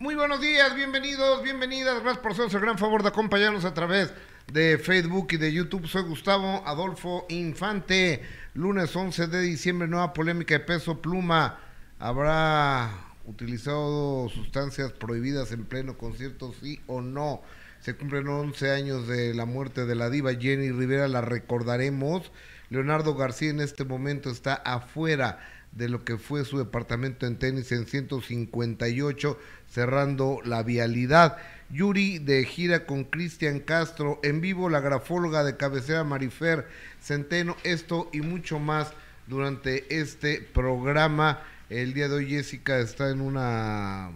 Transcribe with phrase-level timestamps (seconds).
[0.00, 2.00] Muy buenos días, bienvenidos, bienvenidas.
[2.00, 4.14] Gracias por hacernos el gran favor de acompañarnos a través
[4.52, 5.88] de Facebook y de YouTube.
[5.88, 8.22] Soy Gustavo Adolfo Infante.
[8.54, 11.58] Lunes 11 de diciembre, nueva polémica de peso pluma.
[11.98, 12.92] ¿Habrá
[13.24, 17.42] utilizado sustancias prohibidas en pleno concierto, sí o no?
[17.80, 22.30] Se cumplen 11 años de la muerte de la diva Jenny Rivera, la recordaremos.
[22.70, 25.40] Leonardo García en este momento está afuera
[25.72, 31.36] de lo que fue su departamento en tenis en 158, cerrando la vialidad.
[31.70, 36.66] Yuri de gira con Cristian Castro, en vivo la grafóloga de cabecera Marifer
[37.00, 38.92] Centeno, esto y mucho más
[39.26, 41.42] durante este programa.
[41.68, 44.10] El día de hoy Jessica está en una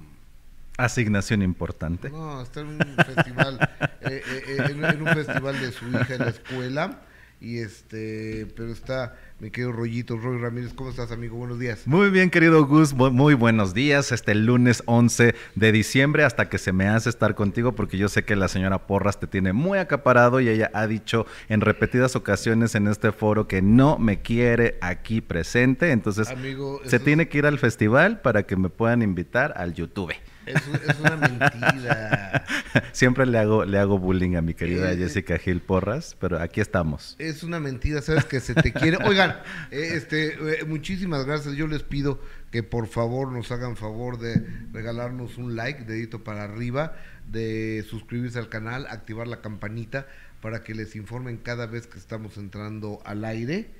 [0.78, 2.10] asignación importante.
[2.10, 3.58] No, está en un festival,
[4.00, 7.02] eh, eh, eh, en, un festival de su hija en la escuela
[7.42, 11.36] y este, pero está mi querido Rollito, Roy Ramírez, ¿cómo estás, amigo?
[11.36, 11.84] Buenos días.
[11.86, 14.12] Muy bien, querido Gus, muy buenos días.
[14.12, 18.24] Este lunes 11 de diciembre, hasta que se me hace estar contigo, porque yo sé
[18.24, 22.76] que la señora Porras te tiene muy acaparado y ella ha dicho en repetidas ocasiones
[22.76, 25.90] en este foro que no me quiere aquí presente.
[25.90, 26.28] Entonces,
[26.84, 30.12] se tiene que ir al festival para que me puedan invitar al YouTube.
[30.46, 30.62] Es,
[31.00, 32.44] una mentira.
[32.92, 36.60] Siempre le hago, le hago bullying a mi querida eh, Jessica Gil Porras, pero aquí
[36.60, 37.16] estamos.
[37.18, 38.98] Es una mentira, sabes que se te quiere.
[39.04, 39.36] Oigan,
[39.70, 41.54] eh, este, eh, muchísimas gracias.
[41.54, 42.20] Yo les pido
[42.50, 48.38] que por favor nos hagan favor de regalarnos un like, dedito para arriba, de suscribirse
[48.38, 50.06] al canal, activar la campanita
[50.40, 53.70] para que les informen cada vez que estamos entrando al aire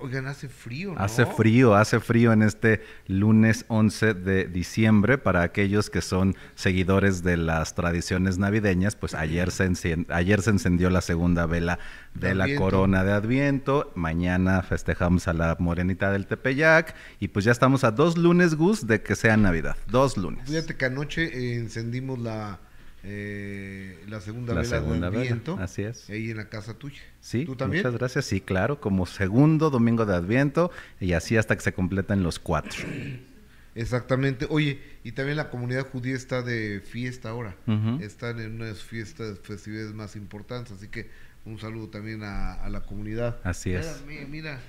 [0.00, 1.00] oigan, hace frío, ¿no?
[1.00, 5.18] Hace frío, hace frío en este lunes 11 de diciembre.
[5.18, 10.88] Para aquellos que son seguidores de las tradiciones navideñas, pues ayer se, ayer se encendió
[10.90, 11.78] la segunda vela
[12.14, 13.92] de, la corona de Adviento.
[13.94, 16.94] Mañana festejamos a la morenita del Tepeyac.
[17.18, 19.76] Y pues ya estamos a dos lunes, Gus, de que sea Navidad.
[19.88, 20.48] Dos lunes.
[20.48, 22.60] Fíjate que anoche eh, encendimos la
[23.04, 25.56] eh, la segunda vela del Adviento.
[25.58, 26.08] Así es.
[26.08, 27.00] Ahí en la casa tuya.
[27.20, 27.82] Sí, ¿Tú también?
[27.82, 28.24] muchas gracias.
[28.26, 30.70] Sí, claro, como segundo domingo de Adviento
[31.00, 32.82] y así hasta que se completan los cuatro.
[33.74, 34.46] Exactamente.
[34.50, 37.56] Oye, y también la comunidad judía está de fiesta ahora.
[38.00, 40.72] Están en unas fiestas, festividades más importantes.
[40.72, 41.08] Así que
[41.46, 43.38] un saludo también a, la comunidad.
[43.42, 44.02] Así es.
[44.06, 44.60] Mira, mira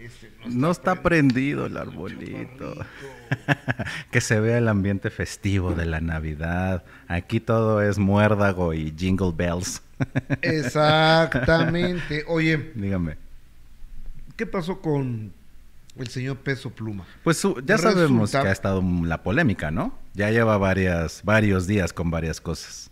[0.00, 2.74] este, no, está, prendido, el arbolito.
[4.10, 6.84] que se vea el ambiente festivo de la Navidad.
[7.06, 9.82] Aquí todo es muérdago y jingle bells.
[10.42, 12.24] Exactamente.
[12.28, 13.16] Oye, dígame.
[14.36, 15.34] ¿Qué pasó con
[15.96, 17.04] el señor Peso Pluma?
[17.22, 19.98] Pues ya sabemos que ha estado la polémica, ¿no?
[20.14, 22.90] Ya lleva varias, varios días con varias cosas.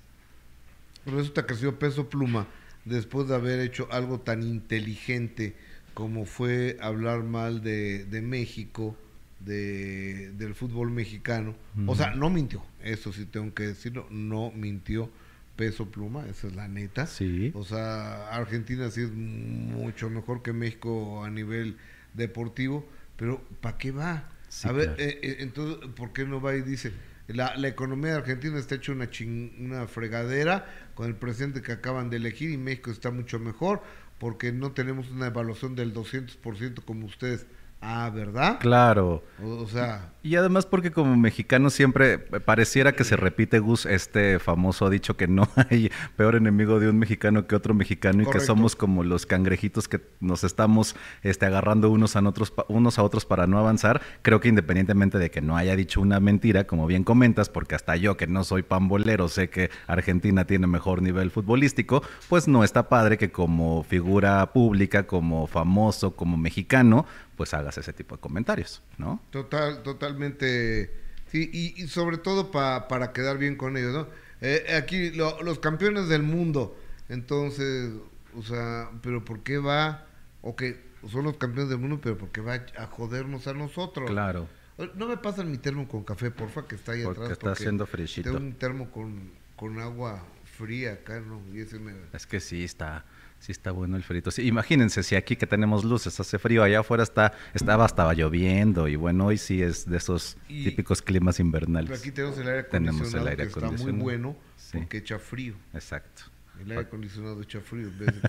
[1.06, 2.46] Resulta que el señor Peso Pluma,
[2.84, 5.56] después de haber hecho algo tan inteligente,
[5.98, 8.96] como fue hablar mal de, de México,
[9.40, 11.56] de, del fútbol mexicano.
[11.88, 15.10] O sea, no mintió, eso sí tengo que decirlo, no mintió
[15.56, 17.08] peso pluma, esa es la neta.
[17.08, 17.50] Sí.
[17.52, 21.76] O sea, Argentina sí es mucho mejor que México a nivel
[22.14, 24.28] deportivo, pero ¿para qué va?
[24.62, 26.92] a ver, eh, eh, entonces, ¿por qué no va y dice,
[27.26, 29.10] la, la economía de Argentina está hecha una,
[29.58, 33.82] una fregadera con el presidente que acaban de elegir y México está mucho mejor?
[34.18, 37.46] Porque no tenemos una evaluación del 200% como ustedes
[37.80, 38.58] Ah, ¿verdad?
[38.58, 39.22] Claro.
[39.42, 40.12] O, sea.
[40.24, 45.28] Y además porque como mexicano siempre pareciera que se repite, Gus, este famoso dicho que
[45.28, 49.26] no hay peor enemigo de un mexicano que otro mexicano y que somos como los
[49.26, 54.02] cangrejitos que nos estamos este, agarrando unos a, otros, unos a otros para no avanzar.
[54.22, 57.94] Creo que independientemente de que no haya dicho una mentira, como bien comentas, porque hasta
[57.94, 62.88] yo que no soy pambolero sé que Argentina tiene mejor nivel futbolístico, pues no está
[62.88, 67.06] padre que como figura pública, como famoso, como mexicano,
[67.38, 69.22] pues hagas ese tipo de comentarios, ¿no?
[69.30, 70.92] Total, totalmente,
[71.30, 74.08] sí, y, sobre todo para quedar bien con ellos, ¿no?
[74.40, 76.76] Eh, aquí los campeones del mundo,
[77.08, 77.92] entonces,
[78.36, 80.04] o sea, pero ¿por qué va?
[80.42, 80.64] Ok,
[81.08, 84.10] son los campeones del mundo, pero ¿por qué va a jodernos a nosotros?
[84.10, 84.48] Claro.
[84.96, 87.38] No me pasan mi termo con café, porfa, que está ahí porque atrás.
[87.38, 88.30] Está haciendo frichito.
[88.30, 91.40] Tengo un termo con, con agua fría acá, ¿no?
[91.52, 91.94] Y ese me...
[92.12, 93.04] Es que sí, está
[93.40, 94.30] Sí está bueno el frito.
[94.30, 98.88] Sí, imagínense si aquí que tenemos luces hace frío, allá afuera está estaba estaba lloviendo
[98.88, 101.88] y bueno, hoy sí es de esos típicos climas invernales.
[101.88, 104.36] Pero aquí tenemos el aire acondicionado tenemos el aire que está muy bueno
[104.72, 105.54] porque echa frío.
[105.72, 106.24] Exacto.
[106.60, 108.20] El aire acondicionado echa frío en,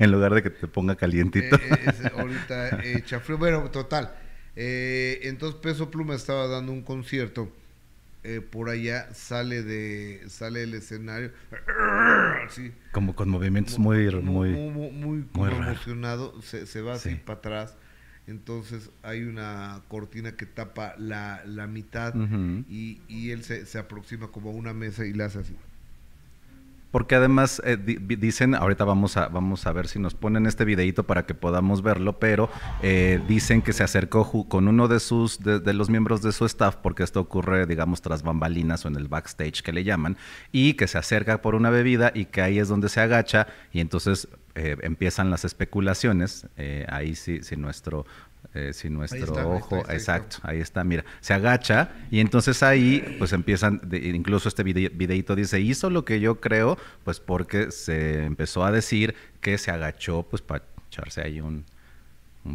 [0.02, 1.56] en lugar de que te ponga calientito.
[1.56, 3.38] Eh, eh, ahorita echa frío.
[3.38, 4.14] Bueno, total.
[4.56, 7.52] Eh, entonces Peso Pluma estaba dando un concierto
[8.24, 11.30] eh, por allá sale de sale del escenario
[12.92, 17.76] como con movimientos muy muy muy, muy, emocionado se, se, va así para atrás.
[18.26, 22.14] Entonces hay una cortina que tapa la, la mitad
[22.68, 25.56] y, y, él se, se aproxima como a una mesa y le hace así.
[26.90, 31.04] Porque además eh, dicen, ahorita vamos a, vamos a ver si nos ponen este videito
[31.04, 32.48] para que podamos verlo, pero
[32.82, 36.76] eh, dicen que se acercó con uno de sus, de, los miembros de su staff,
[36.76, 40.16] porque esto ocurre, digamos, tras bambalinas o en el backstage que le llaman,
[40.50, 43.80] y que se acerca por una bebida y que ahí es donde se agacha y
[43.80, 46.46] entonces eh, empiezan las especulaciones.
[46.88, 48.06] ahí sí, sí nuestro
[48.54, 53.80] eh, si nuestro ojo, exacto, ahí está, mira, se agacha y entonces ahí pues empiezan,
[53.92, 59.14] incluso este videito dice, hizo lo que yo creo, pues porque se empezó a decir
[59.42, 61.64] que se agachó pues para echarse ahí un,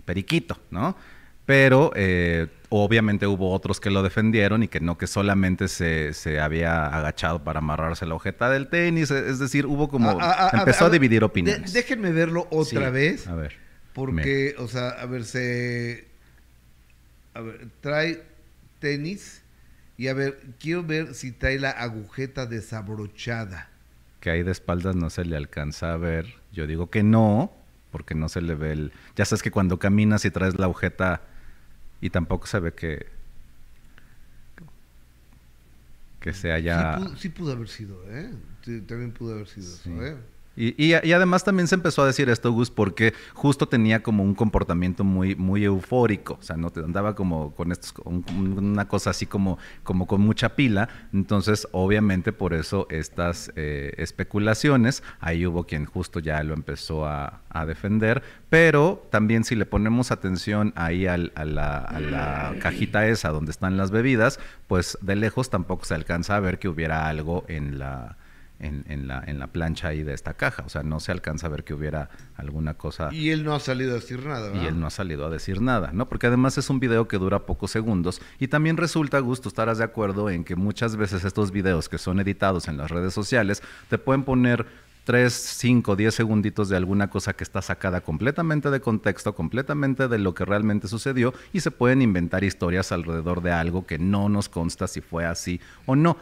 [0.03, 0.97] periquito, ¿no?
[1.45, 6.39] Pero eh, obviamente hubo otros que lo defendieron y que no que solamente se, se,
[6.39, 10.18] había agachado para amarrarse la ojeta del tenis, es decir, hubo como,
[10.51, 11.71] empezó a, dividir opiniones.
[11.71, 13.27] déjenme verlo otra vez.
[13.27, 13.62] A ver.
[13.94, 16.07] Porque, o sea, a ver, se.
[17.34, 18.24] A ver, trae
[18.80, 19.44] tenis
[19.98, 23.69] y a ver, quiero ver si trae la agujeta desabrochada.
[24.19, 26.34] Que ahí de espaldas no se le alcanza a ver.
[26.51, 27.54] Yo digo que no,
[27.92, 28.92] porque no se le ve el.
[29.16, 31.22] Ya sabes que cuando caminas y traes la agujeta
[32.01, 33.07] y tampoco se ve que.
[36.19, 37.00] que se haya.
[37.18, 38.31] Sí pudo, haber sido, ¿eh?
[38.88, 40.18] también pudo haber sido eso, ¿eh?
[40.55, 45.03] Y, además también se empezó a decir esto, Gus, porque justo tenía como un comportamiento
[45.03, 46.38] muy, muy eufórico.
[46.39, 50.55] O sea, no te andaba como con estos, una cosa así como, como con mucha
[50.55, 50.89] pila.
[51.11, 57.39] Entonces, obviamente, por eso estas eh, especulaciones, ahí hubo quien justo ya lo empezó a,
[57.67, 58.23] defender.
[58.50, 63.77] Pero también si le ponemos atención ahí a, la, a la cajita esa donde están
[63.77, 68.17] las bebidas, pues de lejos tampoco se alcanza a ver que hubiera algo en la
[68.63, 70.63] en, la, en la plancha ahí de esta caja.
[70.65, 73.10] O sea, no se alcanza a ver que hubiera alguna cosa.
[73.12, 75.62] Y él no ha salido a decir nada, Y él no ha salido a decir
[75.62, 76.07] nada, ¿no?
[76.07, 78.21] Porque además es un video que dura pocos segundos.
[78.39, 82.19] Y también resulta, Gusto, estarás de acuerdo en que muchas veces estos videos que son
[82.19, 84.65] editados en las redes sociales te pueden poner
[85.06, 90.18] 3, 5, 10 segunditos de alguna cosa que está sacada completamente de contexto, completamente de
[90.18, 94.48] lo que realmente sucedió y se pueden inventar historias alrededor de algo que no nos
[94.48, 96.15] consta si fue así o no.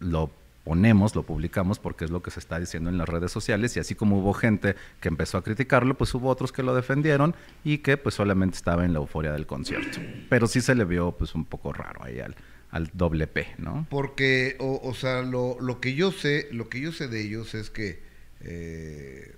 [0.00, 0.30] Lo
[0.64, 3.80] ponemos, lo publicamos porque es lo que se está diciendo en las redes sociales y
[3.80, 7.78] así como hubo gente que empezó a criticarlo, pues hubo otros que lo defendieron y
[7.78, 9.98] que pues solamente estaba en la euforia del concierto.
[10.28, 12.36] Pero sí se le vio pues un poco raro ahí al,
[12.70, 13.86] al doble P, ¿no?
[13.90, 17.70] Porque, o, sea, lo, lo, que yo sé, lo que yo sé de ellos es
[17.70, 18.00] que
[18.40, 19.34] eh,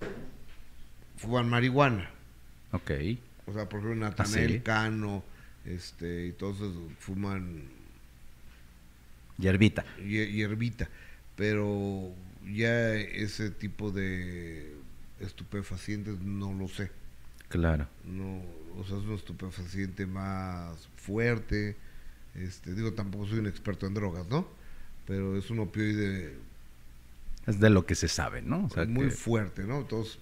[1.16, 2.10] fuman marihuana.
[2.72, 2.90] Ok.
[3.46, 5.22] O sea, por ejemplo, Natanel, Cano,
[5.64, 6.58] este, y todos
[6.98, 7.62] fuman...
[9.36, 9.84] Hierbita.
[9.98, 10.88] Hierbita
[11.36, 12.12] pero
[12.52, 14.74] ya ese tipo de
[15.20, 16.90] estupefacientes no lo sé.
[17.48, 17.86] Claro.
[18.04, 18.42] No,
[18.78, 21.76] o sea, es un estupefaciente más fuerte.
[22.34, 24.48] Este, digo, tampoco soy un experto en drogas, ¿no?
[25.06, 26.34] Pero es un opioide.
[27.46, 28.68] Es de lo que se sabe, ¿no?
[28.88, 29.78] muy fuerte, ¿no?
[29.80, 30.18] Entonces,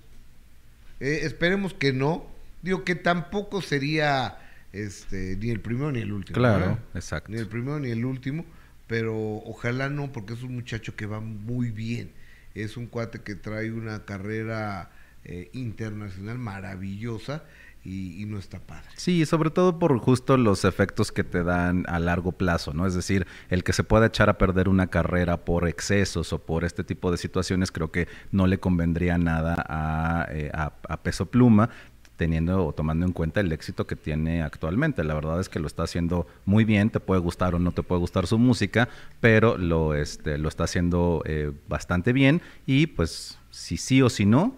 [1.00, 2.26] eh, esperemos que no.
[2.62, 4.38] Digo que tampoco sería
[4.72, 6.34] este, ni el primero ni el último.
[6.34, 7.30] Claro, exacto.
[7.30, 8.44] Ni el primero ni el último
[8.92, 9.16] pero
[9.46, 12.12] ojalá no, porque es un muchacho que va muy bien.
[12.54, 14.90] Es un cuate que trae una carrera
[15.24, 17.42] eh, internacional maravillosa
[17.86, 18.90] y, no está padre.
[18.96, 22.86] Sí, sobre todo por justo los efectos que te dan a largo plazo, ¿no?
[22.86, 26.62] Es decir, el que se pueda echar a perder una carrera por excesos o por
[26.62, 31.70] este tipo de situaciones, creo que no le convendría nada a, eh, a Peso Pluma,
[32.16, 35.04] teniendo o tomando en cuenta el éxito que tiene actualmente.
[35.04, 37.82] La verdad es que lo está haciendo muy bien, te puede gustar o no te
[37.82, 38.88] puede gustar su música,
[39.20, 44.24] pero lo, este, lo está haciendo eh, bastante bien y pues si sí o si
[44.24, 44.54] no,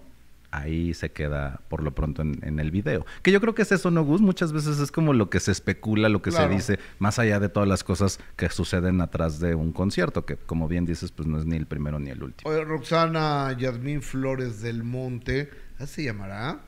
[0.54, 3.04] ahí se queda por lo pronto en, el video.
[3.22, 4.20] Que yo creo que es eso, ¿no, Gus?
[4.20, 7.48] Muchas veces es como lo que se especula, lo que se dice, más allá de
[7.48, 11.38] todas las cosas que suceden atrás de un concierto, que como bien dices, pues no
[11.38, 12.50] es ni el primero ni el último.
[12.50, 16.60] Oye, Roxana Yasmín Flores del Monte, ¿así se llamará?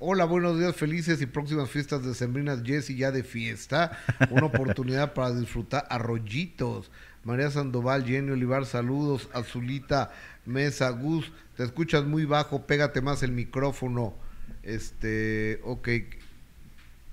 [0.00, 3.98] Hola, buenos días, felices y próximas fiestas de Sembrinas Jessy ya de fiesta.
[4.30, 6.92] Una oportunidad para disfrutar arroyitos.
[7.24, 9.28] María Sandoval, Jenny Olivar, saludos.
[9.32, 10.12] Azulita
[10.46, 14.14] Mesa, Gus, te escuchas muy bajo, pégate más el micrófono.
[14.62, 15.88] Este, ok.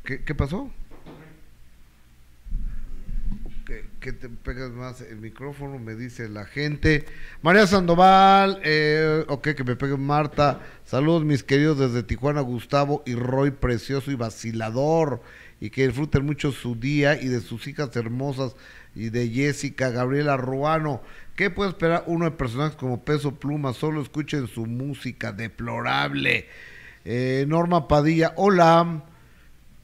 [0.03, 0.71] ¿Qué, qué pasó?
[3.65, 7.05] Que, te pegas más el micrófono, me dice la gente.
[7.41, 10.61] María Sandoval, eh, ok, que me pegue Marta.
[10.85, 15.21] Saludos mis queridos desde Tijuana, Gustavo y Roy, precioso y vacilador.
[15.59, 18.55] Y que disfruten mucho su día y de sus hijas hermosas
[18.93, 21.01] y de Jessica, Gabriela Ruano.
[21.35, 23.73] ¿Qué puede esperar uno de personajes como Peso Pluma?
[23.73, 26.47] Solo escuchen su música deplorable.
[27.03, 29.03] Eh, Norma Padilla, hola.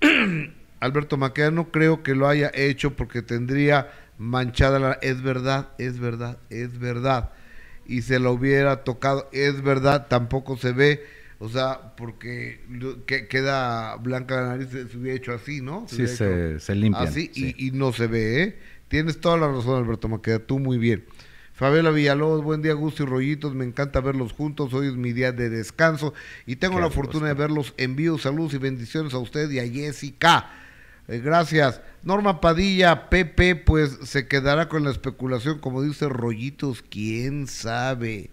[0.81, 4.93] Alberto Maqueda no creo que lo haya hecho porque tendría manchada la...
[5.01, 7.31] Es verdad, es verdad, es verdad.
[7.85, 11.05] Y se lo hubiera tocado, es verdad, tampoco se ve.
[11.38, 12.61] O sea, porque
[13.05, 15.85] que, queda blanca la nariz, se, hubiera hecho así, ¿no?
[15.88, 17.01] sí, se, se limpia.
[17.03, 18.59] Así y, y, no se ve, ¿eh?
[18.88, 21.05] Tienes toda la razón, Alberto Maqueda, tú muy bien.
[21.53, 25.31] Fabiola Villalobos, buen día, Gusto y Rollitos, me encanta verlos juntos, hoy es mi día
[25.31, 26.13] de descanso
[26.47, 29.67] y tengo la fortuna de verlos en vivo, saludos y bendiciones a usted y a
[29.67, 30.61] Jessica.
[31.12, 31.82] Eh, gracias.
[32.03, 38.30] Norma Padilla, Pepe, pues se quedará con la especulación, como dice Rollitos, quién sabe.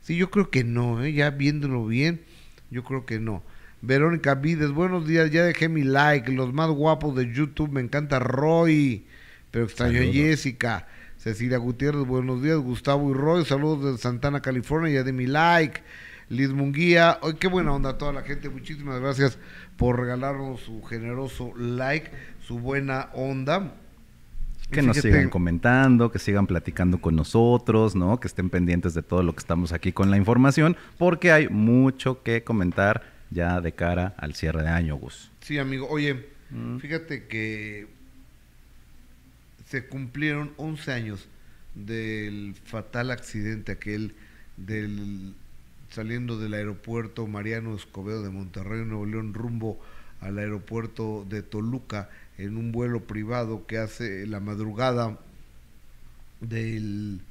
[0.00, 1.12] Sí, yo creo que no, ¿eh?
[1.12, 2.20] ya viéndolo bien,
[2.68, 3.44] yo creo que no.
[3.80, 8.18] Verónica Vides, buenos días, ya dejé mi like, los más guapos de YouTube, me encanta
[8.18, 9.06] Roy,
[9.52, 10.88] pero extraño a Jessica.
[11.18, 15.80] Cecilia Gutiérrez, buenos días, Gustavo y Roy, saludos de Santana, California, ya de mi like.
[16.28, 19.38] Liz Munguía, hoy qué buena onda toda la gente, muchísimas gracias
[19.76, 22.10] por regalarnos su generoso like,
[22.46, 23.74] su buena onda.
[24.70, 28.18] Que nos sigan comentando, que sigan platicando con nosotros, ¿no?
[28.18, 32.22] Que estén pendientes de todo lo que estamos aquí con la información, porque hay mucho
[32.24, 35.30] que comentar ya de cara al cierre de año, Gus.
[35.40, 35.86] Sí, amigo.
[35.88, 36.78] Oye, mm.
[36.78, 37.86] fíjate que
[39.68, 41.28] se cumplieron 11 años
[41.74, 44.14] del fatal accidente aquel
[44.56, 45.34] del
[45.96, 49.80] saliendo del aeropuerto Mariano Escobedo de Monterrey, Nuevo León, rumbo
[50.20, 55.18] al aeropuerto de Toluca en un vuelo privado que hace la madrugada
[56.42, 57.22] del,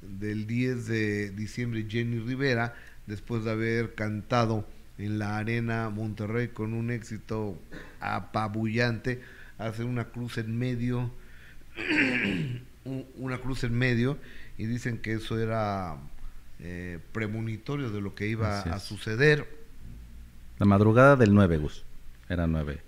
[0.00, 2.74] del 10 de diciembre Jenny Rivera,
[3.06, 7.60] después de haber cantado en la arena Monterrey con un éxito
[8.00, 9.20] apabullante,
[9.58, 11.10] hace una cruz en medio,
[13.18, 14.16] una cruz en medio,
[14.56, 15.98] y dicen que eso era
[16.60, 19.46] eh, premonitorio de lo que iba a suceder.
[20.58, 21.84] La madrugada del 9, Gus.
[22.28, 22.80] Era 9.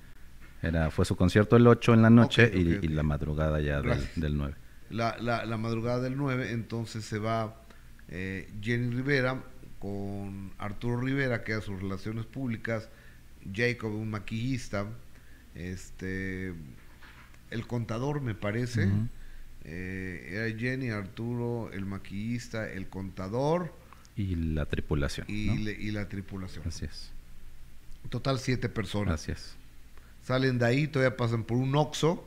[0.62, 4.54] Era, fue su concierto el 8 en la noche y, la madrugada ya del, 9.
[4.90, 7.62] La, la, madrugada del 9, entonces se va
[8.08, 9.42] eh, Jenny Rivera
[9.78, 12.88] con Arturo Rivera, que era sus relaciones públicas,
[13.52, 14.86] Jacob, un maquillista,
[15.54, 16.54] este,
[17.50, 18.88] el contador, me parece.
[19.64, 23.72] Eh, era Jenny, Arturo, el maquillista, el contador.
[24.16, 25.26] Y la tripulación.
[25.28, 26.66] Y, la tripulación.
[26.66, 27.10] Así es.
[28.10, 29.14] Total siete personas.
[29.14, 29.56] Así es.
[30.22, 32.24] Salen de ahí, todavía pasan por un Oxxo,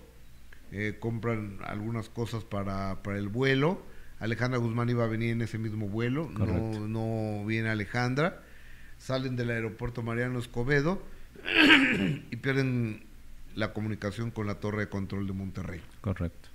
[0.72, 3.82] eh, compran algunas cosas para, el vuelo.
[4.20, 8.44] Alejandra Guzmán iba a venir en ese mismo vuelo, no, no viene Alejandra.
[9.00, 11.02] Salen del aeropuerto Mariano Escobedo
[12.32, 13.04] y pierden
[13.56, 15.82] la comunicación con la torre de control de Monterrey.
[16.02, 16.51] Correcto.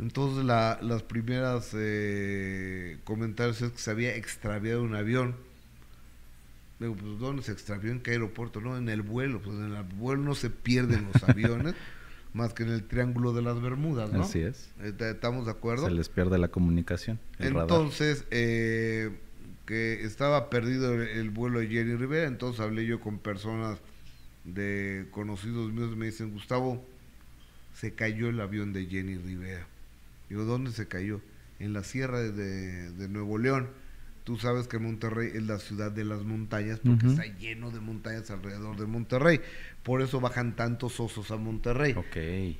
[0.00, 5.36] Entonces la, las primeras eh, comentarios es que se había extraviado un avión.
[6.78, 7.92] Digo, pues ¿dónde se extravió?
[7.92, 8.62] ¿En qué aeropuerto?
[8.62, 9.42] No, en el vuelo.
[9.42, 11.74] Pues en el vuelo no se pierden los aviones,
[12.32, 14.22] más que en el Triángulo de las Bermudas, ¿no?
[14.22, 14.70] Así es.
[14.80, 15.86] Eh, ¿Estamos de acuerdo?
[15.86, 17.20] Se les pierde la comunicación.
[17.38, 19.10] entonces, eh,
[19.66, 23.78] que estaba perdido el, vuelo de Jenny Rivera, entonces hablé yo con personas
[24.44, 26.82] de conocidos míos, me dicen, Gustavo,
[27.74, 29.66] se cayó el avión de Jenny Rivera.
[30.30, 31.20] Digo, ¿dónde se cayó?
[31.58, 33.68] En la sierra de, Nuevo León.
[34.24, 38.30] Tú sabes que Monterrey es la ciudad de las montañas porque está lleno de montañas
[38.30, 39.40] alrededor de Monterrey.
[39.82, 41.94] Por eso bajan tantos osos a Monterrey.
[41.96, 42.16] Ok.
[42.16, 42.56] Eh,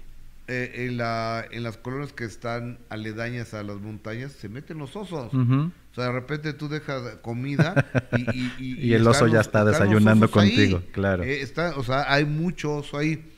[0.49, 5.33] en, la, en las colonias que están aledañas a las montañas se meten los osos.
[5.33, 7.87] O sea, de repente tú dejas comida
[8.17, 11.23] y, y, el oso ya está desayunando contigo, claro.
[11.23, 13.31] Eh, está, o sea, hay mucho oso ahí.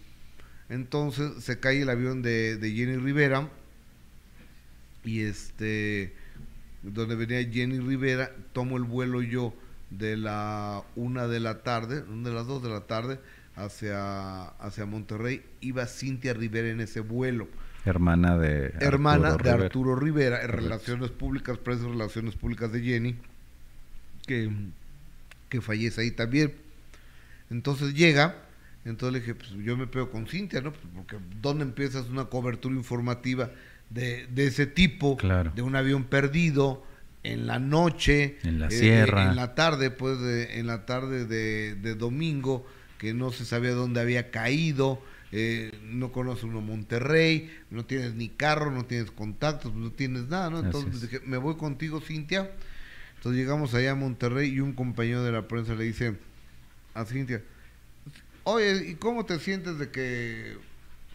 [0.70, 3.50] Entonces se cae el avión de, de Jenny Rivera
[5.04, 6.14] y este
[6.82, 9.54] donde venía Jenny Rivera, tomo el vuelo yo
[9.90, 13.21] de la una de la tarde, de las dos de la tarde,
[13.56, 17.49] hacia, hacia Monterrey, iba Cintia Rivera en ese vuelo.
[17.85, 19.66] Hermana de Hermana Arturo de Rivera.
[19.66, 23.16] Arturo Rivera, en Relaciones Públicas, Presa Relaciones Públicas de Jenny,
[24.26, 24.50] que,
[25.49, 26.54] que fallece ahí también.
[27.50, 28.37] Entonces llega,
[28.85, 30.73] entonces le dije, pues yo me pego con Cintia, ¿no?
[30.73, 33.50] Pues, porque ¿dónde empiezas una cobertura informativa?
[33.92, 35.16] De, ese tipo,
[35.54, 36.84] de un avión perdido
[37.22, 40.18] en la noche, en la sierra, en la tarde, pues
[40.50, 42.66] en la tarde de, domingo,
[42.99, 48.28] que no se sabía dónde había caído, eh, no conoce uno Monterrey, no tienes ni
[48.28, 50.61] carro, no tienes contactos, no tienes nada, ¿no?
[50.61, 52.50] Entonces dije, me voy contigo, Cintia.
[53.16, 56.16] Entonces llegamos allá a Monterrey y un compañero de la prensa le dice
[56.92, 57.42] a Cintia,
[58.44, 60.56] oye, ¿y cómo te sientes de que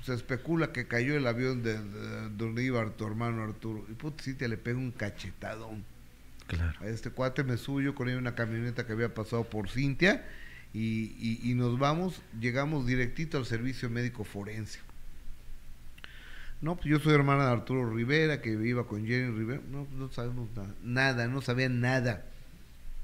[0.08, 1.78] se especula que cayó el avión de,
[2.38, 3.86] donde iba tu hermano Arturo.
[3.90, 5.84] Y puta, sí te le pega un cachetadón.
[6.48, 6.80] Claro.
[6.80, 10.26] A este cuate me suyo con una camioneta que había pasado por Cintia
[10.74, 14.80] y, nos vamos, llegamos directito al servicio médico forense.
[16.62, 19.62] No, pues yo soy hermana de Arturo Rivera, que iba con Jenny Rivera.
[19.70, 22.26] No, no sabemos nada, nada, no sabía nada.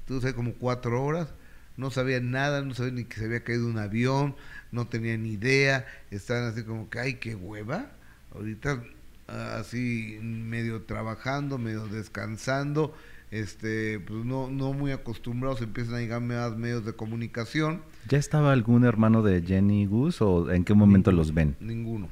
[0.00, 1.28] Entonces, como cuatro horas,
[1.76, 4.36] no sabía nada, no sabía ni que se había caído un avión,
[4.72, 7.90] no tenía ni idea, estaban así como que, ay, qué hueva.
[8.34, 8.82] Ahorita
[9.26, 12.94] así medio trabajando, medio descansando,
[13.30, 17.82] este, pues no, no muy acostumbrados, empiezan a llegar más medios de comunicación.
[18.08, 21.56] ¿Ya estaba algún hermano de Jenny Gus o en qué momento los ven?
[21.60, 22.08] Ninguno,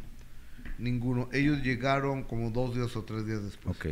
[0.79, 1.29] ninguno.
[1.33, 3.77] Ellos llegaron como dos días o tres días después.
[3.77, 3.87] Ok.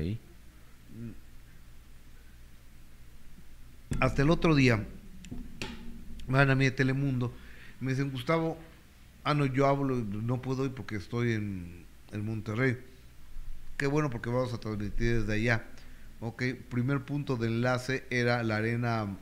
[4.01, 4.87] Hasta el otro día,
[6.39, 7.33] van a mí de Telemundo,
[7.81, 8.59] me dicen, Gustavo,
[9.25, 12.79] ah, no, yo hablo, no puedo ir porque estoy en, en Monterrey
[13.81, 15.65] Qué bueno porque vamos a transmitir desde allá.
[16.21, 19.17] Ok, primer punto de enlace era la arena,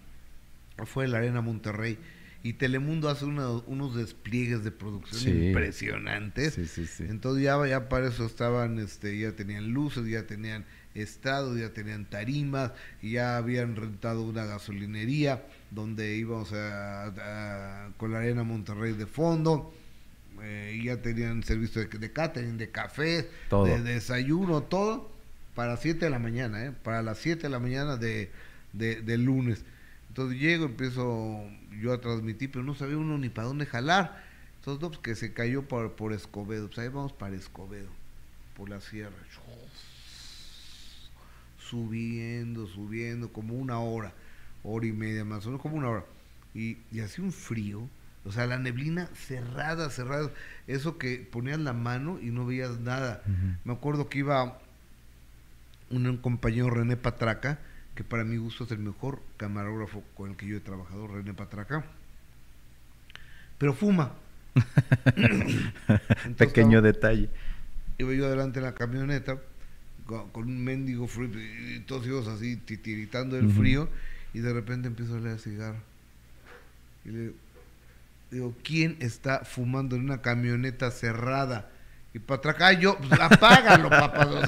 [0.84, 1.96] fue la arena Monterrey.
[2.42, 6.54] Y Telemundo hace unos despliegues de producción impresionantes.
[6.54, 7.04] Sí, sí, sí.
[7.08, 10.64] Entonces ya, ya para eso estaban, este, ya tenían luces, ya tenían
[11.00, 18.42] estrados, ya tenían tarimas, ya habían rentado una gasolinería donde íbamos a, con la arena
[18.44, 19.72] Monterrey de fondo
[20.42, 25.10] eh, ya tenían servicio de, de catering, de café, de, desayuno, todo,
[25.54, 26.72] para 7 de la mañana, ¿eh?
[26.82, 28.30] para las 7 de la mañana de,
[28.72, 29.64] de, lunes.
[30.08, 31.42] Entonces llego, empiezo
[31.80, 34.24] yo a transmitir, pero no sabía uno ni para dónde jalar.
[34.58, 36.66] Entonces, pues, que se cayó por, por Escobedo.
[36.66, 37.88] Pues ahí vamos para Escobedo,
[38.56, 39.16] por la sierra.
[41.68, 44.12] Subiendo, subiendo, como una hora,
[44.62, 46.04] hora y media más o menos, como una hora.
[46.54, 47.88] Y, y hacía un frío
[48.28, 50.30] o sea, la neblina cerrada, cerrada.
[50.66, 53.22] Eso que ponías la mano y no veías nada.
[53.64, 54.58] Me acuerdo que iba
[55.88, 57.58] un, compañero René Patraca,
[57.94, 61.32] que para mi gusto es el mejor camarógrafo con el que yo he trabajado, René
[61.32, 61.84] Patraca.
[63.56, 64.12] Pero fuma.
[66.36, 67.30] Pequeño detalle.
[67.96, 69.38] Iba yo adelante en la camioneta
[70.08, 71.28] con, un mendigo frío
[71.76, 73.90] y todos ellos así titiritando del frío
[74.32, 75.80] y de repente empiezo a leer cigarro.
[77.04, 77.32] Y le
[78.30, 81.70] digo, ¿quién está fumando en una camioneta cerrada?
[82.14, 84.26] Y para atrás, yo, pues apágalo, papá.
[84.26, 84.46] O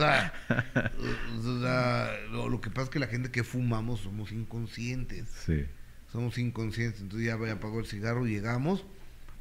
[1.58, 5.28] sea, lo, que pasa es que la gente que fumamos somos inconscientes.
[5.44, 5.66] Sí.
[6.11, 7.02] Somos inconscientes.
[7.02, 8.87] Entonces ya apagó el cigarro llegamos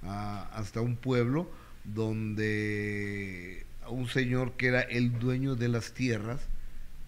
[0.03, 1.49] hasta un pueblo
[1.83, 6.41] donde un señor que era el dueño de las tierras,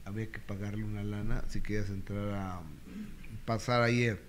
[0.05, 2.61] había que pagarle una lana si querías entrar a
[3.45, 4.21] pasar ayer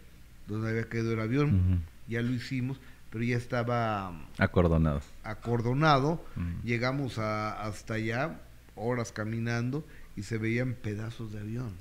[0.46, 1.82] donde había caído el avión.
[2.08, 2.78] Ya lo hicimos
[3.12, 5.02] pero ya estaba acordonado.
[5.22, 6.24] Acordonado.
[6.64, 8.40] Llegamos a, hasta allá,
[8.74, 9.86] horas caminando,
[10.16, 11.74] y se veían pedazos de avión.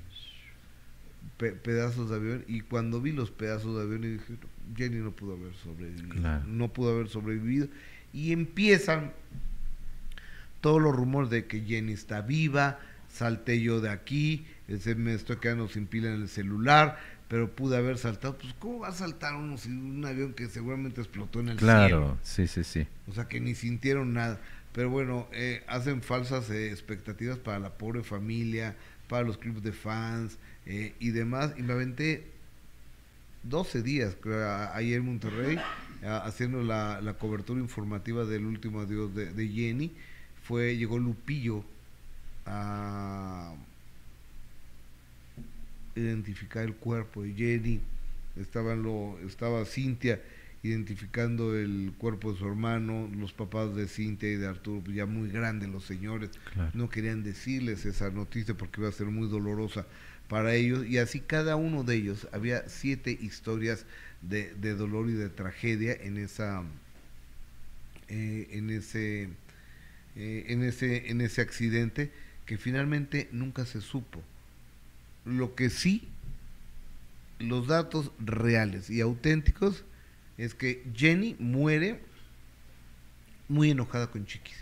[1.38, 2.44] pedazos de avión.
[2.48, 4.36] Y cuando vi los pedazos de avión, dije,
[4.76, 6.40] Jenny no pudo haber sobrevivido.
[6.46, 7.68] No pudo haber sobrevivido.
[8.12, 9.12] Y empiezan
[10.62, 12.78] todos los rumores de que Jenny está viva,
[13.10, 14.46] salté yo de aquí,
[14.96, 16.98] me estoy quedando sin pila en el celular,
[17.28, 18.38] pero pude haber saltado.
[18.38, 21.72] Pues, ¿cómo va a saltar uno si un avión que seguramente explotó en el cielo?
[21.72, 22.86] Claro, sí, sí, sí.
[23.08, 24.40] O sea, que ni sintieron nada.
[24.72, 28.76] Pero bueno, eh, hacen falsas eh, expectativas para la pobre familia,
[29.08, 31.52] para los clubes de fans eh, y demás.
[31.58, 32.24] Y me aventé
[33.42, 34.16] 12 días,
[34.74, 35.58] ayer en Monterrey,
[36.02, 39.92] haciendo la, la, cobertura informativa del último adiós de, de Jenny.
[40.42, 41.64] Fue, llegó Lupillo
[42.46, 43.54] a
[45.94, 47.80] identificar el cuerpo de Jenny,
[48.36, 50.20] estaban lo, estaba Cintia
[50.64, 55.06] identificando el cuerpo de su hermano, los papás de Cintia y de Arturo, pues ya
[55.06, 56.30] muy grandes los señores,
[56.72, 59.86] no querían decirles esa noticia porque iba a ser muy dolorosa
[60.28, 63.86] para ellos, y así cada uno de ellos, había siete historias
[64.22, 66.62] de, de dolor y de tragedia en esa
[68.08, 69.30] eh, en ese
[70.16, 72.10] eh, en ese en ese accidente
[72.46, 74.22] que finalmente nunca se supo
[75.24, 76.08] lo que sí,
[77.38, 79.84] los datos reales y auténticos
[80.38, 82.00] es que Jenny muere
[83.48, 84.56] muy enojada con Chiquis.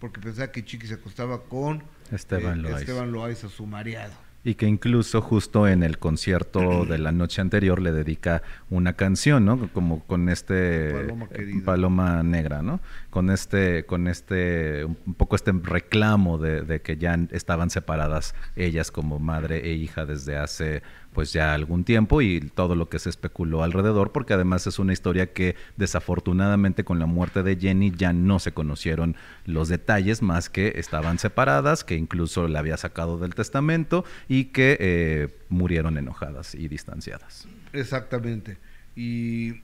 [0.00, 4.14] Porque pensaba que Chiquis se acostaba con Esteban, eh, Esteban Loaiza, su mareado.
[4.44, 9.44] Y que incluso justo en el concierto de la noche anterior le dedica una canción,
[9.44, 9.68] ¿no?
[9.72, 11.28] Como con este Paloma,
[11.64, 12.80] Paloma Negra, ¿no?
[13.10, 18.90] Con este, con este, un poco este reclamo de, de que ya estaban separadas ellas
[18.90, 20.82] como madre e hija desde hace
[21.14, 24.92] pues ya algún tiempo y todo lo que se especuló alrededor, porque además es una
[24.92, 30.50] historia que desafortunadamente con la muerte de Jenny ya no se conocieron los detalles, más
[30.50, 36.54] que estaban separadas, que incluso la había sacado del testamento y que eh, murieron enojadas
[36.54, 37.46] y distanciadas.
[37.72, 38.58] Exactamente.
[38.96, 39.62] Y,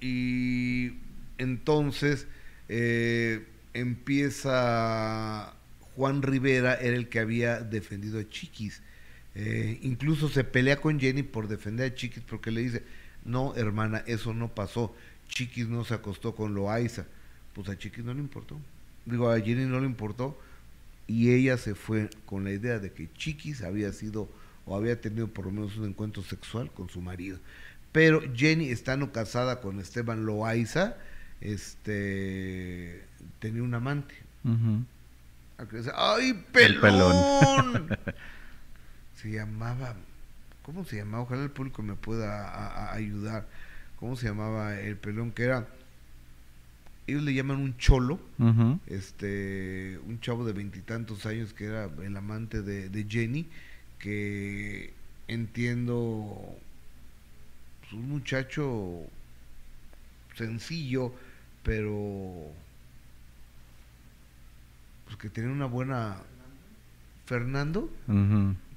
[0.00, 0.92] y
[1.38, 2.26] entonces
[2.68, 5.54] eh, empieza
[5.94, 8.82] Juan Rivera, era el que había defendido a Chiquis.
[9.40, 12.82] Eh, incluso se pelea con Jenny por defender a Chiquis porque le dice,
[13.24, 14.96] no hermana, eso no pasó.
[15.28, 17.06] Chiquis no se acostó con Loaiza.
[17.54, 18.58] Pues a Chiquis no le importó.
[19.06, 20.36] Digo, a Jenny no le importó.
[21.06, 24.28] Y ella se fue con la idea de que Chiquis había sido
[24.66, 27.38] o había tenido por lo menos un encuentro sexual con su marido.
[27.92, 30.96] Pero Jenny, estando casada con Esteban Loaiza,
[31.40, 33.04] este,
[33.38, 34.16] tenía un amante.
[35.94, 37.96] ¡Ay, pelón!
[39.20, 39.96] se llamaba,
[40.62, 41.24] ¿cómo se llamaba?
[41.24, 43.48] Ojalá el público me pueda ayudar.
[43.98, 45.32] ¿Cómo se llamaba el pelón?
[45.32, 45.66] Que era,
[47.08, 48.20] ellos le llaman un cholo,
[48.86, 53.48] este, un chavo de veintitantos años que era el amante de, Jenny,
[53.98, 54.92] que
[55.26, 56.56] entiendo,
[57.80, 59.02] pues, un muchacho
[60.36, 61.12] sencillo,
[61.64, 62.52] pero
[65.06, 66.18] pues que tenía una buena
[67.28, 67.90] Fernando.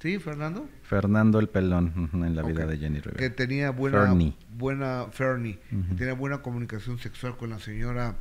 [0.02, 0.68] Sí, Fernando.
[0.82, 3.16] Fernando el pelón en la vida de Jenny Rivera.
[3.16, 4.36] Que tenía buena Fernie.
[4.58, 5.58] buena Fernie,
[5.96, 8.14] tenía buena comunicación sexual con la señora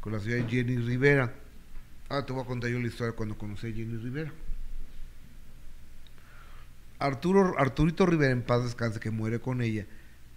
[0.00, 1.32] con la señora Jenny Rivera.
[2.08, 4.32] Ah, te voy a contar yo la historia cuando conocí a Jenny Rivera.
[7.00, 9.86] Arturo Arturito Rivera en paz descanse que muere con ella.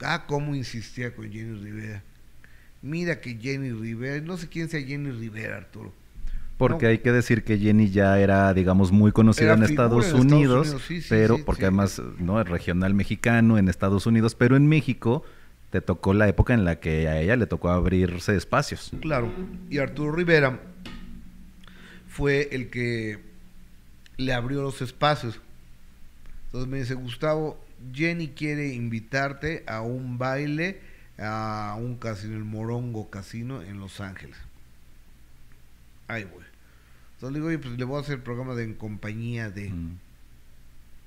[0.01, 2.01] Ah, cómo insistía con Jenny Rivera.
[2.81, 5.93] Mira que Jenny Rivera, no sé quién sea Jenny Rivera, Arturo
[6.57, 10.75] porque hay que decir que Jenny ya era, digamos, muy conocida en, Estados Unidos,
[11.07, 15.23] pero porque además no es regional mexicano en Estados Unidos, pero en México
[15.69, 18.91] te tocó la época en la que a ella le tocó abrirse espacios.
[19.01, 19.31] Claro,
[19.69, 20.59] y Arturo Rivera
[22.07, 23.19] fue el que
[24.17, 25.39] le abrió los espacios.
[26.45, 27.59] Entonces me dice, Gustavo,
[27.93, 30.81] Jenny quiere invitarte a un baile
[31.19, 34.37] a un casino, el Morongo Casino en Los Ángeles.
[36.07, 36.46] Ay, güey.
[37.17, 39.71] Entonces le digo, oye, pues le voy a hacer el programa de en compañía de.
[39.71, 39.97] Mm.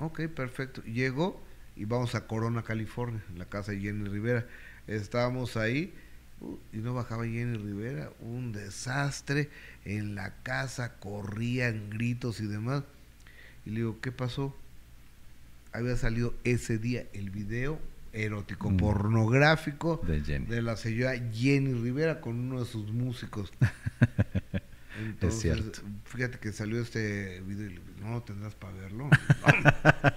[0.00, 0.82] Ok, perfecto.
[0.82, 1.40] Llegó
[1.76, 4.44] y vamos a Corona, California, en la casa de Jenny Rivera.
[4.88, 5.94] Estábamos ahí
[6.40, 8.10] uh, y no bajaba Jenny Rivera.
[8.18, 9.50] Un desastre.
[9.84, 12.82] En la casa corrían gritos y demás.
[13.64, 14.56] Y le digo, ¿qué pasó?
[15.72, 17.78] Había salido ese día el video
[18.12, 18.76] erótico, mm.
[18.78, 23.52] pornográfico de, de, la señora Jenny Rivera con uno de sus músicos.
[25.00, 29.08] Entonces, fíjate que salió este video y no lo tendrás para verlo.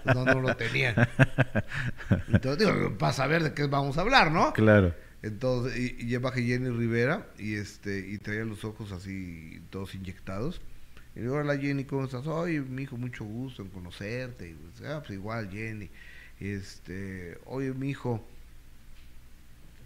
[0.05, 1.09] No, no, lo tenía.
[2.27, 4.53] Entonces, digo, para saber de qué vamos a hablar, ¿no?
[4.53, 4.93] Claro.
[5.21, 10.61] Entonces, y, y baja Jenny Rivera y este y traía los ojos así todos inyectados.
[11.15, 12.27] Y digo, hola Jenny, ¿cómo estás?
[12.27, 14.49] Oye, mi hijo, mucho gusto en conocerte.
[14.49, 15.89] Y pues, ah, pues igual Jenny.
[16.39, 18.25] Este, oye, mi hijo,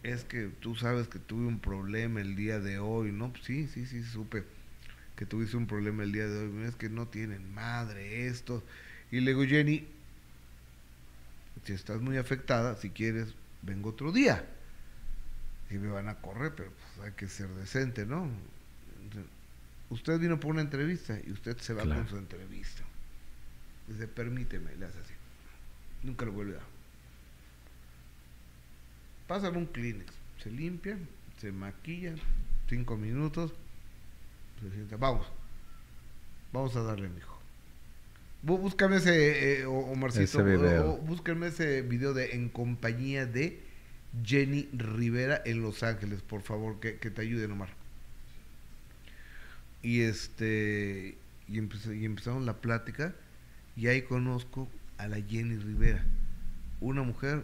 [0.01, 3.31] es que tú sabes que tuve un problema el día de hoy, ¿no?
[3.31, 4.43] Pues sí, sí, sí, supe
[5.17, 8.63] que tuviste un problema el día de hoy, es que no tienen madre esto.
[9.11, 9.87] Y le digo, Jenny,
[11.65, 14.45] si estás muy afectada, si quieres, vengo otro día.
[15.71, 18.29] Y me van a correr, pero pues hay que ser decente, ¿no?
[19.89, 22.83] usted vino por una entrevista y usted se va con su entrevista.
[23.87, 25.13] Dice, permíteme, le hace así.
[26.03, 26.67] Nunca lo vuelve a dar.
[29.27, 30.13] Pásame un Kleenex.
[30.43, 30.99] Se limpia,
[31.39, 32.15] se maquilla,
[32.67, 33.53] cinco minutos
[34.99, 35.27] vamos,
[36.51, 37.37] vamos a darle, mijo.
[38.41, 40.97] Búscame ese, eh, Omarcito, ese video.
[40.97, 43.61] búscame ese video de En compañía de
[44.23, 47.69] Jenny Rivera en Los Ángeles, por favor, que, te ayuden, Omar.
[49.81, 51.17] Y este,
[51.47, 53.15] y, y empezamos la plática,
[53.75, 54.67] y ahí conozco
[54.97, 56.03] a la Jenny Rivera,
[56.79, 57.43] una mujer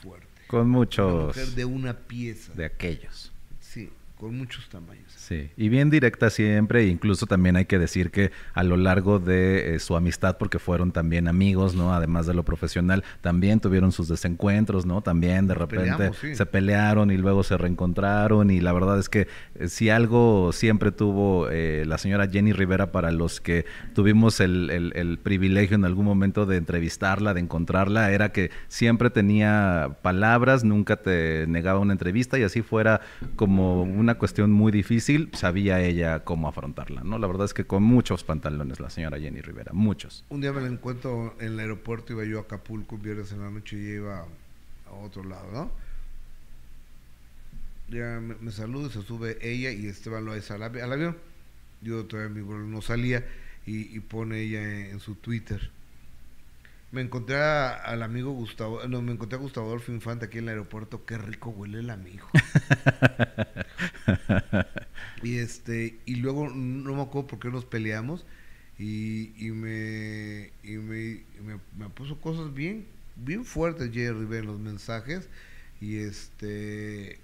[0.00, 0.26] fuerte.
[0.46, 1.12] Con muchos.
[1.12, 2.52] Una mujer de una pieza.
[2.54, 3.32] De aquellos.
[3.60, 5.10] Sí, con muchos tamaños.
[5.16, 9.76] Sí, y bien directa siempre, incluso también hay que decir que a lo largo de
[9.76, 11.94] eh, su amistad, porque fueron también amigos, ¿no?
[11.94, 15.00] Además de lo profesional, también tuvieron sus desencuentros, ¿no?
[15.00, 19.68] También de repente se pelearon y luego se reencontraron y la verdad es que eh,
[19.68, 25.18] si algo siempre tuvo eh, la señora Jenny Rivera para los que tuvimos el, el
[25.18, 31.46] privilegio en algún momento de entrevistarla, de encontrarla, era que siempre tenía palabras, nunca te
[31.48, 33.00] negaba una entrevista y así fuera
[33.36, 37.18] como una cuestión muy difícil, sabía ella cómo afrontarla, ¿no?
[37.18, 40.24] La verdad es que con muchos pantalones la señora Jenny Rivera, muchos.
[40.28, 43.50] Un día me la encuentro en el aeropuerto, iba yo a Acapulco viernes en la
[43.50, 44.26] noche y iba
[44.86, 45.70] a otro lado, ¿no?
[47.88, 51.16] Ya me, me saluda, se sube ella y Esteban lo al, avión.
[51.82, 53.26] Yo todavía mi no salía
[53.66, 55.70] y, pone ella en, su Twitter.
[56.92, 60.50] Me encontré al amigo Gustavo, no, me encontré a Gustavo Adolfo Infante aquí en el
[60.50, 61.04] aeropuerto.
[61.04, 62.26] Qué rico huele el amigo.
[65.22, 68.26] y este, y luego no me acuerdo por qué nos peleamos.
[68.76, 71.20] Y, y, me, y me,
[71.78, 75.28] me, puso cosas bien, bien fuertes Jerry en los mensajes.
[75.80, 77.20] Y este,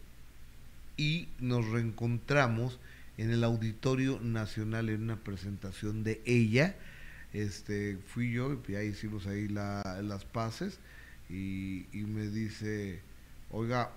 [0.96, 2.78] y nos reencontramos
[3.18, 6.76] en el Auditorio Nacional en una presentación de ella
[7.36, 10.78] este, fui yo y ya hicimos ahí las paces
[11.28, 13.00] y, me dice,
[13.50, 13.90] oiga,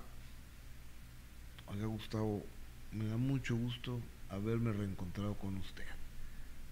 [1.67, 2.45] oiga Gustavo,
[2.91, 5.85] me da mucho gusto haberme reencontrado con usted.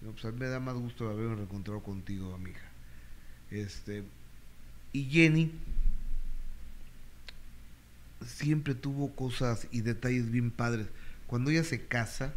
[0.02, 2.60] pues me da más gusto haberme reencontrado contigo, amiga.
[3.50, 4.04] Este,
[4.92, 5.54] y Jenny
[8.26, 10.88] siempre tuvo cosas y detalles bien padres.
[11.28, 12.34] Cuando ella se casa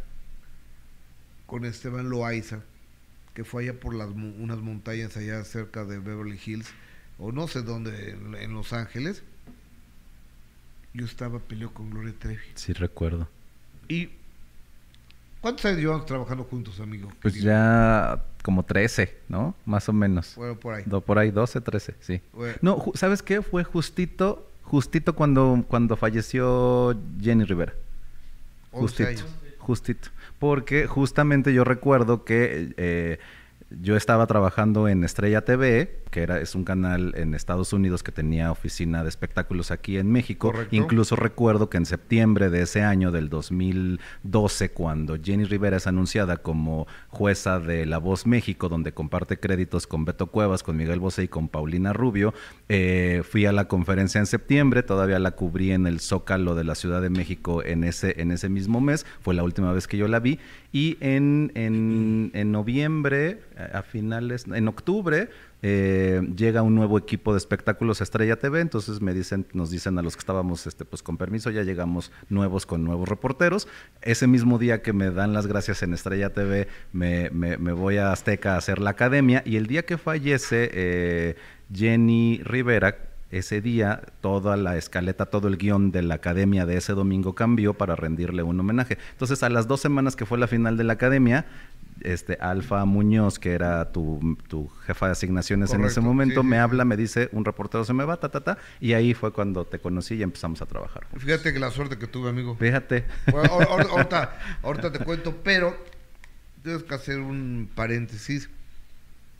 [1.47, 2.63] con Esteban Loaiza,
[3.33, 6.67] que fue allá por las, unas montañas allá cerca de Beverly Hills,
[7.17, 9.23] o no sé dónde, en Los Ángeles,
[10.93, 12.41] yo estaba peleando con Gloria Trevi.
[12.55, 13.29] Sí, recuerdo.
[13.87, 14.09] ¿Y
[15.39, 17.11] cuántos años llevamos trabajando juntos, amigo?
[17.21, 19.55] Pues ya como 13, ¿no?
[19.65, 20.33] Más o menos.
[20.35, 20.83] Bueno, por ahí.
[20.83, 22.21] por ahí, 12, 13, sí.
[22.61, 23.41] No, ¿sabes qué?
[23.41, 27.73] Fue justito, justito cuando, cuando falleció Jenny Rivera.
[28.71, 29.23] Justito,
[29.59, 30.09] justito
[30.41, 33.19] porque justamente yo recuerdo que eh,
[33.79, 38.11] yo estaba trabajando en Estrella TV, que era, es un canal en Estados Unidos que
[38.11, 40.53] tenía oficina de espectáculos aquí en México.
[40.71, 46.37] Incluso recuerdo que en septiembre de ese año, del 2012, cuando Jenny Rivera es anunciada
[46.37, 51.23] como jueza de La Voz México, donde comparte créditos con Beto Cuevas, con Miguel Bosé
[51.23, 52.33] y con Paulina Rubio,
[52.67, 56.75] eh, fui a la conferencia en septiembre, todavía la cubrí en el Zócalo de la
[56.75, 60.07] Ciudad de México en ese, en ese mismo mes, fue la última vez que yo
[60.09, 60.39] la vi,
[60.73, 65.29] y en, en, en noviembre, a finales, en octubre,
[65.63, 70.01] eh, llega un nuevo equipo de espectáculos Estrella TV, entonces me dicen, nos dicen a
[70.01, 73.67] los que estábamos, este, pues con permiso, ya llegamos nuevos con nuevos reporteros.
[74.01, 77.29] Ese mismo día que me dan las gracias en Estrella TV, me,
[77.73, 81.35] voy a Azteca a hacer la academia y el día que fallece eh,
[81.73, 86.93] Jenny Rivera, ese día toda la escaleta, todo el guion de la academia de ese
[86.93, 88.97] domingo cambió para rendirle un homenaje.
[89.11, 91.45] Entonces, a las dos semanas que fue la final de la academia,
[92.03, 94.37] este Alfa Muñoz, que era tu,
[94.85, 98.17] jefa de asignaciones en ese momento, me habla, me dice, un reportero se me va,
[98.17, 101.07] ta, ta, ta, y ahí fue cuando te conocí y empezamos a trabajar.
[101.17, 102.55] Fíjate que la suerte que tuve, amigo.
[102.55, 103.05] Fíjate.
[103.89, 105.75] ahorita, ahorita te cuento, pero
[106.63, 108.49] tienes que hacer un paréntesis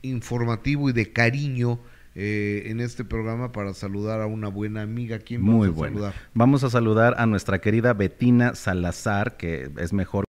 [0.02, 1.80] informativo y de cariño
[2.14, 5.20] eh, en este programa para saludar a una buena amiga.
[5.20, 6.14] ¿Quién Muy a Saludar?
[6.34, 10.26] Vamos a saludar a nuestra querida Betina Salazar, que es mejor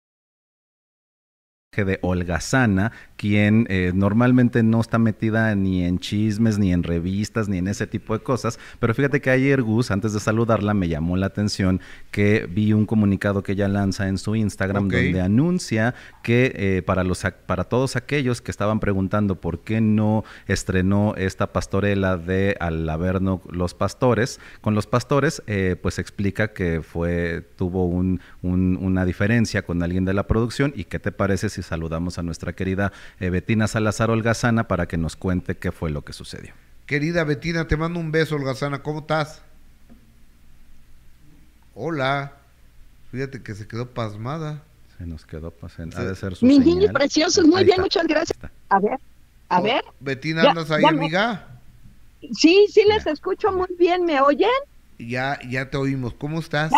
[1.74, 7.58] de Holgazana, quien eh, normalmente no está metida ni en chismes, ni en revistas, ni
[7.58, 8.58] en ese tipo de cosas.
[8.80, 11.80] Pero fíjate que ayer Gus, antes de saludarla, me llamó la atención
[12.10, 17.04] que vi un comunicado que ella lanza en su Instagram donde anuncia que eh, para,
[17.04, 22.88] los, para todos aquellos que estaban preguntando por qué no estrenó esta pastorela de Al
[22.88, 29.62] Averno Los Pastores, con los pastores, eh, pues explica que fue, tuvo un, una diferencia
[29.62, 33.30] con alguien de la producción y qué te parece si saludamos a nuestra querida eh,
[33.30, 36.52] Betina Salazar Holgazana para que nos cuente qué fue lo que sucedió.
[36.86, 39.42] Querida Betina, te mando un beso, Holgazana, ¿cómo estás?
[41.74, 42.32] Hola.
[43.10, 44.62] Fíjate que se quedó pasmada.
[44.98, 46.00] Se nos quedó pasmada.
[46.00, 48.38] Ha de ser su Mis niños preciosos, muy bien, muchas gracias.
[48.68, 48.98] A ver,
[49.48, 49.84] a oh, ver.
[50.00, 51.46] Betina, ¿andas ahí, amiga?
[52.32, 54.48] Sí, sí les escucho muy bien, ¿me oyen?
[54.98, 56.14] Ya, ya te oímos.
[56.14, 56.72] ¿Cómo estás?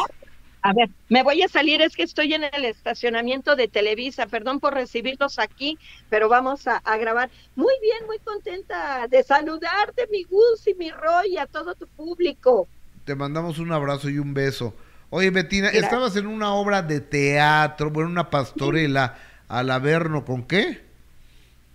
[0.64, 4.60] A ver, me voy a salir, es que estoy en el estacionamiento de Televisa, perdón
[4.60, 7.28] por recibirlos aquí, pero vamos a, grabar.
[7.54, 12.66] Muy bien, muy contenta de saludarte, mi Gus y mi Roy, a todo tu público.
[13.04, 14.74] Te mandamos un abrazo y un beso.
[15.10, 20.80] Oye, Betina, estabas en una obra de teatro, bueno, una pastorela, al Averno, ¿con qué?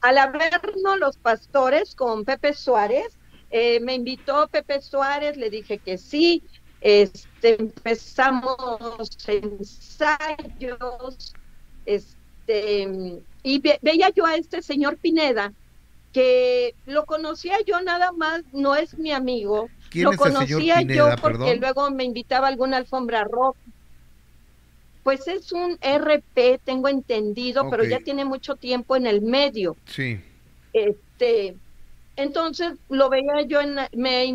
[0.02, 3.16] Al Averno, los pastores, con Pepe Suárez.
[3.52, 6.42] Eh, me invitó Pepe Suárez, le dije que sí,
[6.82, 11.34] este, empezamos ensayos,
[11.86, 15.54] este, y veía yo a este señor Pineda,
[16.14, 21.90] que lo conocía yo nada más, no es mi amigo, lo conocía yo porque luego
[21.92, 23.60] me invitaba a alguna alfombra roja.
[25.04, 29.76] Pues es un RP, tengo entendido, pero ya tiene mucho tiempo en el medio.
[29.86, 30.20] Sí.
[30.74, 31.56] Este,
[32.16, 34.26] entonces lo veía yo en, me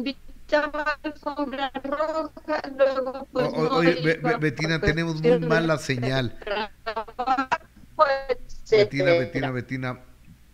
[0.44, 6.36] invitaba alfombra roja, luego pues Oye, Betina, tenemos muy mala señal.
[8.70, 10.00] Betina, Betina, Betina,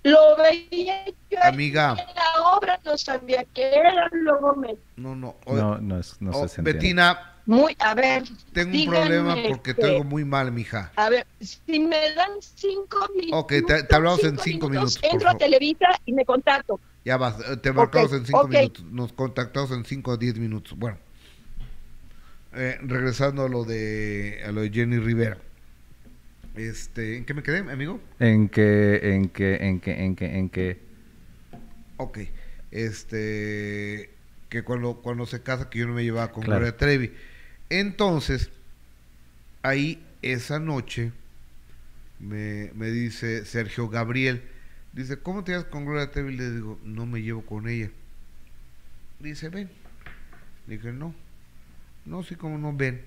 [0.03, 1.97] Lo veía yo Amiga.
[1.99, 4.77] en la obra, no sabía qué era, luego me...
[4.97, 7.27] No, no, no, no, es, no oh, se Betina.
[7.47, 8.25] Muy, a ver.
[8.53, 10.93] Tengo un problema porque te oigo muy mal, mija.
[10.95, 13.41] A ver, si me dan cinco minutos.
[13.41, 15.01] Ok, te, hablamos en cinco minutos.
[15.03, 16.79] entro a Televisa y me contacto.
[17.05, 18.85] Ya vas, eh, te marcamos en cinco minutos.
[18.85, 20.79] Nos contactamos en cinco o diez minutos.
[20.79, 20.99] Bueno,
[22.55, 25.39] eh, regresando a lo de a lo de Jenny Rivera.
[26.57, 28.01] Este, ¿en qué me quedé, amigo?
[28.19, 30.81] En que, en que, en que, en que, en que.
[31.97, 32.19] Ok.
[32.71, 34.11] Este,
[34.49, 37.13] que cuando, cuando se casa, que yo no me llevaba con Gloria Trevi.
[37.71, 38.51] Entonces,
[39.63, 41.13] ahí esa noche
[42.19, 44.43] me, me dice Sergio Gabriel,
[44.93, 46.37] dice, ¿cómo te llevas con Gloria Trevi?
[46.37, 47.91] Le digo, no me llevo con ella.
[49.19, 49.71] Dice, ven.
[50.67, 51.15] Le dije, no.
[52.05, 53.03] No, sí, como no ven.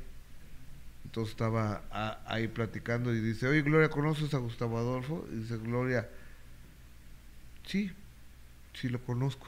[1.05, 1.83] Entonces estaba
[2.25, 5.27] ahí platicando y dice, oye Gloria, ¿conoces a Gustavo Adolfo?
[5.31, 6.09] Y dice Gloria,
[7.65, 7.91] sí,
[8.73, 9.47] sí lo conozco.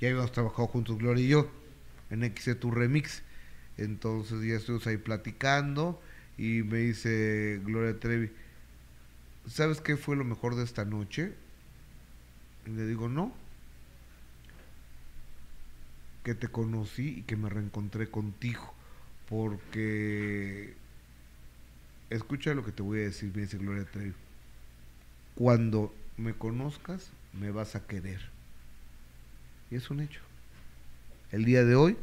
[0.00, 1.50] Ya habíamos trabajado juntos Gloria y yo
[2.10, 3.22] en XC Tu Remix.
[3.76, 6.00] Entonces ya estuvimos ahí platicando
[6.36, 8.30] y me dice Gloria Trevi,
[9.46, 11.32] ¿sabes qué fue lo mejor de esta noche?
[12.74, 13.32] Le digo, no.
[16.24, 18.74] Que te conocí y que me reencontré contigo.
[19.28, 20.74] Porque
[22.10, 24.14] escucha lo que te voy a decir, me dice Gloria Trevi.
[25.34, 28.20] Cuando me conozcas, me vas a querer.
[29.70, 30.20] Y es un hecho.
[31.30, 31.96] El día de hoy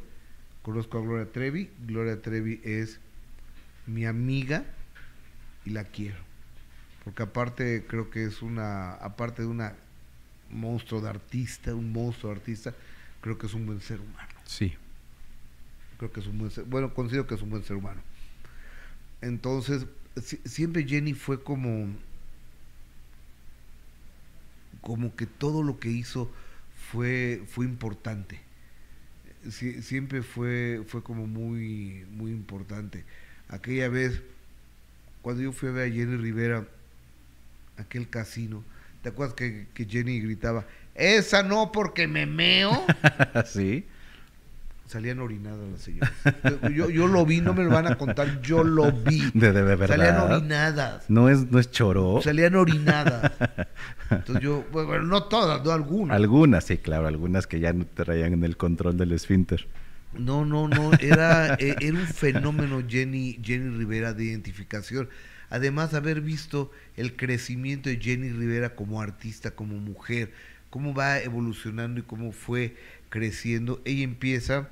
[0.62, 1.70] conozco a Gloria Trevi.
[1.86, 3.00] Gloria Trevi es
[3.88, 4.64] mi amiga
[5.66, 6.18] y la quiero.
[7.04, 9.76] Porque aparte creo que es una, aparte de una
[10.56, 12.74] monstruo de artista, un monstruo de artista,
[13.22, 14.30] creo que es un buen ser humano.
[14.46, 14.74] Sí.
[15.98, 18.02] Creo que es un buen ser, bueno, considero que es un buen ser humano.
[19.22, 19.86] Entonces,
[20.46, 21.88] siempre Jenny fue como,
[24.82, 26.32] como que todo lo que hizo
[26.92, 28.40] fue, fue importante.
[29.50, 33.04] siempre fue, fue como muy, muy importante.
[33.50, 34.22] Aquella vez,
[35.22, 36.68] cuando yo fui a ver a Jenny Rivera,
[37.78, 38.64] aquel casino,
[39.06, 40.66] ¿te acuerdas que, que Jenny gritaba,
[40.96, 42.88] esa no porque me meo?
[43.46, 43.86] sí.
[44.88, 46.12] Salían orinadas las señoras.
[46.74, 49.30] Yo, yo, lo vi, no me lo van a contar, yo lo vi.
[49.36, 49.96] De, de, verdad.
[49.96, 51.08] Salían orinadas.
[51.08, 52.20] No es, no es choro.
[52.24, 53.32] Salían orinadas.
[54.10, 56.16] Entonces yo, bueno, no todas, no algunas.
[56.16, 59.68] Algunas, sí, claro, algunas que ya no traían en el control del esfínter.
[60.18, 65.10] No, no, no, era, e, era un fenómeno Jenny, Jenny Rivera de identificación.
[65.50, 70.34] Además de haber visto el crecimiento de Jenny Rivera como artista, como mujer,
[70.70, 72.76] cómo va evolucionando y cómo fue
[73.10, 73.82] creciendo.
[73.86, 74.70] Ella empieza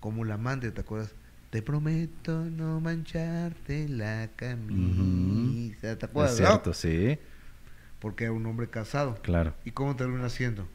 [0.00, 1.12] como la amante, ¿te acuerdas?
[1.50, 6.32] Te prometo no mancharte la camisa, ¿te acuerdas?
[6.32, 7.18] Es cierto, sí.
[7.98, 9.20] Porque era un hombre casado.
[9.22, 9.54] Claro.
[9.64, 10.68] ¿Y cómo termina siendo?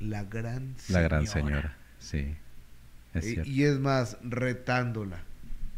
[0.00, 1.02] La gran señora.
[1.02, 2.36] La gran señora, sí.
[3.14, 5.22] Es y es más, retándola,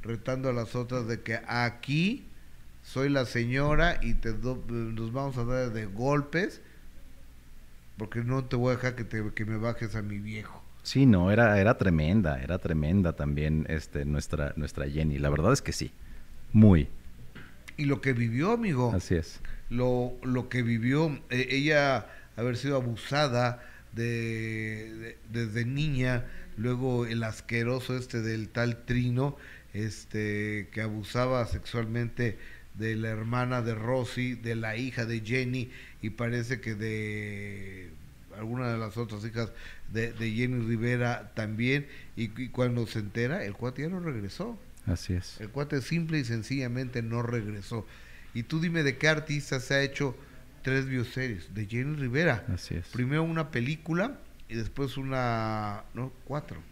[0.02, 2.26] retando a las otras de que aquí
[2.82, 6.60] soy la señora y te nos vamos a dar de golpes
[7.96, 10.62] porque no te voy a dejar que, te, que me bajes a mi viejo.
[10.82, 15.18] Sí, no, era, era tremenda, era tremenda también este, nuestra, nuestra Jenny.
[15.18, 15.92] La verdad es que sí,
[16.52, 16.88] muy.
[17.76, 18.92] Y lo que vivió, amigo.
[18.94, 19.40] Así es.
[19.68, 26.24] Lo, lo que vivió, eh, ella haber sido abusada de, desde niña,
[26.56, 29.36] luego el asqueroso este del tal Trino,
[29.72, 32.38] este, que abusaba sexualmente
[32.74, 35.70] de la hermana de Rosy, de la hija de Jenny
[36.02, 37.90] y parece que de
[38.37, 39.52] alguna de las otras hijas
[39.92, 44.59] de, Jenny Rivera también y, cuando se entera el cuate ya no regresó.
[44.87, 45.40] Así es.
[45.40, 47.87] El cuate simple y sencillamente no regresó.
[48.33, 50.16] Y tú dime de qué artista se ha hecho
[50.62, 52.44] tres bioseries de Jenny Rivera.
[52.52, 52.87] Así es.
[52.88, 56.62] Primero una película y después una, no, cuatro.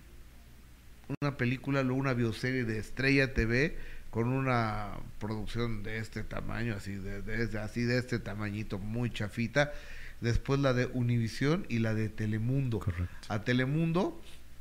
[1.20, 3.76] Una película, luego una bioserie de Estrella TV
[4.10, 9.72] con una producción de este tamaño, así de, así de este tamañito, muy chafita.
[10.20, 12.80] Después la de Univisión y la de Telemundo.
[13.28, 14.20] A Telemundo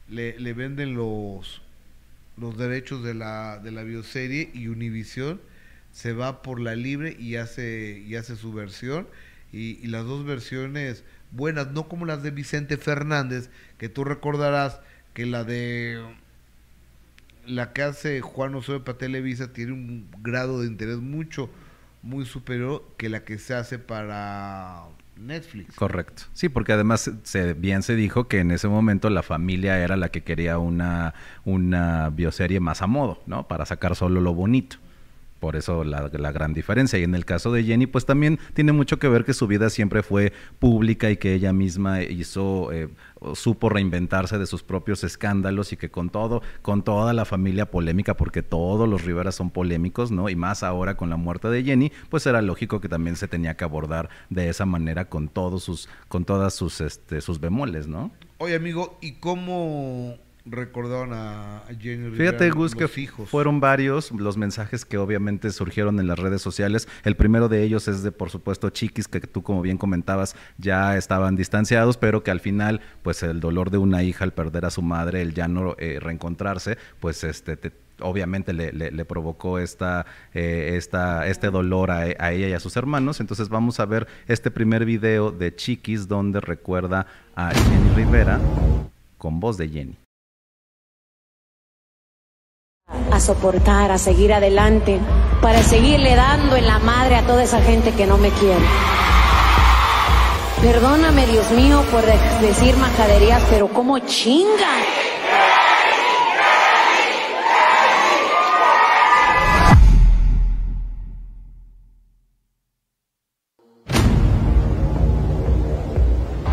[0.10, 1.62] le, le, venden los,
[2.38, 5.42] los derechos de la, de la bioserie y Univisión
[5.92, 9.08] se va por la libre y hace, y hace su versión.
[9.52, 14.80] Y, y las dos versiones buenas, no como las de Vicente Fernández, que tú recordarás
[15.14, 16.04] que la de
[17.48, 21.50] la que hace Juan Osorio para Televisa tiene un grado de interés mucho,
[22.02, 24.84] muy superior que la que se hace para
[25.20, 25.76] Netflix.
[25.76, 26.24] Correcto.
[26.34, 30.10] Sí, porque además se, bien se dijo que en ese momento la familia era la
[30.10, 31.14] que quería una,
[31.46, 33.48] una bioserie más a modo, ¿no?
[33.48, 34.78] Para sacar solo lo bonito.
[35.40, 37.00] por eso la, gran diferencia.
[37.00, 39.70] Y en el caso de Jenny, pues también tiene mucho que ver que su vida
[39.70, 42.90] siempre fue pública y que ella misma hizo, eh,
[43.34, 48.16] supo reinventarse de sus propios escándalos y que con todo, con toda la familia polémica,
[48.16, 50.30] porque todos los Rivera son polémicos, ¿no?
[50.30, 53.56] Y más ahora con la muerte de Jenny, pues era lógico que también se tenía
[53.56, 58.12] que abordar de esa manera con todos sus, con todas sus, este, sus bemoles, ¿no?
[58.40, 60.18] Oye, amigo, ¿y cómo
[60.50, 66.20] recordaron a, Jenny Fíjate, Gus, que fueron varios los mensajes que obviamente surgieron en las
[66.20, 66.88] redes sociales.
[67.04, 70.98] El primero de ellos es de, por supuesto, Chiquis, que tú, como bien comentabas, ya
[70.98, 74.72] estaban distanciados, pero que al final, pues el dolor de una hija al perder a
[74.72, 77.58] su madre, el ya no eh, reencontrarse, pues este
[78.00, 83.20] obviamente le, provocó esta, eh, esta, este dolor a, a, ella y a sus hermanos.
[83.20, 88.40] Entonces vamos a ver este primer video de Chiquis donde recuerda a Jenny Rivera
[89.18, 89.98] con voz de Jenny
[92.90, 95.00] a soportar, a seguir adelante,
[95.42, 98.66] para seguirle dando en la madre a toda esa gente que no me quiere.
[100.62, 102.04] Perdóname, Dios mío, por
[102.42, 104.48] decir majaderías, pero como chinga.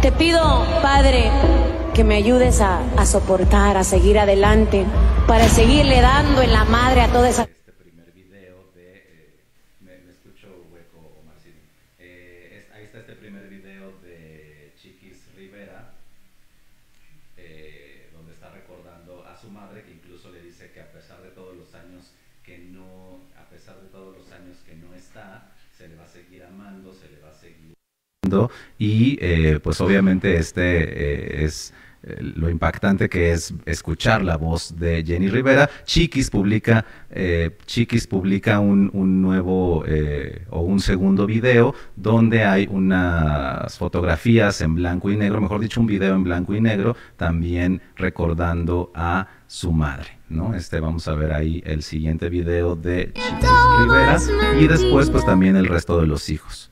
[0.02, 1.30] Te pido, Padre,
[1.94, 4.84] que me ayudes a, soportar, a seguir adelante,
[5.28, 7.42] para seguirle dando en la madre a toda esa...
[7.44, 8.96] Este primer video de...
[8.96, 9.30] Eh,
[9.80, 11.54] me, escucho hueco, Omarcini.
[12.00, 15.92] Eh, ahí está este primer video de Chiquis Rivera,
[17.36, 21.28] eh, donde está recordando a su madre, que incluso le dice que a pesar de
[21.28, 22.10] todos los años
[22.42, 26.08] que no, a pesar de todos los años que no está, se le va a
[26.08, 27.74] seguir amando, se le va a seguir
[28.78, 31.72] y pues obviamente este es
[32.06, 35.70] eh, lo impactante que es escuchar la voz de Jenny Rivera.
[35.84, 38.90] Chiquis publica, eh, Chiquis publica un,
[39.22, 45.60] nuevo eh, o un segundo video donde hay unas fotografías en blanco y negro, mejor
[45.60, 50.18] dicho, un video en blanco y negro, también recordando a su madre.
[50.28, 50.54] ¿no?
[50.54, 53.48] Este, vamos a ver ahí el siguiente video de Chiquis
[53.78, 54.18] Rivera
[54.60, 56.70] y después pues también el resto de los hijos.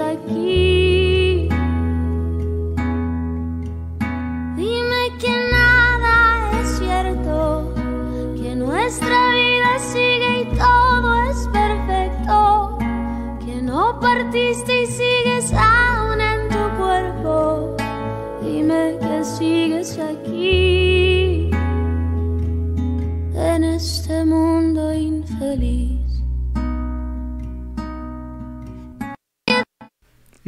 [0.00, 1.48] Aquí.
[4.56, 7.72] Dime que nada es cierto,
[8.36, 12.78] que nuestra vida sigue y todo es perfecto,
[13.44, 17.76] que no partiste y sigues aún en tu cuerpo.
[18.42, 21.50] Dime que sigues aquí,
[23.34, 25.97] en este mundo infeliz.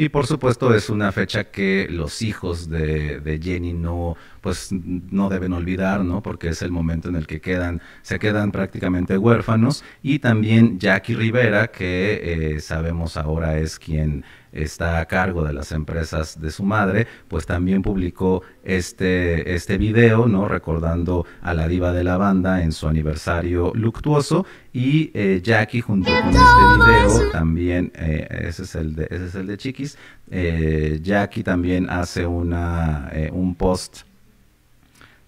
[0.01, 5.28] Y por supuesto es una fecha que los hijos de, de, Jenny no, pues, no
[5.28, 6.22] deben olvidar, ¿no?
[6.22, 9.84] Porque es el momento en el que quedan, se quedan prácticamente huérfanos.
[10.03, 15.72] Y también Jackie Rivera, que eh, sabemos ahora es quien está a cargo de las
[15.72, 20.48] empresas de su madre, pues también publicó este, este video, ¿no?
[20.48, 24.46] Recordando a la diva de la banda en su aniversario luctuoso.
[24.72, 29.34] Y eh, Jackie junto con este video también, eh, ese, es el de, ese es
[29.34, 29.98] el de Chiquis,
[30.30, 34.03] eh, Jackie también hace una, un post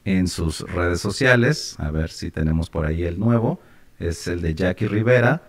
[0.05, 3.61] en sus redes sociales, a ver si tenemos por ahí el nuevo,
[3.99, 5.43] es el de Jackie Rivera,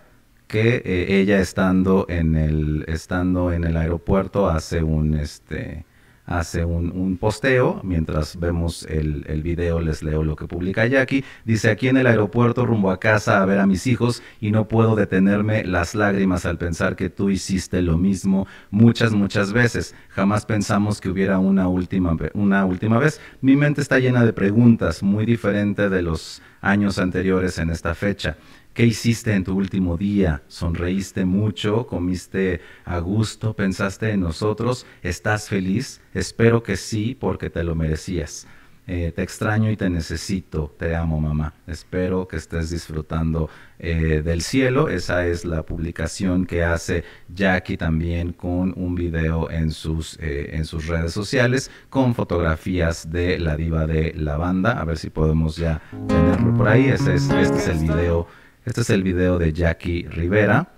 [0.46, 5.84] que eh, ella estando en el estando en el aeropuerto hace un este
[6.26, 11.24] hace un, posteo mientras vemos el, el, video les leo lo que publica Jackie.
[11.44, 14.66] Dice aquí en el aeropuerto rumbo a casa a ver a mis hijos y no
[14.66, 19.94] puedo detenerme las lágrimas al pensar que tú hiciste lo mismo muchas muchas veces.
[20.08, 23.20] Jamás pensamos que hubiera una última una última vez.
[23.40, 28.36] Mi mente está llena de preguntas muy diferente de los años anteriores en esta fecha
[28.74, 30.42] ¿Qué hiciste en tu último día?
[30.48, 31.86] ¿Sonreíste mucho?
[31.86, 33.54] ¿Comiste a gusto?
[33.54, 34.84] ¿Pensaste en nosotros?
[35.00, 36.00] ¿Estás feliz?
[36.12, 38.48] Espero que sí, porque te lo merecías.
[38.86, 40.74] Eh, te extraño y te necesito.
[40.78, 41.54] Te amo, mamá.
[41.66, 44.88] Espero que estés disfrutando eh, del cielo.
[44.88, 47.04] Esa es la publicación que hace
[47.34, 53.38] Jackie también con un video en sus, eh, en sus redes sociales con fotografías de
[53.38, 54.78] la diva de la banda.
[54.78, 56.88] A ver si podemos ya tenerlo por ahí.
[56.88, 58.26] Este es, este es el video
[58.66, 60.68] este es el video de Jackie Rivera,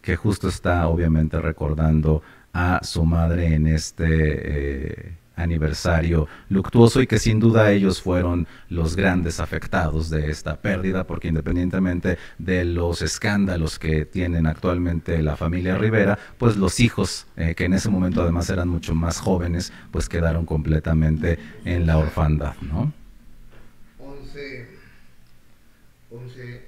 [0.00, 7.38] que justo está obviamente recordando a su madre en este, aniversario luctuoso y que sin
[7.38, 14.06] duda ellos fueron los grandes afectados de esta pérdida, porque independientemente de los escándalos que
[14.06, 18.68] tienen actualmente la familia Rivera, pues los hijos, eh, que en ese momento además eran
[18.68, 22.92] mucho más jóvenes, pues quedaron completamente en la orfandad, ¿no?
[23.98, 24.68] 11,
[26.10, 26.66] 11,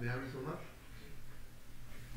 [0.00, 0.08] ¿me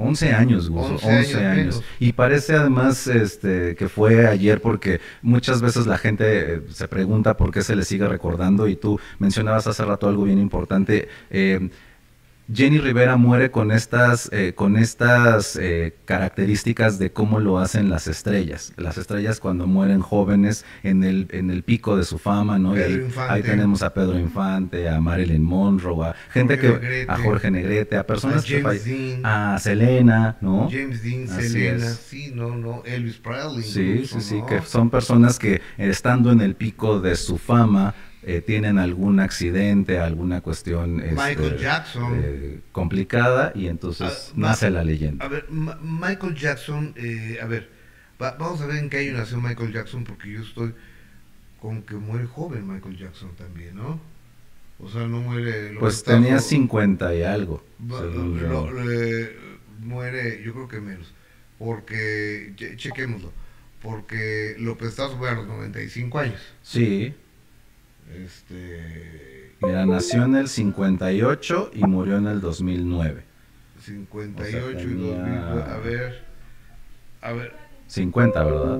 [0.02, 1.84] 11 años, Gus, 11, años.
[2.00, 7.38] Y parece además este, que fue ayer porque muchas veces la gente eh, se pregunta
[7.38, 11.08] por qué se le sigue recordando y tú mencionabas hace rato algo bien importante.
[11.30, 11.70] Eh,
[12.54, 18.08] Jenny Rivera muere con estas, eh, con estas eh, características de cómo lo hacen las
[18.08, 18.74] estrellas.
[18.78, 22.74] Las estrellas cuando mueren jóvenes en el, en el pico de su fama, ¿no?
[22.74, 28.06] ahí, tenemos a Pedro Infante, a Marilyn Monroe, a gente que, a Jorge Negrete, a
[28.06, 28.62] personas que
[29.24, 30.70] a Selena, ¿no?
[30.72, 33.64] James Dean, Selena, sí, no, no, Elvis Presley.
[33.64, 37.94] Sí, sí, sí, que son personas que estando en el pico de su fama,
[38.24, 41.48] eh, tienen algún accidente, alguna cuestión este,
[42.14, 45.26] eh, complicada y entonces ah, nace la leyenda.
[45.26, 47.72] A ver, Michael Jackson, eh, a ver,
[48.20, 50.76] vamos a ver en qué año nació Michael Jackson porque yo estoy
[51.60, 54.00] con que muere joven Michael Jackson también, ¿no?
[54.80, 55.76] O sea, no muere...
[55.80, 57.64] Pues tenía 50 y algo.
[59.80, 61.12] muere, yo creo que menos,
[61.58, 63.32] porque, chequémoslo,
[63.82, 66.42] porque López Tarso fue a los 95 años.
[66.62, 67.16] Sí.
[68.16, 69.56] Este...
[69.62, 73.24] Mira, nació en el 58 y murió en el 2009.
[73.80, 76.24] 58 y 2009, a ver,
[77.22, 77.56] a ver.
[77.88, 78.80] 50, ¿verdad?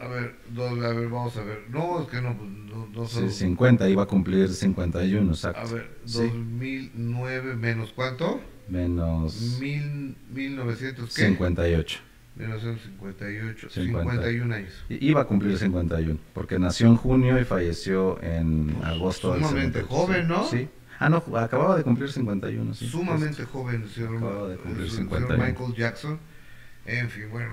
[0.00, 1.64] A ver, a ver, vamos a ver.
[1.70, 5.60] No, es que no, no, no Sí, 50, iba a cumplir 51, exacto.
[5.60, 8.40] A ver, 2009 menos cuánto?
[8.68, 9.58] Menos...
[9.60, 11.26] Mil, 1900, ¿qué?
[11.26, 12.00] 58.
[12.36, 14.72] 1958, 51 años.
[14.88, 20.48] Iba a cumplir 51, porque nació en junio y falleció en agosto Sumamente joven, ¿no?
[20.48, 20.68] Sí.
[20.98, 22.88] Ah, no, acababa de cumplir 51, sí.
[22.88, 25.44] Sumamente joven, señor, acababa de cumplir 51.
[25.44, 26.18] Michael Jackson.
[26.86, 27.50] En fin, bueno,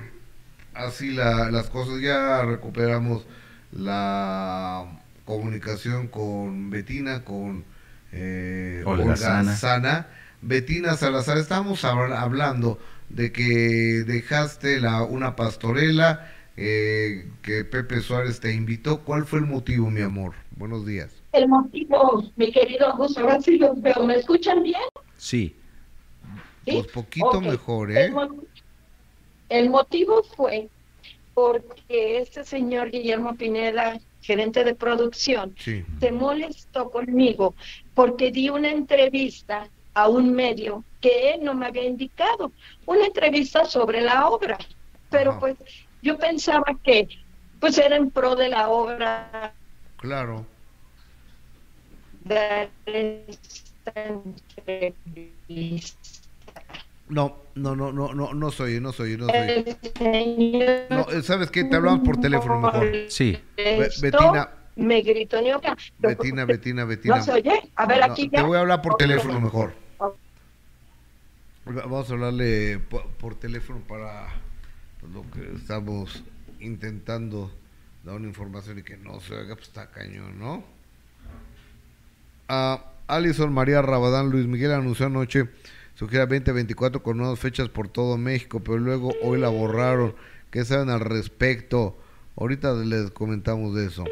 [0.73, 1.99] así la, las cosas.
[2.01, 3.25] Ya recuperamos
[3.71, 4.85] la
[5.25, 7.65] comunicación con Betina, con
[8.11, 10.07] eh, Olga, Sana.
[10.41, 12.79] Betina Salazar, estamos hablando
[13.09, 19.01] de que dejaste la, una pastorela, eh, que Pepe Suárez te invitó.
[19.01, 20.33] ¿Cuál fue el motivo, mi amor?
[20.57, 21.11] Buenos días.
[21.31, 24.05] El motivo, mi querido José, ahora sí los veo.
[24.05, 24.81] ¿Me escuchan bien?
[25.17, 25.55] Sí.
[26.65, 28.13] Pues poquito mejor, ¿eh?
[29.49, 30.69] El, motivo fue
[31.33, 37.55] porque este señor Guillermo Pineda, gerente de producción, se molestó conmigo
[37.95, 42.51] porque di una entrevista a un medio que él no me había indicado,
[42.85, 44.57] una entrevista sobre la obra,
[45.09, 45.55] pero pues
[46.01, 47.07] yo pensaba que
[47.59, 49.53] pues era en pro de la obra.
[49.97, 50.45] Claro.
[57.09, 59.77] No, no, no, no, no, no soy, no soy, no soy.
[60.89, 61.63] No, ¿sabes qué?
[61.63, 62.91] Te hablamos por teléfono mejor.
[63.07, 63.37] Sí.
[63.55, 64.49] Betina.
[64.75, 65.41] Me gritó
[65.97, 67.17] Betina, Betina, Betina.
[67.17, 67.69] ¿No se oye?
[67.75, 69.73] A ver, aquí Te voy a hablar por teléfono mejor.
[71.71, 74.27] Vamos a hablarle por, teléfono para
[75.13, 76.23] lo que estamos
[76.59, 77.51] intentando
[78.03, 80.63] dar una información y que no se haga, pues está cañón, ¿no?
[82.47, 85.47] A Alison María Rabadán Luis Miguel anunció anoche
[85.93, 90.15] su gira 2024 con nuevas fechas por todo México, pero luego hoy la borraron.
[90.49, 91.99] ¿Qué saben al respecto?
[92.35, 94.05] Ahorita les comentamos de eso.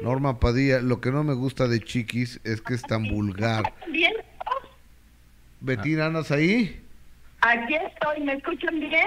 [0.00, 3.74] Norma Padilla, lo que no me gusta de Chiquis es que es tan vulgar.
[5.60, 6.80] Betina, ¿andas ahí?
[7.42, 9.06] Aquí estoy, ¿me escuchan bien?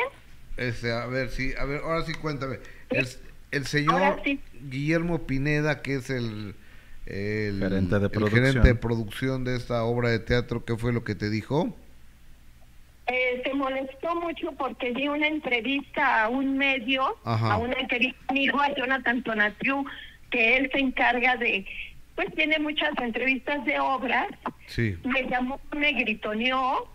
[0.57, 2.57] Este, a ver, sí, a ver, ahora sí cuéntame.
[2.89, 3.07] El,
[3.51, 4.21] el señor
[4.69, 6.55] Guillermo Pineda, que es el,
[7.05, 11.03] el, gerente de el, gerente de producción de esta obra de teatro, ¿qué fue lo
[11.03, 11.75] que te dijo?
[13.07, 17.75] Eh, se molestó mucho porque di una entrevista a un medio, a una
[18.27, 19.85] amigo, a Jonathan Tonatiu,
[20.31, 21.65] que él se encarga de
[22.15, 24.27] pues tiene muchas entrevistas de obras.
[24.67, 24.97] Sí.
[25.03, 26.87] Me llamó, me gritoneó,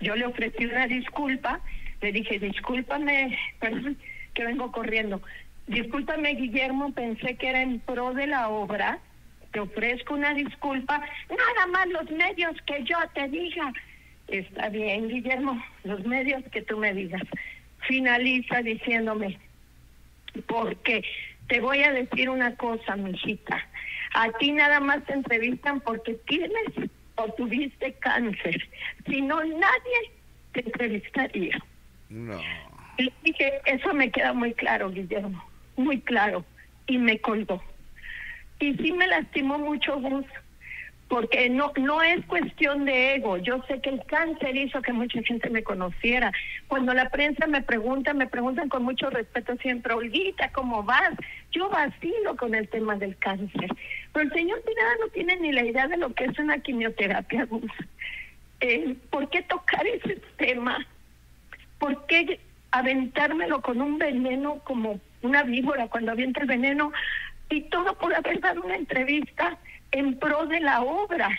[0.00, 1.60] yo le ofrecí una disculpa,
[2.00, 3.96] le dije, discúlpame, perdón,
[4.34, 5.22] que vengo corriendo.
[5.66, 8.98] Discúlpame, Guillermo, pensé que era en pro de la obra,
[9.52, 13.72] te ofrezco una disculpa, nada más los medios que yo te diga.
[14.28, 17.22] Está bien, Guillermo, los medios que tú me digas.
[17.88, 19.38] Finaliza diciéndome,
[20.46, 21.04] porque
[21.48, 23.69] te voy a decir una cosa, mijita
[24.14, 28.68] a ti nada más te entrevistan porque tienes o tuviste cáncer.
[29.06, 30.12] Si no, nadie
[30.52, 31.58] te entrevistaría.
[32.08, 32.40] No.
[32.98, 35.42] Y dije, eso me queda muy claro, Guillermo,
[35.76, 36.44] muy claro.
[36.86, 37.62] y me colgó.
[38.58, 40.26] Y sí me lastimó mucho Gus,
[41.10, 43.36] porque no no es cuestión de ego.
[43.38, 46.32] Yo sé que el cáncer hizo que mucha gente me conociera.
[46.68, 51.10] Cuando la prensa me pregunta, me preguntan con mucho respeto siempre, Olguita, ¿cómo vas?
[51.50, 53.68] Yo vacilo con el tema del cáncer.
[54.12, 57.48] Pero el señor Pineda no tiene ni la idea de lo que es una quimioterapia.
[58.60, 60.86] Eh, ¿Por qué tocar ese tema?
[61.80, 62.38] ¿Por qué
[62.70, 66.92] aventármelo con un veneno como una víbora cuando avienta el veneno?
[67.48, 69.58] Y todo por haber dado una entrevista
[69.92, 71.30] en pro de la obra.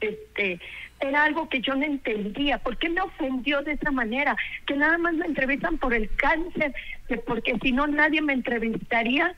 [0.00, 0.60] Este,
[1.00, 2.58] era algo que yo no entendía.
[2.58, 4.36] ¿Por qué me ofendió de esa manera?
[4.66, 6.74] Que nada más me entrevistan por el cáncer,
[7.08, 9.34] que porque si no nadie me entrevistaría.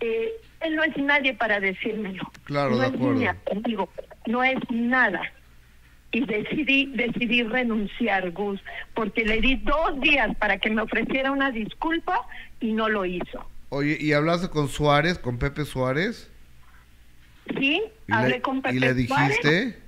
[0.00, 2.30] Eh, él no es nadie para decírmelo.
[2.44, 3.78] Claro, no de es
[4.26, 5.22] no es nada.
[6.10, 8.60] Y decidí, decidí renunciar, Gus,
[8.94, 12.26] porque le di dos días para que me ofreciera una disculpa
[12.60, 13.44] y no lo hizo.
[13.70, 16.30] Oye, ¿y hablaste con Suárez, con Pepe Suárez?
[17.58, 19.78] Sí, hablé con Pepe ¿Y le dijiste?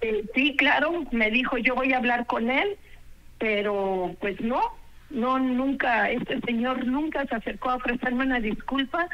[0.00, 2.76] Eh, sí, claro, me dijo yo voy a hablar con él,
[3.38, 4.60] pero pues no,
[5.10, 9.08] no, nunca, este señor nunca se acercó a ofrecerme una disculpa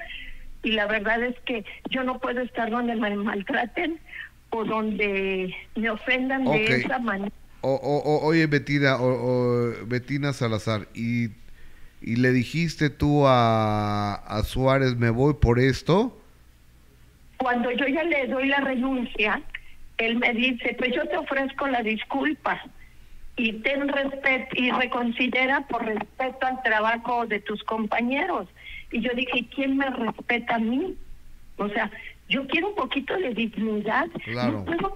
[0.63, 3.99] y la verdad es que yo no puedo estar donde me maltraten
[4.51, 7.33] o donde me ofendan de esa manera.
[7.61, 11.31] O, oye, Betina, o, Betina Salazar, y,
[12.03, 16.21] y le dijiste tú a, a Suárez, me voy por esto
[17.37, 19.43] cuando yo ya le doy la renuncia,
[19.99, 22.61] él me dice, pues yo te ofrezco la disculpa
[23.37, 28.49] y ten respeto y reconsidera por respeto al trabajo de tus compañeros.
[28.93, 30.97] Y yo dije, ¿quién me respeta a mí?
[31.57, 31.91] O sea,
[32.29, 34.07] yo quiero un poquito de dignidad.
[34.25, 34.65] Claro.
[34.69, 34.95] No puedo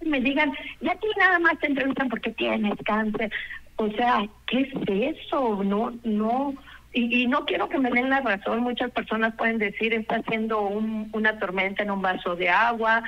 [0.00, 3.30] que me digan, ya aquí nada más te entrevistan porque tienes cáncer.
[3.76, 5.62] O sea, ¿qué es eso?
[5.64, 6.54] No, no,
[6.98, 11.38] y, no quiero que me den la razón, muchas personas pueden decir está haciendo una
[11.38, 13.02] tormenta en un vaso de agua,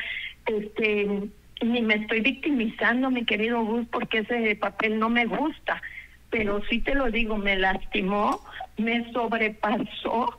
[0.47, 1.29] este
[1.63, 5.83] ni me estoy victimizando, mi querido Gus, porque ese papel no me gusta,
[6.31, 8.43] pero sí te lo digo, me lastimó,
[8.79, 10.39] me sobrepasó,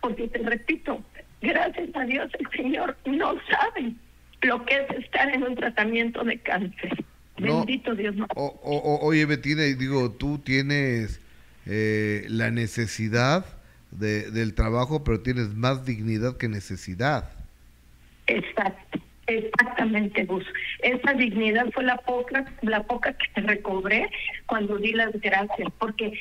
[0.00, 1.00] porque te repito,
[1.40, 3.92] gracias a Dios el Señor no sabe
[4.42, 7.04] lo que es estar en un tratamiento de cáncer.
[7.38, 8.16] Bendito Dios.
[8.16, 8.26] No.
[8.34, 11.20] oye, Betina, digo, tú tienes
[11.66, 13.44] eh, la necesidad
[13.90, 17.30] de, del trabajo, pero tienes más dignidad que necesidad.
[18.26, 20.44] Exacto, exactamente, Gus.
[20.80, 24.10] Esa dignidad fue la poca, la poca que recobré
[24.46, 26.12] cuando di las gracias, porque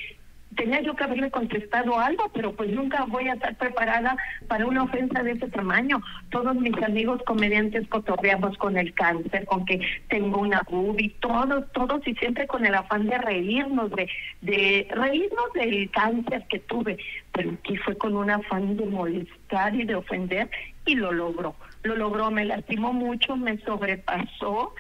[0.55, 4.15] tenía yo que haberle contestado algo, pero pues nunca voy a estar preparada
[4.47, 6.01] para una ofensa de ese tamaño.
[6.29, 9.79] Todos mis amigos comediantes cotorreamos con el cáncer, con que
[10.09, 10.61] tengo una
[10.97, 14.09] y todos, todos y siempre con el afán de reírnos, de,
[14.41, 16.97] de reírnos del cáncer que tuve,
[17.31, 20.49] pero aquí fue con un afán de molestar y de ofender
[20.85, 21.55] y lo logró.
[21.83, 24.73] Lo logró, me lastimó mucho, me sobrepasó,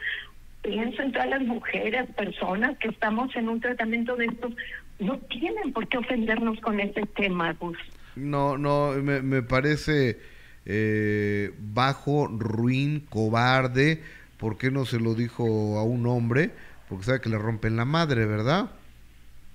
[0.61, 4.53] pienso en todas las mujeres, personas que estamos en un tratamiento de estos,
[4.99, 7.77] no tienen por qué ofendernos con este tema, Gus.
[8.15, 10.19] No, no, me, me parece
[10.65, 14.01] eh, bajo, ruin, cobarde.
[14.37, 16.51] ¿Por qué no se lo dijo a un hombre?
[16.89, 18.71] Porque sabe que le rompen la madre, ¿verdad?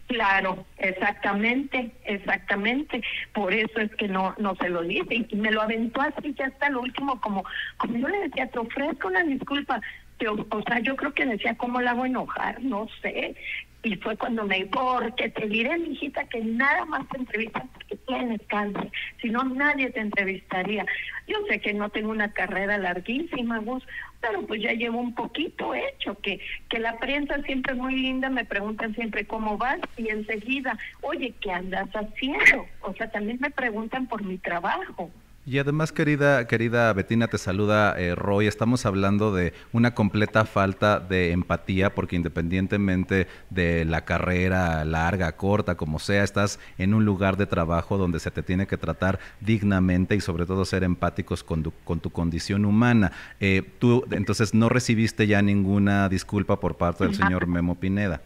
[0.07, 3.03] Claro, exactamente, exactamente.
[3.33, 6.47] Por eso es que no no se lo dice y me lo aventó así ya
[6.47, 7.45] hasta lo último, como
[7.77, 9.81] como yo le decía, te ofrezco una disculpa,
[10.51, 12.61] o sea, yo creo que decía, ¿cómo la hago enojar?
[12.61, 13.37] No sé.
[13.83, 17.97] Y fue cuando me porque te diré, mi hijita, que nada más te entrevistan porque
[17.97, 18.91] tienes cáncer.
[19.23, 20.85] Si no, nadie te entrevistaría.
[21.27, 23.83] Yo sé que no tengo una carrera larguísima, Gus,
[24.21, 28.45] pero pues ya llevo un poquito hecho, que, que la prensa siempre muy linda, me
[28.45, 32.67] preguntan siempre cómo vas y enseguida, oye, ¿qué andas haciendo?
[32.83, 35.11] O sea, también me preguntan por mi trabajo.
[35.51, 38.47] Y además, querida, querida Betina, te saluda eh, Roy.
[38.47, 45.77] Estamos hablando de una completa falta de empatía, porque independientemente de la carrera larga, corta,
[45.77, 50.15] como sea, estás en un lugar de trabajo donde se te tiene que tratar dignamente
[50.15, 53.11] y sobre todo ser empáticos con tu, con tu condición humana.
[53.41, 58.21] Eh, tú, entonces, no recibiste ya ninguna disculpa por parte del señor Memo Pineda.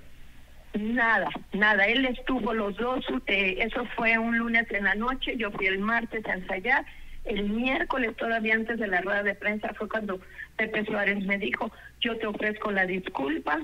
[0.74, 1.86] Nada, nada.
[1.86, 5.78] Él estuvo los dos, eh, eso fue un lunes en la noche, yo fui el
[5.78, 6.84] martes a ensayar
[7.24, 10.20] el miércoles, todavía antes de la rueda de prensa, fue cuando
[10.56, 11.70] Pepe Suárez me dijo,
[12.00, 13.60] yo te ofrezco la disculpa,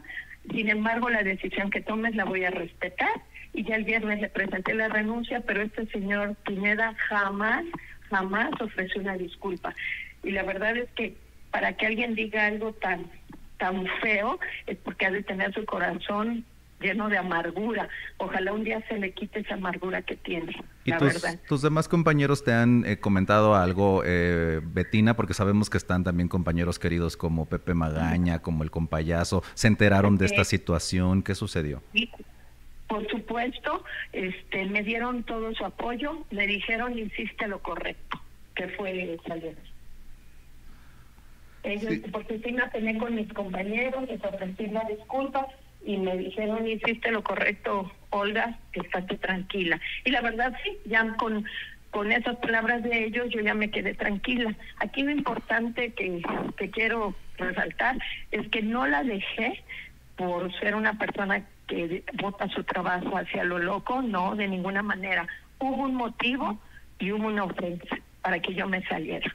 [0.50, 3.10] sin embargo la decisión que tomes la voy a respetar.
[3.52, 7.64] Y ya el viernes le presenté la renuncia, pero este señor Pineda jamás,
[8.08, 9.74] jamás ofreció una disculpa.
[10.22, 11.16] Y la verdad es que
[11.50, 13.10] para que alguien diga algo tan
[13.58, 16.44] tan feo es porque ha de tener su corazón
[16.80, 17.88] lleno de amargura.
[18.16, 20.56] Ojalá un día se le quite esa amargura que tiene.
[20.84, 25.14] ¿Y tus, tus, demás compañeros te han eh, comentado algo, eh, Betina?
[25.14, 29.42] Porque sabemos que están también compañeros queridos como Pepe Magaña, como el compayazo.
[29.54, 31.22] ¿Se enteraron de esta situación?
[31.22, 31.82] ¿Qué sucedió?
[32.88, 38.20] Por supuesto, este, me dieron todo su apoyo, me dijeron hiciste lo correcto,
[38.56, 39.56] que fue salir.
[41.62, 45.46] Ellos, porque sí me apené con mis compañeros, les ofrecí la disculpa
[45.84, 49.80] y me dijeron hiciste lo correcto, Olga, estate tranquila.
[50.04, 51.44] Y la verdad sí, ya con
[51.90, 54.54] con esas palabras de ellos yo ya me quedé tranquila.
[54.78, 56.22] Aquí lo importante que,
[56.56, 57.98] que quiero resaltar
[58.30, 59.62] es que no la dejé
[60.16, 65.26] por ser una persona que vota su trabajo hacia lo loco, no, de ninguna manera.
[65.58, 66.60] Hubo un motivo
[66.98, 69.34] y hubo una ofensa para que yo me saliera.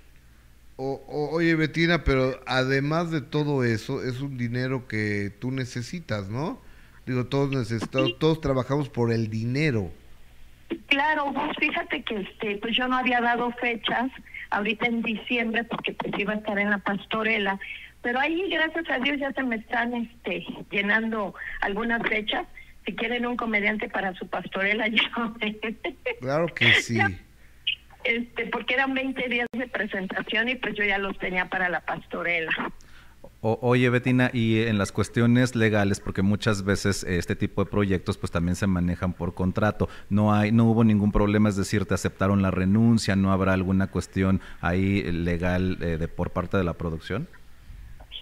[0.78, 6.62] Oye, Betina, pero además de todo eso, es un dinero que tú necesitas, ¿no?
[7.06, 9.92] Digo, todos necesitamos, todos trabajamos por el dinero.
[10.88, 14.12] Claro, fíjate que este, pues yo no había dado fechas
[14.50, 17.60] ahorita en diciembre porque pues iba a estar en la pastorela
[18.06, 22.46] pero ahí, gracias a Dios, ya se me están este, llenando algunas fechas.
[22.86, 25.10] Si quieren un comediante para su pastorela, ya.
[26.22, 27.00] Claro que sí.
[28.06, 31.82] Este, porque eran 20 días de presentación y pues yo ya los tenía para la
[31.82, 32.72] pastorela.
[33.42, 38.32] oye, Betina, y en las cuestiones legales, porque muchas veces este tipo de proyectos pues
[38.32, 42.42] también se manejan por contrato, no hay, no hubo ningún problema, es decir, te aceptaron
[42.42, 47.28] la renuncia, no habrá alguna cuestión ahí legal eh, de por parte de la producción.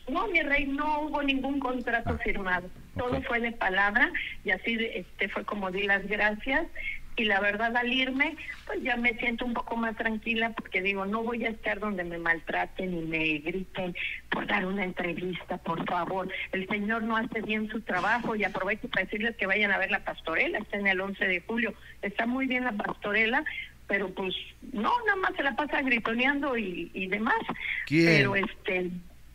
[0.09, 2.69] No, mi rey, no hubo ningún contrato ah, firmado.
[2.97, 4.11] Todo fue de palabra
[4.43, 6.67] y así este fue como di las gracias.
[7.15, 8.35] Y la verdad, al irme,
[8.65, 12.03] pues ya me siento un poco más tranquila porque digo, no voy a estar donde
[12.03, 13.95] me maltraten y me griten
[14.29, 16.27] por dar una entrevista, por favor.
[16.51, 19.91] El Señor no hace bien su trabajo y aprovecho para decirles que vayan a ver
[19.91, 21.73] la pastorela, está en el 11 de julio.
[22.01, 23.43] Está muy bien la pastorela,
[23.87, 24.33] pero pues
[24.71, 27.41] no, nada más se la pasa gritoneando y, y demás.
[27.87, 28.89] Pero este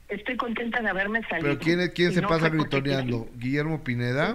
[0.09, 1.59] estoy contenta de haberme salido.
[1.59, 3.29] ¿Pero quién, quién se pasa gritoneando?
[3.37, 4.35] ¿Guillermo Pineda?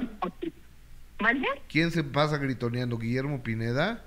[1.23, 1.47] ¿Mande?
[1.69, 2.97] ¿Quién se pasa gritoneando?
[2.97, 4.03] ¿Guillermo Pineda?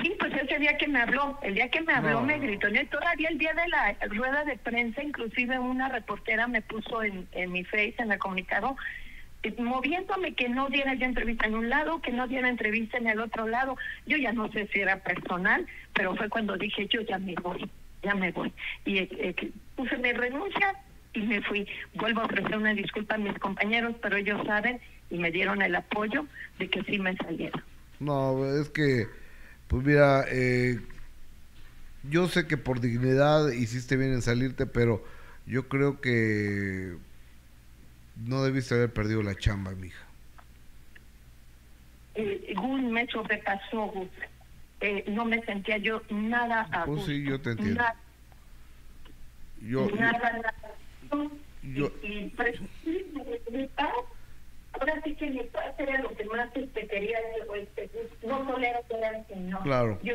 [0.00, 2.86] Sí, pues ese día que me habló, el día que me habló me gritoneó y
[2.86, 7.52] todavía el día de la rueda de prensa, inclusive una reportera me puso en, en
[7.52, 8.74] mi face, en el comunicado,
[9.42, 13.08] eh, moviéndome que no diera yo entrevista en un lado, que no diera entrevista en
[13.08, 13.76] el otro lado.
[14.06, 17.70] Yo ya no sé si era personal, pero fue cuando dije yo ya me voy
[18.02, 18.50] ya me voy.
[18.86, 20.74] Y eh, eh, puse mi renuncia
[21.12, 21.66] y me fui.
[21.94, 25.74] Vuelvo a ofrecer una disculpa a mis compañeros, pero ellos saben y me dieron el
[25.74, 26.26] apoyo
[26.58, 27.62] de que sí me saliera.
[28.00, 29.06] No, es que,
[29.68, 30.80] pues mira, eh,
[32.10, 35.04] yo sé que por dignidad hiciste bien en salirte, pero
[35.46, 36.96] yo creo que
[38.16, 40.04] no debiste haber perdido la chamba, mija.
[42.14, 43.92] Eh, un me sobrepasó,
[44.80, 47.82] eh, no me sentía yo nada a pues sí, yo te entiendo.
[47.82, 47.96] Nada,
[49.60, 50.54] yo, nada,
[51.62, 52.58] yo, y, y pues,
[54.80, 57.18] ahora sí que mi paz era lo que más te quería,
[57.54, 57.90] este,
[58.26, 59.62] no tolero que era el Señor.
[59.62, 59.98] Claro.
[60.02, 60.14] Yo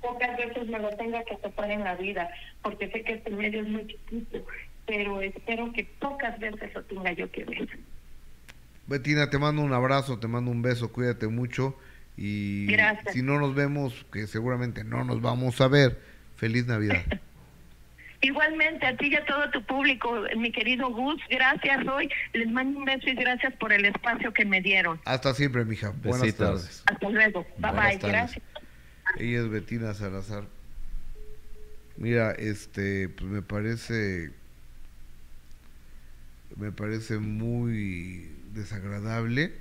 [0.00, 2.28] pocas veces me lo tenga que topar en la vida,
[2.62, 4.44] porque sé que este medio es muy chiquito,
[4.86, 7.68] pero espero que pocas veces lo tenga yo que ver.
[8.86, 11.74] Betina, te mando un abrazo, te mando un beso, cuídate mucho
[12.16, 12.68] y
[13.12, 15.98] si no nos vemos, que seguramente no nos vamos a ver,
[16.36, 17.02] feliz Navidad.
[18.24, 22.08] Igualmente, a ti y a todo tu público, mi querido Gus, gracias hoy.
[22.32, 24.98] Les mando un beso y gracias por el espacio que me dieron.
[25.04, 25.92] Hasta siempre, mija.
[26.02, 26.82] Buenas tardes.
[26.86, 27.46] Hasta luego.
[27.58, 27.98] Bye bye.
[27.98, 28.42] Gracias.
[29.18, 30.44] Ella es Betina Salazar.
[31.98, 34.30] Mira, este, pues me parece,
[36.56, 39.52] me parece muy desagradable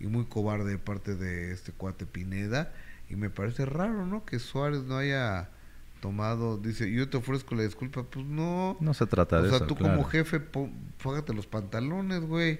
[0.00, 2.72] y muy cobarde de parte de este cuate Pineda.
[3.10, 4.24] Y me parece raro, ¿no?
[4.24, 5.50] Que Suárez no haya
[6.02, 8.76] tomado, dice, yo te ofrezco la disculpa, pues no.
[8.80, 9.54] No se trata de eso.
[9.54, 10.42] O sea, tú como jefe,
[10.98, 12.58] fágate los pantalones, güey,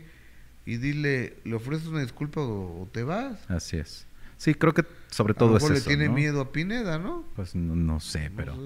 [0.64, 3.38] y dile, ¿le ofreces una disculpa o, te vas?
[3.50, 4.06] Así es.
[4.36, 5.72] Sí, creo que sobre todo es eso.
[5.72, 7.24] le tiene miedo a Pineda, ¿no?
[7.34, 8.56] Pues no, sé, pero,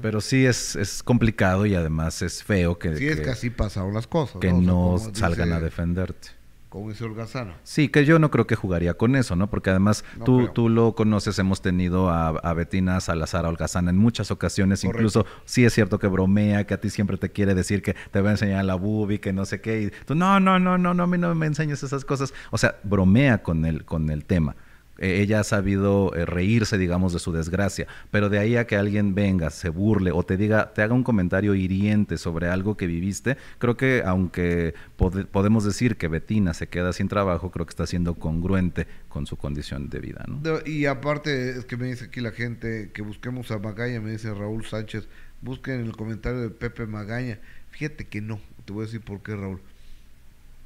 [0.00, 2.96] pero, sí es, es complicado y además es feo que...
[2.96, 4.40] Sí, es que así pasaron las cosas.
[4.40, 6.41] Que no, salgan a defenderte
[6.72, 7.52] como dice Holgazano.
[7.64, 9.50] Sí, que yo no creo que jugaría con eso, ¿no?
[9.50, 13.98] Porque además tú, tú lo conoces, hemos tenido a, a Betina Salazar, a Holgazana en
[13.98, 17.82] muchas ocasiones, incluso sí es cierto que bromea, que a ti siempre te quiere decir
[17.82, 20.58] que te va a enseñar la bubi, que no sé qué, y tú, no, no,
[20.58, 22.32] no, no, no, a mí no me enseñes esas cosas.
[22.50, 24.56] O sea, bromea con el, con el tema
[24.98, 29.14] ella ha sabido eh, reírse, digamos, de su desgracia, pero de ahí a que alguien
[29.14, 33.36] venga, se burle o te diga, te haga un comentario hiriente sobre algo que viviste,
[33.58, 38.14] creo que aunque podemos decir que Betina se queda sin trabajo, creo que está siendo
[38.14, 40.40] congruente con su condición de vida, ¿no?
[40.64, 44.32] Y aparte, es que me dice aquí la gente que busquemos a Magaña, me dice
[44.32, 45.08] Raúl Sánchez,
[45.40, 47.38] busquen el comentario de Pepe Magaña.
[47.70, 49.60] Fíjate que no, te voy a decir por qué, Raúl.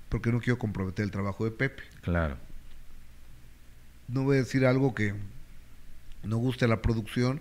[0.09, 1.83] Porque no quiero comprometer el trabajo de Pepe.
[2.03, 2.37] Claro
[4.09, 5.15] no voy a decir algo que
[6.23, 7.41] no guste la producción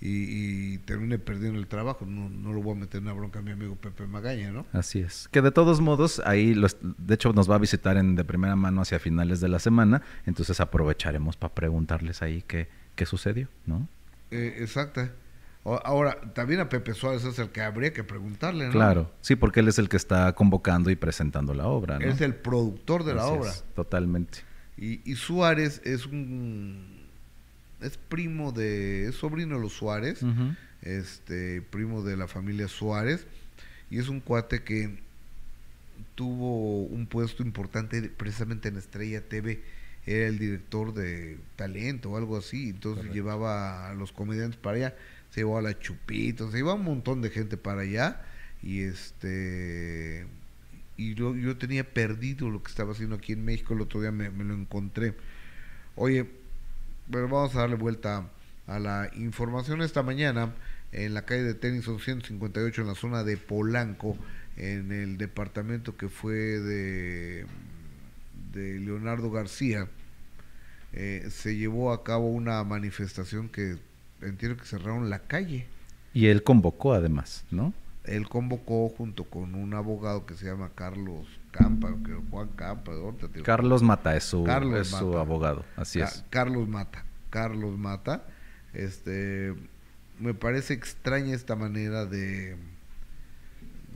[0.00, 2.04] y, termine perdiendo el trabajo.
[2.06, 4.66] No, no, lo voy a meter en una bronca a mi amigo Pepe Magaña, ¿no?
[4.72, 5.28] Así es.
[5.28, 6.54] Que de todos modos, ahí,
[6.98, 10.02] de hecho, nos va a visitar en, de primera mano hacia finales de la semana,
[10.26, 13.88] entonces aprovecharemos para preguntarles ahí qué, qué sucedió, ¿no?
[14.30, 15.08] Eh, exacto.
[15.64, 18.72] Ahora, también a Pepe Suárez es el que habría que preguntarle, ¿no?
[18.72, 22.06] Claro, sí, porque él es el que está convocando y presentando la obra, ¿no?
[22.06, 23.52] es el productor de la obra.
[23.74, 24.38] totalmente.
[24.78, 27.06] Y, Suárez es un
[27.80, 30.20] es primo de es sobrino de los Suárez,
[30.82, 33.26] este primo de la familia Suárez.
[33.90, 34.98] Y es un cuate que
[36.14, 39.62] tuvo un puesto importante precisamente en Estrella TV,
[40.06, 44.96] era el director de talento o algo así, entonces llevaba a los comediantes para allá,
[45.30, 48.22] se llevaba a la Chupito, se llevaba un montón de gente para allá.
[48.62, 50.26] Y este
[50.96, 54.30] y yo, tenía perdido lo que estaba haciendo aquí en México, el otro día me,
[54.30, 55.14] lo encontré.
[55.94, 56.26] Oye,
[57.10, 58.28] pero vamos a darle vuelta
[58.66, 60.54] a la información esta mañana
[60.92, 64.16] en la calle de Tennyson 158 en la zona de Polanco,
[64.56, 67.46] en el departamento que fue de,
[68.52, 69.88] de Leonardo García,
[70.92, 73.76] eh, se llevó a cabo una manifestación que
[74.22, 75.66] entiendo que cerraron la calle.
[76.14, 77.74] Y él convocó además, ¿no?
[78.06, 82.92] Él convocó junto con un abogado que se llama Carlos Campa, que Juan Campa.
[83.42, 84.44] Carlos Mata es su,
[84.84, 86.24] su abogado, así es.
[86.30, 88.24] Carlos Mata, Carlos Mata.
[88.72, 89.54] Este,
[90.18, 92.56] me parece extraña esta manera de,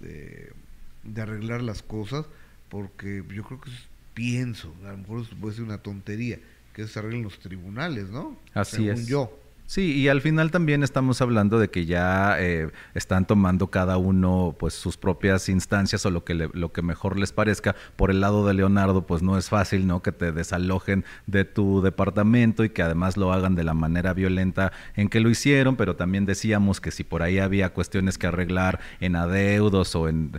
[0.00, 2.26] de, arreglar las cosas,
[2.68, 3.70] porque yo creo que
[4.14, 6.38] pienso, a lo mejor puede ser una tontería,
[6.72, 8.36] que se arreglen los tribunales, ¿no?
[8.54, 9.06] Así Según es.
[9.06, 9.39] yo.
[9.70, 14.56] Sí, y al final también estamos hablando de que ya eh, están tomando cada uno
[14.58, 17.76] pues sus propias instancias o lo que lo que mejor les parezca.
[17.94, 20.02] Por el lado de Leonardo, pues no es fácil, ¿no?
[20.02, 24.72] Que te desalojen de tu departamento y que además lo hagan de la manera violenta
[24.96, 28.80] en que lo hicieron, pero también decíamos que si por ahí había cuestiones que arreglar
[28.98, 30.32] en adeudos o en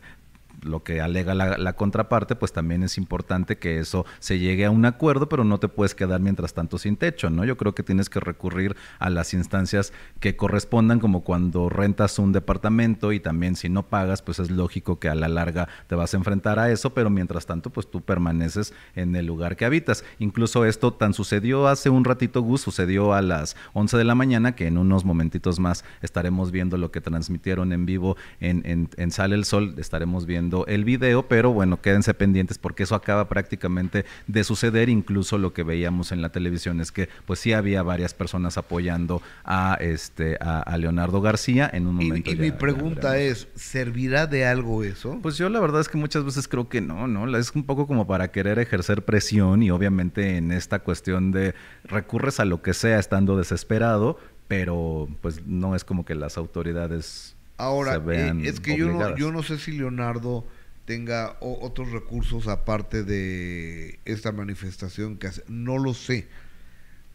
[0.62, 4.86] lo que alega la, contraparte, pues también es importante que eso se llegue a un
[4.86, 7.46] acuerdo, pero no te puedes quedar mientras tanto sin techo, ¿no?
[7.46, 12.32] Yo creo que tienes que recurrir a las instancias que correspondan, como cuando rentas un
[12.32, 16.14] departamento y también si no pagas, pues es lógico que a la larga te vas
[16.14, 20.04] a enfrentar a eso, pero mientras tanto, pues tú permaneces en el lugar que habitas.
[20.20, 24.56] Incluso esto tan sucedió hace un ratito, Gus, sucedió a las 11 de la mañana,
[24.56, 29.12] que en unos momentitos más estaremos viendo lo que transmitieron en vivo en, en, en
[29.12, 34.06] Sale el Sol, estaremos viendo el video, pero bueno, quédense pendientes porque eso acaba prácticamente
[34.28, 38.14] de suceder, incluso lo que veíamos en la televisión es que pues sí había varias
[38.14, 42.32] personas apoyando a este a, Leonardo García en un momento.
[42.32, 45.20] Y, mi pregunta es, ¿servirá de algo eso?
[45.22, 47.38] Pues yo la verdad es que muchas veces creo que no, ¿no?
[47.38, 52.40] Es un poco como para querer ejercer presión y obviamente en esta cuestión de recurres
[52.40, 58.02] a lo que sea estando desesperado, pero pues no es como que las autoridades Ahora,
[58.12, 60.48] eh, es que yo no, yo no sé si Leonardo
[60.86, 65.44] tenga otros recursos aparte de esta manifestación que hace.
[65.48, 66.28] No lo sé.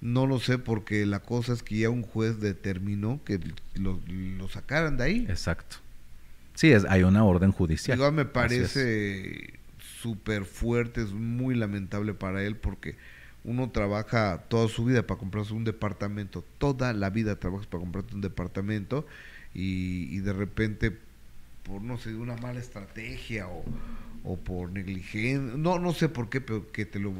[0.01, 3.40] No lo sé porque la cosa es que ya un juez determinó que
[3.74, 3.99] lo,
[4.49, 5.26] sacaran de ahí.
[5.28, 5.78] Exacto.
[6.55, 7.99] Sí, es, hay una orden judicial.
[7.99, 9.55] Igual me parece
[10.01, 12.94] súper fuerte, es muy lamentable para él porque
[13.42, 18.14] uno trabaja toda su vida para comprarse un departamento, toda la vida trabajas para comprarte
[18.14, 19.07] un departamento
[19.59, 20.96] y, de repente
[21.62, 23.64] por no sé una mala estrategia o,
[24.24, 27.14] o por negligencia no no sé por qué pero que te lo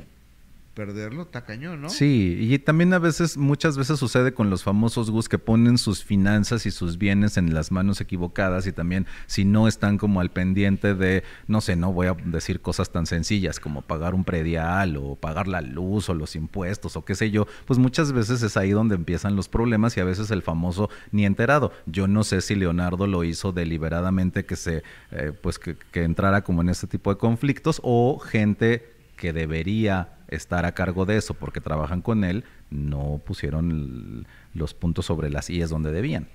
[0.77, 1.89] perderlo está ¿no?
[1.89, 6.05] Sí, y también a veces, muchas veces sucede con los famosos Gus que ponen sus
[6.05, 10.31] finanzas y sus bienes en las manos equivocadas y también si no están como al
[10.31, 14.99] pendiente de, no sé, no voy a decir cosas tan sencillas como pagar un predial
[14.99, 18.59] o pagar la luz o los impuestos o qué sé yo, pues muchas veces es
[18.59, 21.73] ahí donde empiezan los problemas y a veces el famoso ni enterado.
[21.87, 26.61] Yo no sé si Leonardo lo hizo deliberadamente que se, eh, pues que entrara como
[26.61, 31.61] en este tipo de conflictos o gente que debería estar a cargo de eso porque
[31.61, 36.29] trabajan con él, no pusieron los puntos sobre las es donde debían.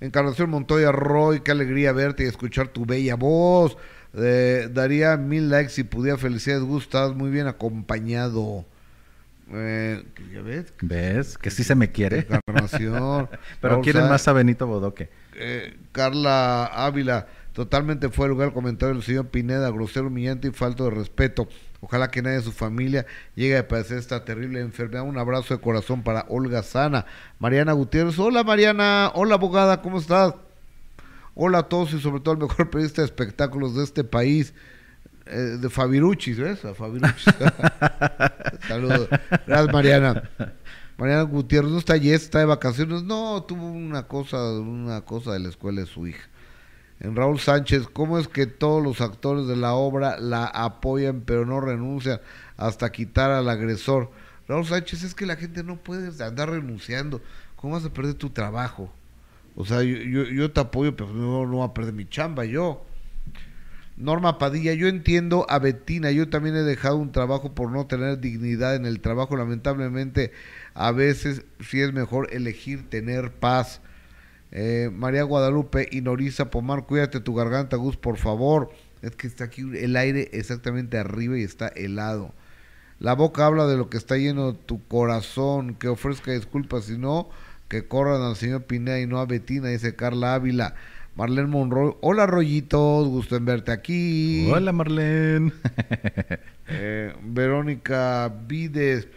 [0.00, 3.76] Encarnación Montoya Roy, qué alegría verte y escuchar tu bella voz.
[4.14, 6.16] Eh, daría mil likes si pudiera.
[6.16, 8.64] Felicidades, Gustas, muy bien acompañado.
[9.52, 10.04] Eh,
[10.44, 10.72] ves?
[10.80, 11.38] ¿Ves?
[11.38, 12.26] Que sí se me quiere.
[13.60, 15.10] Pero quieren más a Benito Bodoque.
[15.34, 17.26] Eh, Carla Ávila,
[17.60, 21.46] totalmente fue el lugar el comentario del señor Pineda, grosero, humillante y falto de respeto.
[21.82, 23.04] Ojalá que nadie de su familia
[23.34, 25.02] llegue a padecer esta terrible enfermedad.
[25.02, 27.04] Un abrazo de corazón para Olga Sana.
[27.38, 28.18] Mariana Gutiérrez.
[28.18, 29.12] Hola Mariana.
[29.14, 30.36] Hola abogada, ¿cómo estás?
[31.34, 34.54] Hola a todos y sobre todo el mejor periodista de espectáculos de este país.
[35.26, 36.64] Eh, de Fabiruchis, ¿ves?
[36.64, 36.74] A.
[38.68, 39.06] Saludos.
[39.46, 40.30] Gracias, Mariana.
[40.96, 42.22] Mariana Gutiérrez, ¿no está Yes?
[42.22, 43.02] ¿Está de vacaciones?
[43.02, 46.26] No, tuvo una cosa, una cosa de la escuela de su hija.
[47.00, 51.46] En Raúl Sánchez, ¿cómo es que todos los actores de la obra la apoyan pero
[51.46, 52.20] no renuncian
[52.58, 54.10] hasta quitar al agresor?
[54.46, 57.22] Raúl Sánchez, es que la gente no puede andar renunciando.
[57.56, 58.92] ¿Cómo vas a perder tu trabajo?
[59.56, 62.84] O sea, yo, te apoyo, pero no, no voy a perder mi chamba yo.
[63.96, 68.18] Norma Padilla, yo entiendo a Betina, yo también he dejado un trabajo por no tener
[68.18, 70.32] dignidad en el trabajo, lamentablemente
[70.72, 73.82] a veces sí es mejor elegir tener paz.
[74.52, 78.70] Eh, María Guadalupe y Norisa Pomar, cuídate tu garganta, Gus, por favor.
[79.02, 82.34] Es que está aquí el aire exactamente arriba y está helado.
[82.98, 87.30] La boca habla de lo que está lleno tu corazón, que ofrezca disculpas, si no,
[87.68, 90.74] que corran al señor Pineda y no a Betina, dice Carla Ávila.
[91.16, 91.94] Marlene Monroy.
[92.00, 94.50] Hola, Rollitos, gusto en verte aquí.
[94.50, 95.52] Hola, Marlene.
[96.72, 99.08] Eh, Verónica Vides.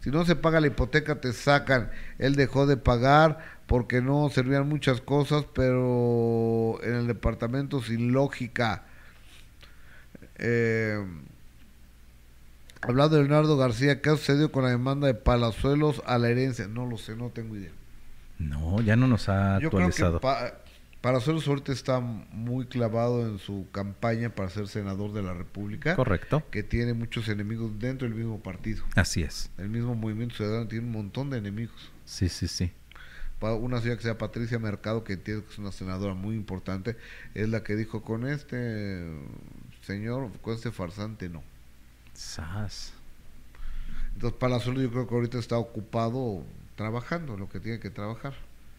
[0.00, 1.90] Si no se paga la hipoteca, te sacan.
[2.18, 8.84] Él dejó de pagar porque no servían muchas cosas, pero en el departamento sin lógica.
[10.36, 10.98] Eh,
[12.80, 16.68] hablando de Leonardo García, ¿qué ha sucedido con la demanda de Palazuelos a la herencia?
[16.68, 17.72] No lo sé, no tengo idea.
[18.38, 20.20] No, ya no nos ha actualizado.
[20.20, 25.96] Para ser ahorita está muy clavado en su campaña para ser senador de la República.
[25.96, 26.44] Correcto.
[26.52, 28.84] Que tiene muchos enemigos dentro del mismo partido.
[28.94, 29.50] Así es.
[29.58, 31.90] El mismo Movimiento Ciudadano tiene un montón de enemigos.
[32.04, 32.70] Sí, sí, sí.
[33.42, 36.96] Una señora que sea Patricia Mercado, que entiendo que es una senadora muy importante,
[37.34, 39.04] es la que dijo con este
[39.82, 41.42] señor, con este farsante no.
[42.14, 42.92] Sas.
[44.14, 46.44] Entonces Palazuelo yo creo que ahorita está ocupado
[46.76, 48.34] trabajando lo que tiene que trabajar.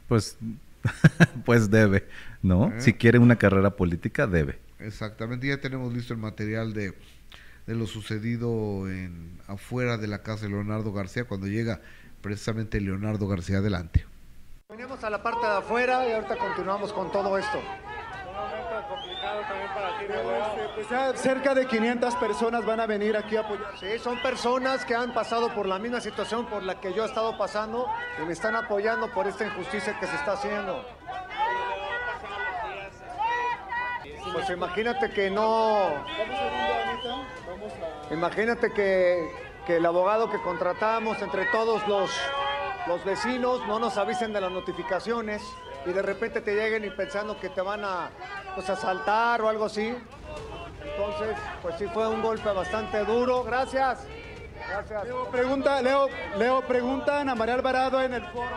[0.07, 0.37] Pues
[1.45, 2.07] pues debe,
[2.41, 2.67] ¿no?
[2.67, 2.81] ¿Eh?
[2.81, 4.59] Si quiere una carrera política, debe.
[4.79, 6.93] Exactamente, ya tenemos listo el material de,
[7.67, 11.81] de lo sucedido en afuera de la casa de Leonardo García cuando llega
[12.21, 14.05] precisamente Leonardo García adelante.
[14.75, 17.59] Venimos a la parte de afuera y ahorita continuamos con todo esto
[19.47, 20.05] también para ti,
[20.75, 23.77] pues cerca de 500 personas van a venir aquí a apoyar.
[23.77, 27.05] Sí, son personas que han pasado por la misma situación por la que yo he
[27.05, 27.87] estado pasando
[28.19, 30.83] y me están apoyando por esta injusticia que se está haciendo.
[34.33, 36.03] Pues imagínate que no...
[38.09, 39.31] Imagínate que,
[39.67, 42.09] que el abogado que contratamos entre todos los,
[42.87, 45.41] los vecinos no nos avisen de las notificaciones
[45.85, 48.09] y de repente te lleguen y pensando que te van a
[48.55, 49.95] pues, asaltar o algo así.
[50.83, 53.43] Entonces, pues sí fue un golpe bastante duro.
[53.43, 54.05] Gracias.
[54.69, 55.03] Gracias.
[55.03, 56.07] Leo pregunta, Leo,
[56.37, 58.49] Leo pregunta a María Alvarado en el foro.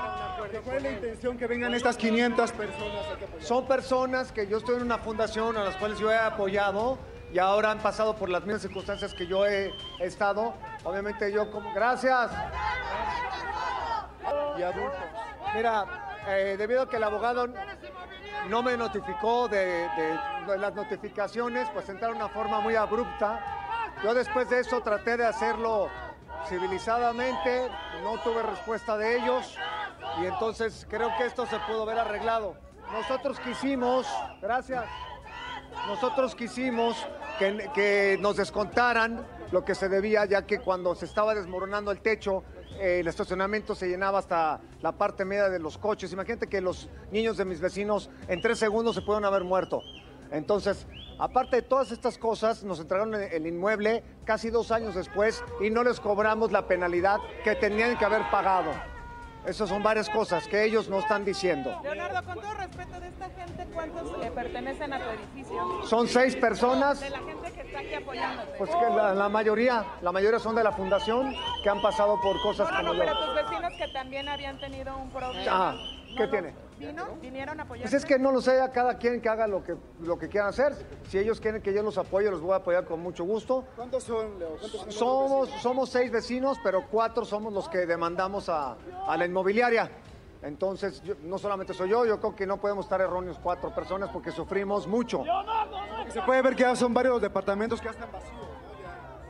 [0.64, 3.04] ¿Cuál es la intención que vengan estas 500 personas?
[3.40, 6.98] Son personas que yo estoy en una fundación a las cuales yo he apoyado
[7.32, 10.54] y ahora han pasado por las mismas circunstancias que yo he, estado.
[10.84, 11.72] Obviamente yo como...
[11.74, 12.30] Gracias.
[14.58, 14.98] Y adultos.
[15.54, 15.84] Mira,
[16.28, 17.46] eh, debido a que el abogado
[18.48, 19.88] no me notificó de,
[20.58, 23.94] las notificaciones, pues entraron de una forma muy abrupta.
[24.02, 25.88] Yo después de eso traté de hacerlo
[26.48, 27.68] civilizadamente,
[28.02, 29.56] no tuve respuesta de ellos
[30.20, 32.56] y entonces creo que esto se pudo ver arreglado.
[32.92, 34.06] Nosotros quisimos,
[34.40, 34.84] gracias,
[35.88, 37.06] nosotros quisimos
[37.38, 42.44] que, nos descontaran lo que se debía, ya que cuando se estaba desmoronando el techo,
[42.80, 46.12] el estacionamiento se llenaba hasta la parte media de los coches.
[46.12, 49.82] Imagínate que los niños de mis vecinos en tres segundos se pueden haber muerto.
[50.30, 50.86] Entonces,
[51.18, 55.84] aparte de todas estas cosas, nos entregaron el inmueble casi dos años después y no
[55.84, 58.72] les cobramos la penalidad que tenían que haber pagado.
[59.46, 61.78] Esas son varias cosas que ellos no están diciendo.
[61.84, 65.84] Leonardo, con todo respeto de esta gente, ¿cuántos le pertenecen a tu edificio?
[65.84, 66.98] Son seis personas.
[66.98, 68.52] De la gente que está aquí apoyándote.
[68.58, 72.70] Pues que la, mayoría, la mayoría son de la fundación que han pasado por cosas
[72.70, 75.44] no, no, no, pero tus vecinos que también habían tenido un problema.
[75.48, 75.76] Ah,
[76.16, 76.54] ¿qué tiene?
[76.78, 77.06] ¿Vino?
[77.22, 77.84] ¿Vinieron a apoyar?
[77.84, 80.28] Pues es que no lo sé, a cada quien que haga lo que, lo que
[80.28, 80.74] quieran hacer.
[81.08, 83.64] Si ellos quieren que yo los apoye, los voy a apoyar con mucho gusto.
[83.76, 84.58] ¿Cuántos son, Leo?
[84.88, 89.90] somos, somos seis vecinos, pero cuatro somos los que demandamos a, a la inmobiliaria.
[90.46, 94.30] Entonces, no solamente soy yo, yo creo que no podemos estar erróneos cuatro personas porque
[94.30, 95.24] sufrimos mucho.
[96.08, 98.48] Se puede ver que ya son varios departamentos que ya están vacíos.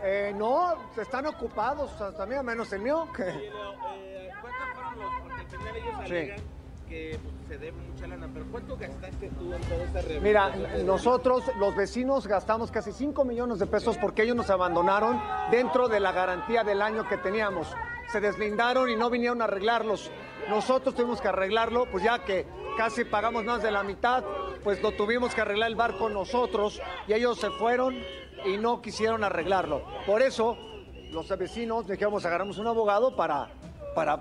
[0.02, 3.08] Eh, no, están ocupados, también menos el mío.
[3.16, 3.22] Que...
[3.28, 5.20] Eh, ¿Cuántos fueron los?
[5.22, 6.56] Porque al final ellos alegan
[6.88, 10.22] que pues, se debe mucha lana, pero ¿cuánto gastaste tú en toda esta rehabilitación?
[10.22, 15.88] Mira, nosotros, los vecinos, gastamos casi 5 millones de pesos porque ellos nos abandonaron dentro
[15.88, 17.74] de la garantía del año que teníamos.
[18.08, 20.10] Se deslindaron y no vinieron a arreglarlos.
[20.48, 24.24] Nosotros tuvimos que arreglarlo, pues ya que casi pagamos más de la mitad,
[24.62, 27.96] pues lo tuvimos que arreglar el barco nosotros y ellos se fueron
[28.44, 29.82] y no quisieron arreglarlo.
[30.06, 30.56] Por eso
[31.10, 33.48] los vecinos dijimos agarramos un abogado para,
[33.94, 34.20] para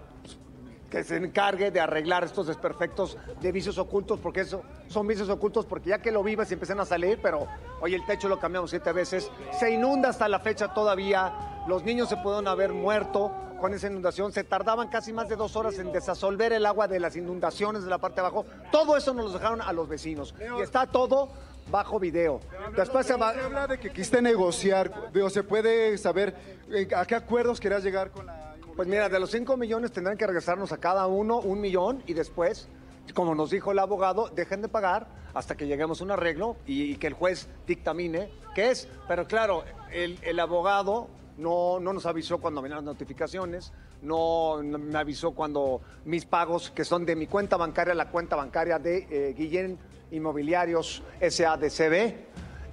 [0.96, 5.66] que se encargue de arreglar estos desperfectos de vicios ocultos, porque eso son vicios ocultos,
[5.66, 7.48] porque ya que lo vives empiezan a salir, pero
[7.82, 9.30] hoy el techo lo cambiamos siete veces,
[9.60, 13.30] se inunda hasta la fecha todavía, los niños se pueden haber muerto
[13.60, 17.02] con esa inundación, se tardaban casi más de dos horas en desasolver el agua de
[17.02, 20.34] las inundaciones de la parte de abajo, todo eso nos lo dejaron a los vecinos,
[20.62, 21.28] está todo
[21.70, 22.39] bajo video.
[22.74, 26.34] Después se habla de que quisiste negociar, o se puede saber
[26.72, 30.18] eh, a qué acuerdos querías llegar con la pues mira, de los 5 millones tendrán
[30.18, 32.68] que regresarnos a cada uno un millón y después,
[33.14, 36.96] como nos dijo el abogado, dejen de pagar hasta que lleguemos a un arreglo y,
[36.98, 38.90] que el juez dictamine qué es.
[39.08, 41.08] Pero claro, el, abogado
[41.38, 43.72] no, no, nos avisó cuando venían las notificaciones,
[44.02, 48.78] no, me avisó cuando mis pagos, que son de mi cuenta bancaria, la cuenta bancaria
[48.78, 49.80] de eh, Guillén
[50.12, 52.14] Inmobiliarios SADCB.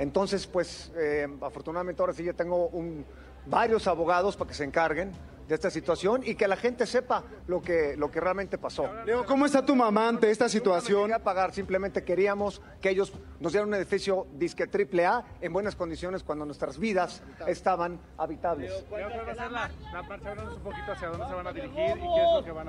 [0.00, 3.04] Entonces, pues, eh, afortunadamente ahora sí ya tengo un,
[3.46, 5.12] varios abogados para que se encarguen
[5.48, 8.88] de esta situación y que la gente sepa lo que, lo que realmente pasó.
[9.04, 11.10] Leo, ¿cómo está tu mamá ante esta situación?
[11.10, 15.76] No pagar, simplemente queríamos que ellos nos dieran un edificio disque triple A en buenas
[15.76, 18.72] condiciones cuando nuestras vidas estaban habitables.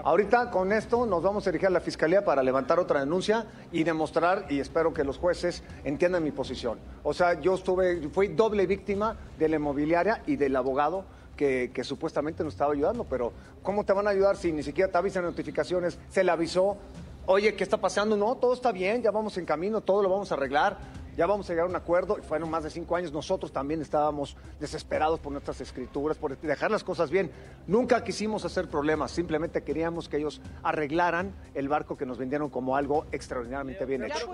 [0.03, 3.83] Ahorita con esto nos vamos a dirigir a la fiscalía para levantar otra denuncia y
[3.83, 6.79] demostrar y espero que los jueces entiendan mi posición.
[7.03, 11.05] O sea, yo estuve, fui doble víctima de la inmobiliaria y del abogado
[11.35, 14.97] que, supuestamente nos estaba ayudando, pero ¿cómo te van a ayudar si ni siquiera te
[14.97, 15.97] avisan notificaciones?
[16.09, 16.77] Se le avisó,
[17.25, 18.15] oye, ¿qué está pasando?
[18.15, 20.77] No, todo está bien, ya vamos en camino, todo lo vamos a arreglar,
[21.17, 22.17] ya vamos a llegar a un acuerdo.
[22.23, 26.83] Fueron más de cinco años, nosotros también estábamos desesperados por nuestras escrituras, por dejar las
[26.83, 27.31] cosas bien.
[27.67, 32.75] Nunca quisimos hacer problemas, simplemente queríamos que ellos arreglaran el barco que nos vendieron como
[32.75, 34.27] algo extraordinariamente bien hecho.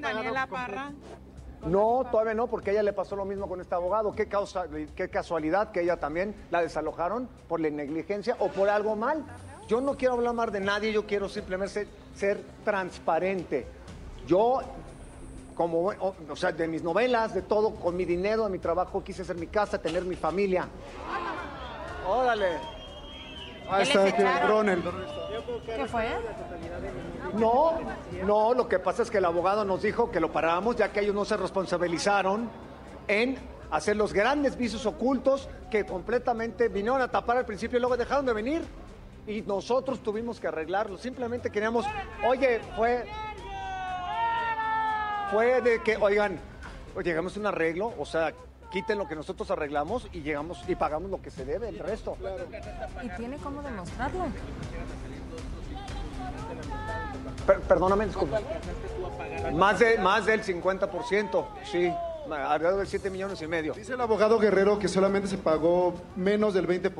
[0.00, 0.92] Daniela Parra?
[1.66, 4.14] No, todavía no, porque a ella le pasó lo mismo con este abogado.
[4.14, 8.94] ¿Qué, causa, qué casualidad que ella también la desalojaron por la negligencia o por algo
[8.94, 9.24] mal.
[9.68, 13.66] Yo no quiero hablar más de nadie, yo quiero simplemente ser, transparente.
[14.26, 14.60] Yo,
[15.56, 19.22] como, o, sea, de mis novelas, de todo, con mi dinero, de mi trabajo, quise
[19.22, 20.68] hacer mi casa, tener mi familia.
[22.08, 22.58] Órale.
[23.68, 24.68] Ah, está el dron,
[25.64, 26.08] ¿Qué fue?
[27.34, 27.78] No,
[28.24, 31.00] no, lo que pasa es que el abogado nos dijo que lo paramos ya que
[31.00, 32.48] ellos no se responsabilizaron
[33.08, 33.38] en
[33.70, 38.26] hacer los grandes vicios ocultos que completamente vinieron a tapar al principio y luego dejaron
[38.26, 38.62] de venir.
[39.26, 40.96] Y nosotros tuvimos que arreglarlo.
[40.98, 41.84] Simplemente queríamos,
[42.26, 43.04] oye, fue,
[45.32, 46.38] fue de que, oigan,
[47.02, 48.32] llegamos a un arreglo, o sea,
[48.70, 52.16] quiten lo que nosotros arreglamos y llegamos y pagamos lo que se debe, el resto.
[53.02, 54.26] ¿Y tiene cómo demostrarlo?
[57.46, 58.40] Perdóname, disculpa.
[59.52, 61.92] Más, de, más del 50%, sí.
[62.30, 63.72] Alrededor de 7 millones y medio.
[63.72, 66.92] Dice el abogado Guerrero que solamente se pagó menos del 20%.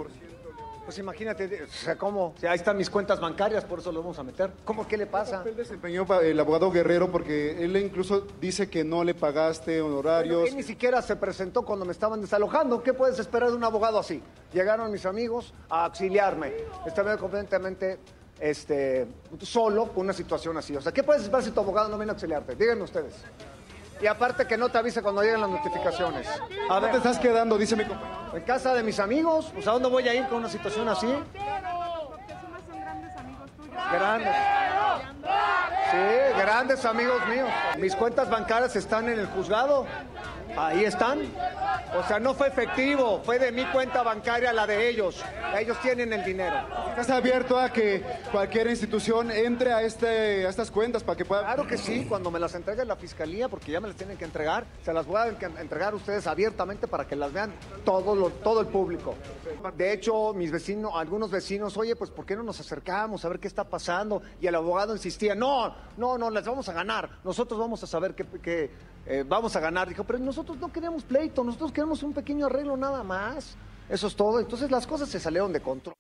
[0.86, 2.32] Pues imagínate, o sea, ¿cómo?
[2.48, 4.52] ahí están mis cuentas bancarias, por eso lo vamos a meter.
[4.64, 4.86] ¿Cómo?
[4.86, 5.42] ¿Qué le pasa?
[5.42, 7.10] ¿Qué desempeñó el abogado Guerrero?
[7.10, 10.48] Porque él incluso dice que no le pagaste honorarios.
[10.48, 12.84] él ni siquiera se presentó cuando me estaban desalojando.
[12.84, 14.22] ¿Qué puedes esperar de un abogado así?
[14.52, 16.52] Llegaron mis amigos a auxiliarme.
[16.86, 17.98] Estaba completamente
[18.40, 19.06] este,
[19.42, 20.76] solo con una situación así.
[20.76, 22.54] O sea, ¿qué puedes esperar si tu abogado no viene a auxiliarte?
[22.54, 23.14] Díganme ustedes.
[24.00, 26.26] Y aparte que no te avise cuando lleguen las notificaciones.
[26.68, 27.56] ¿A dónde te estás quedando?
[27.56, 28.36] Dice mi compañero.
[28.36, 29.50] En casa de mis amigos.
[29.54, 31.08] Pues, ¿a dónde voy a ir con una situación así?
[33.92, 34.34] Grandes.
[35.90, 37.48] Sí, grandes amigos míos.
[37.78, 39.86] Mis cuentas bancarias están en el juzgado.
[40.56, 41.20] Ahí están.
[41.94, 45.22] O sea, no fue efectivo, fue de mi cuenta bancaria la de ellos.
[45.58, 46.56] Ellos tienen el dinero.
[46.90, 51.42] ¿Estás abierto a que cualquier institución entre a, este, a estas cuentas para que pueda...
[51.42, 54.24] Claro que sí, cuando me las entregue la fiscalía, porque ya me las tienen que
[54.24, 57.52] entregar, se las voy a entregar a ustedes abiertamente para que las vean
[57.84, 59.14] todo, todo el público.
[59.76, 63.38] De hecho, mis vecinos, algunos vecinos, oye, pues ¿por qué no nos acercamos a ver
[63.38, 64.22] qué está pasando?
[64.40, 68.14] Y el abogado insistía, no, no, no, les vamos a ganar, nosotros vamos a saber
[68.14, 68.70] qué,
[69.06, 69.88] eh, vamos a ganar.
[69.88, 73.56] Dijo, pero nosotros no queremos pleito, nosotros queremos un pequeño arreglo nada más.
[73.88, 74.40] Eso es todo.
[74.40, 75.94] Entonces las cosas se salieron de control.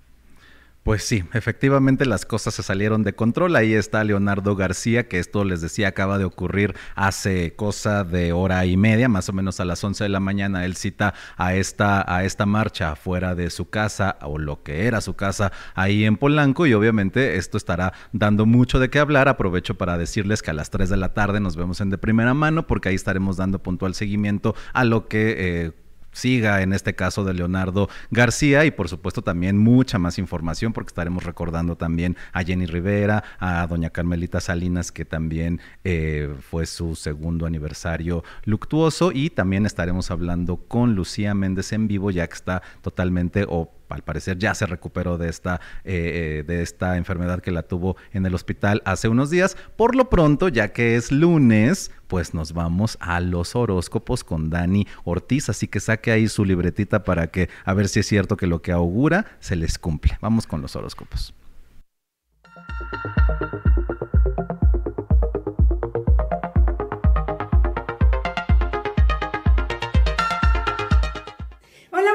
[0.86, 3.56] Pues sí, efectivamente las cosas se salieron de control.
[3.56, 8.64] Ahí está Leonardo García, que esto les decía acaba de ocurrir hace cosa de hora
[8.66, 10.64] y media, más o menos a las 11 de la mañana.
[10.64, 15.00] Él cita a esta, a esta marcha fuera de su casa o lo que era
[15.00, 19.26] su casa ahí en Polanco y obviamente esto estará dando mucho de qué hablar.
[19.26, 22.32] Aprovecho para decirles que a las 3 de la tarde nos vemos en de primera
[22.32, 25.34] mano porque ahí estaremos dando puntual seguimiento a lo que...
[25.36, 25.85] Eh,
[26.16, 30.88] siga en este caso de Leonardo García y por supuesto también mucha más información porque
[30.88, 36.96] estaremos recordando también a Jenny Rivera, a doña Carmelita Salinas que también eh, fue su
[36.96, 42.62] segundo aniversario luctuoso y también estaremos hablando con Lucía Méndez en vivo ya que está
[42.80, 47.50] totalmente o al parecer ya se recuperó de esta, eh, eh, de esta enfermedad que
[47.50, 49.56] la tuvo en el hospital hace unos días.
[49.76, 54.86] Por lo pronto, ya que es lunes, pues nos vamos a los horóscopos con Dani
[55.04, 55.48] Ortiz.
[55.48, 58.62] Así que saque ahí su libretita para que a ver si es cierto que lo
[58.62, 60.18] que augura se les cumple.
[60.20, 61.34] Vamos con los horóscopos.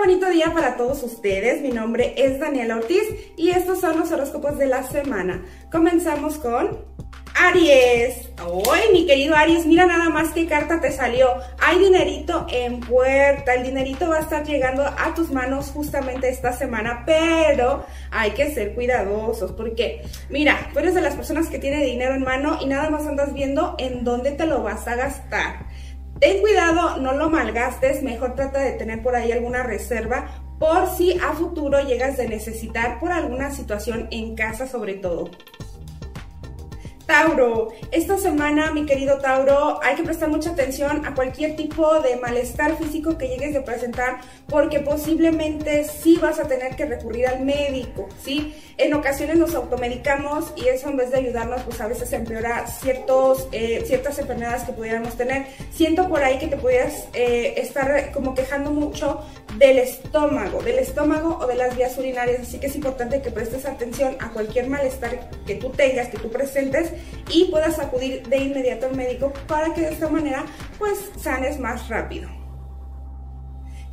[0.02, 1.62] Bonito día para todos ustedes.
[1.62, 3.04] Mi nombre es Daniela Ortiz
[3.38, 5.46] y estos son los horóscopos de la semana.
[5.72, 6.84] Comenzamos con
[7.36, 8.30] Aries.
[8.44, 11.28] Hoy, mi querido Aries, mira nada más qué carta te salió.
[11.60, 13.54] Hay dinerito en puerta.
[13.54, 18.52] El dinerito va a estar llegando a tus manos justamente esta semana, pero hay que
[18.56, 20.02] ser cuidadosos porque,
[20.32, 23.36] mira, tú eres de las personas que tiene dinero en mano y nada más andas
[23.36, 25.68] viendo en dónde te lo vas a gastar.
[26.22, 30.28] Ten cuidado, no lo malgastes, mejor trata de tener por ahí alguna reserva
[30.60, 35.32] por si a futuro llegas de necesitar por alguna situación en casa sobre todo.
[37.06, 42.16] Tauro, esta semana, mi querido Tauro, hay que prestar mucha atención a cualquier tipo de
[42.18, 47.42] malestar físico que llegues a presentar, porque posiblemente sí vas a tener que recurrir al
[47.42, 48.56] médico, ¿sí?
[48.78, 53.48] En ocasiones nos automedicamos y eso en vez de ayudarnos, pues a veces empeora ciertos,
[53.52, 55.46] eh, ciertas enfermedades que pudiéramos tener.
[55.72, 59.22] Siento por ahí que te pudieras eh, estar como quejando mucho
[59.58, 63.66] del estómago, del estómago o de las vías urinarias, así que es importante que prestes
[63.66, 66.92] atención a cualquier malestar que tú tengas, que tú presentes
[67.30, 70.46] y puedas acudir de inmediato al médico para que de esta manera
[70.78, 72.30] pues sanes más rápido.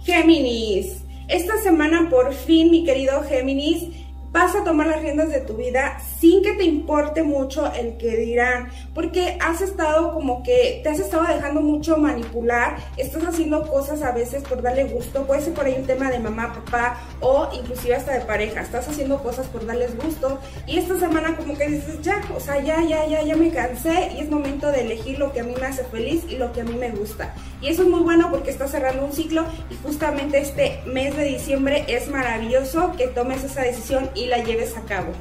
[0.00, 5.54] Géminis, esta semana por fin mi querido Géminis vas a tomar las riendas de tu
[5.54, 10.88] vida sin que te importe mucho el que dirán, porque has estado como que te
[10.88, 15.54] has estado dejando mucho manipular, estás haciendo cosas a veces por darle gusto, puede ser
[15.54, 19.46] por ahí un tema de mamá, papá o inclusive hasta de pareja, estás haciendo cosas
[19.46, 23.22] por darles gusto y esta semana como que dices, ya, o sea, ya, ya, ya,
[23.22, 26.24] ya me cansé y es momento de elegir lo que a mí me hace feliz
[26.28, 27.34] y lo que a mí me gusta.
[27.60, 31.24] Y eso es muy bueno porque estás cerrando un ciclo y justamente este mes de
[31.24, 35.12] diciembre es maravilloso que tomes esa decisión y la lleves a cabo.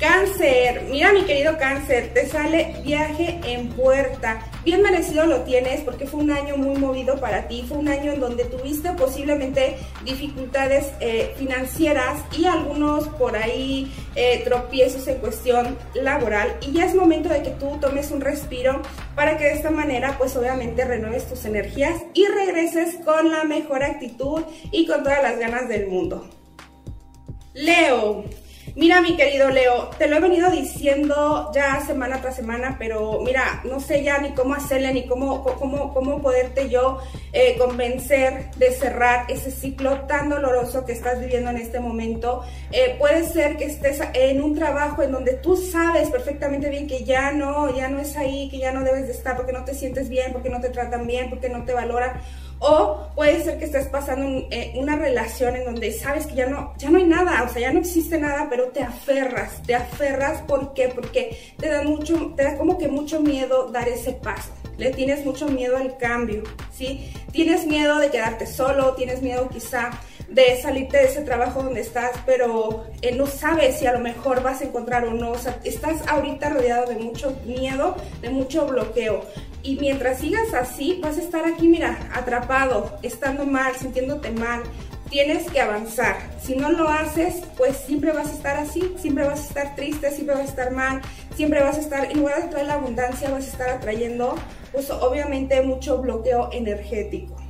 [0.00, 4.40] Cáncer, mira mi querido cáncer, te sale viaje en puerta.
[4.64, 8.10] Bien merecido lo tienes porque fue un año muy movido para ti, fue un año
[8.12, 15.76] en donde tuviste posiblemente dificultades eh, financieras y algunos por ahí eh, tropiezos en cuestión
[15.92, 18.80] laboral y ya es momento de que tú tomes un respiro
[19.14, 23.84] para que de esta manera pues obviamente renueves tus energías y regreses con la mejor
[23.84, 26.39] actitud y con todas las ganas del mundo.
[27.54, 28.24] Leo,
[28.76, 33.62] Mira, mi querido Leo, te lo he venido diciendo ya semana tras semana, pero mira,
[33.64, 36.98] no sé ya ni cómo hacerle, ni cómo, cómo, cómo poderte yo
[37.32, 42.42] eh, convencer de cerrar ese ciclo tan doloroso que estás viviendo en este momento.
[42.70, 47.04] Eh, puede ser que estés en un trabajo en donde tú sabes perfectamente bien que
[47.04, 49.74] ya no, ya no es ahí, que ya no debes de estar porque no te
[49.74, 52.20] sientes bien, porque no te tratan bien, porque no te valoran
[52.60, 56.74] o puede ser que estés pasando eh, una relación en donde sabes que ya no,
[56.78, 60.42] ya no hay nada, o sea, ya no existe nada, pero te aferras, te aferras,
[60.42, 60.88] ¿por qué?
[60.88, 64.50] Porque te da mucho, te da como que mucho miedo dar ese paso.
[64.76, 66.42] Le tienes mucho miedo al cambio,
[66.72, 67.12] ¿sí?
[67.32, 69.90] Tienes miedo de quedarte solo, tienes miedo quizá
[70.30, 74.42] de salirte de ese trabajo donde estás, pero eh, no sabes si a lo mejor
[74.42, 75.32] vas a encontrar o no.
[75.32, 79.24] O sea, estás ahorita rodeado de mucho miedo, de mucho bloqueo.
[79.62, 84.62] Y mientras sigas así, vas a estar aquí, mira, atrapado, estando mal, sintiéndote mal.
[85.10, 86.16] Tienes que avanzar.
[86.40, 90.12] Si no lo haces, pues siempre vas a estar así, siempre vas a estar triste,
[90.12, 91.00] siempre vas a estar mal,
[91.34, 94.36] siempre vas a estar, en lugar de traer la abundancia, vas a estar atrayendo,
[94.70, 97.49] pues obviamente mucho bloqueo energético.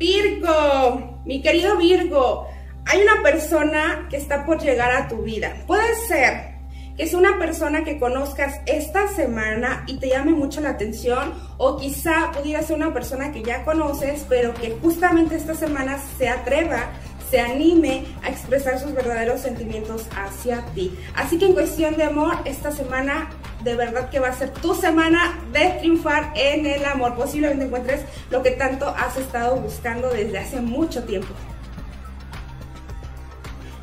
[0.00, 2.48] Virgo, mi querido Virgo,
[2.86, 5.54] hay una persona que está por llegar a tu vida.
[5.66, 6.58] Puede ser
[6.96, 12.30] es una persona que conozcas esta semana y te llame mucho la atención o quizá
[12.32, 16.90] pudiera ser una persona que ya conoces pero que justamente esta semana se atreva
[17.30, 20.92] se anime a expresar sus verdaderos sentimientos hacia ti.
[21.14, 23.30] Así que en cuestión de amor, esta semana
[23.62, 27.14] de verdad que va a ser tu semana de triunfar en el amor.
[27.14, 31.34] Posiblemente encuentres lo que tanto has estado buscando desde hace mucho tiempo.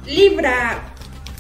[0.05, 0.79] Libra,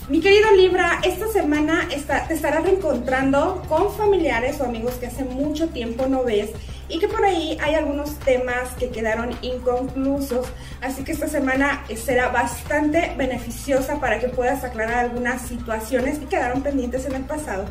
[0.09, 5.69] mi querido Libra, esta semana te estarás reencontrando con familiares o amigos que hace mucho
[5.69, 6.51] tiempo no ves
[6.89, 10.47] y que por ahí hay algunos temas que quedaron inconclusos.
[10.81, 16.61] Así que esta semana será bastante beneficiosa para que puedas aclarar algunas situaciones que quedaron
[16.61, 17.65] pendientes en el pasado.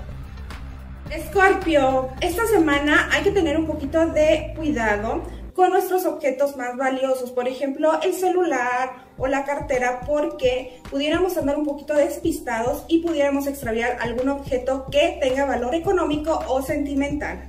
[1.10, 5.22] Escorpio, esta semana hay que tener un poquito de cuidado
[5.54, 11.56] con nuestros objetos más valiosos, por ejemplo el celular o la cartera, porque pudiéramos andar
[11.56, 17.48] un poquito despistados y pudiéramos extraviar algún objeto que tenga valor económico o sentimental.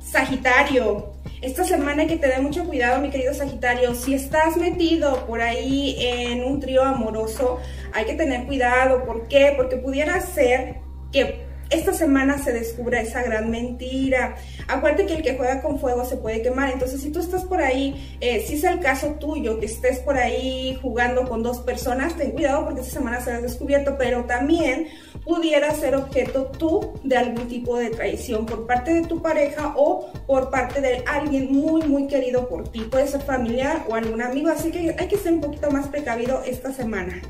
[0.00, 3.94] Sagitario, esta semana hay que tener mucho cuidado, mi querido Sagitario.
[3.94, 7.60] Si estás metido por ahí en un trío amoroso,
[7.94, 9.04] hay que tener cuidado.
[9.06, 9.54] ¿Por qué?
[9.56, 10.76] Porque pudiera ser
[11.10, 14.36] que esta semana se descubra esa gran mentira.
[14.68, 16.70] Acuérdate que el que juega con fuego se puede quemar.
[16.70, 20.16] Entonces, si tú estás por ahí, eh, si es el caso tuyo, que estés por
[20.16, 23.96] ahí jugando con dos personas, ten cuidado porque esta semana se ha descubierto.
[23.98, 24.88] Pero también
[25.24, 30.12] pudiera ser objeto tú de algún tipo de traición por parte de tu pareja o
[30.26, 32.80] por parte de alguien muy, muy querido por ti.
[32.80, 34.50] Puede ser familiar o algún amigo.
[34.50, 37.22] Así que hay que ser un poquito más precavido esta semana.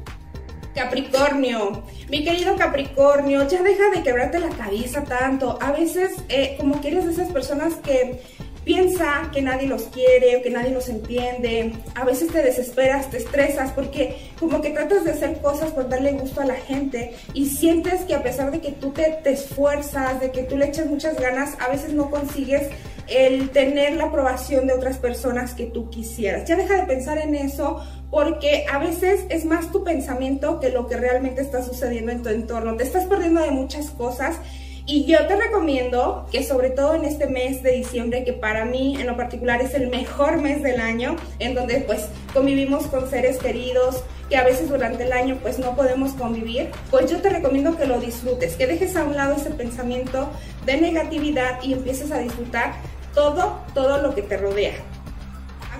[0.74, 5.58] Capricornio, mi querido Capricornio, ya deja de quebrarte la cabeza tanto.
[5.60, 8.20] A veces, eh, como que eres de esas personas que
[8.64, 11.72] piensa que nadie los quiere o que nadie los entiende.
[11.94, 16.12] A veces te desesperas, te estresas porque como que tratas de hacer cosas por darle
[16.12, 20.20] gusto a la gente y sientes que a pesar de que tú te, te esfuerzas,
[20.20, 22.68] de que tú le echas muchas ganas, a veces no consigues
[23.08, 26.48] el tener la aprobación de otras personas que tú quisieras.
[26.48, 27.82] Ya deja de pensar en eso
[28.12, 32.28] porque a veces es más tu pensamiento que lo que realmente está sucediendo en tu
[32.28, 32.76] entorno.
[32.76, 34.36] Te estás perdiendo de muchas cosas
[34.84, 39.00] y yo te recomiendo que sobre todo en este mes de diciembre, que para mí
[39.00, 43.38] en lo particular es el mejor mes del año, en donde pues convivimos con seres
[43.38, 47.78] queridos, que a veces durante el año pues no podemos convivir, pues yo te recomiendo
[47.78, 50.28] que lo disfrutes, que dejes a un lado ese pensamiento
[50.66, 52.74] de negatividad y empieces a disfrutar
[53.14, 54.74] todo, todo lo que te rodea.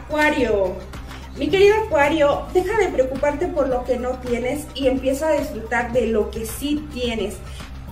[0.07, 0.77] Acuario,
[1.37, 5.93] mi querido Acuario, deja de preocuparte por lo que no tienes y empieza a disfrutar
[5.93, 7.37] de lo que sí tienes.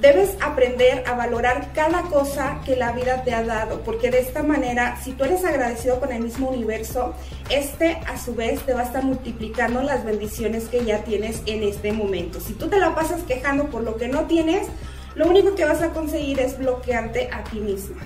[0.01, 4.43] Debes aprender a valorar cada cosa que la vida te ha dado, porque de esta
[4.43, 7.15] manera, si tú eres agradecido con el mismo universo,
[7.51, 11.63] este a su vez te va a estar multiplicando las bendiciones que ya tienes en
[11.63, 12.41] este momento.
[12.41, 14.69] Si tú te la pasas quejando por lo que no tienes,
[15.15, 18.01] lo único que vas a conseguir es bloquearte a ti misma.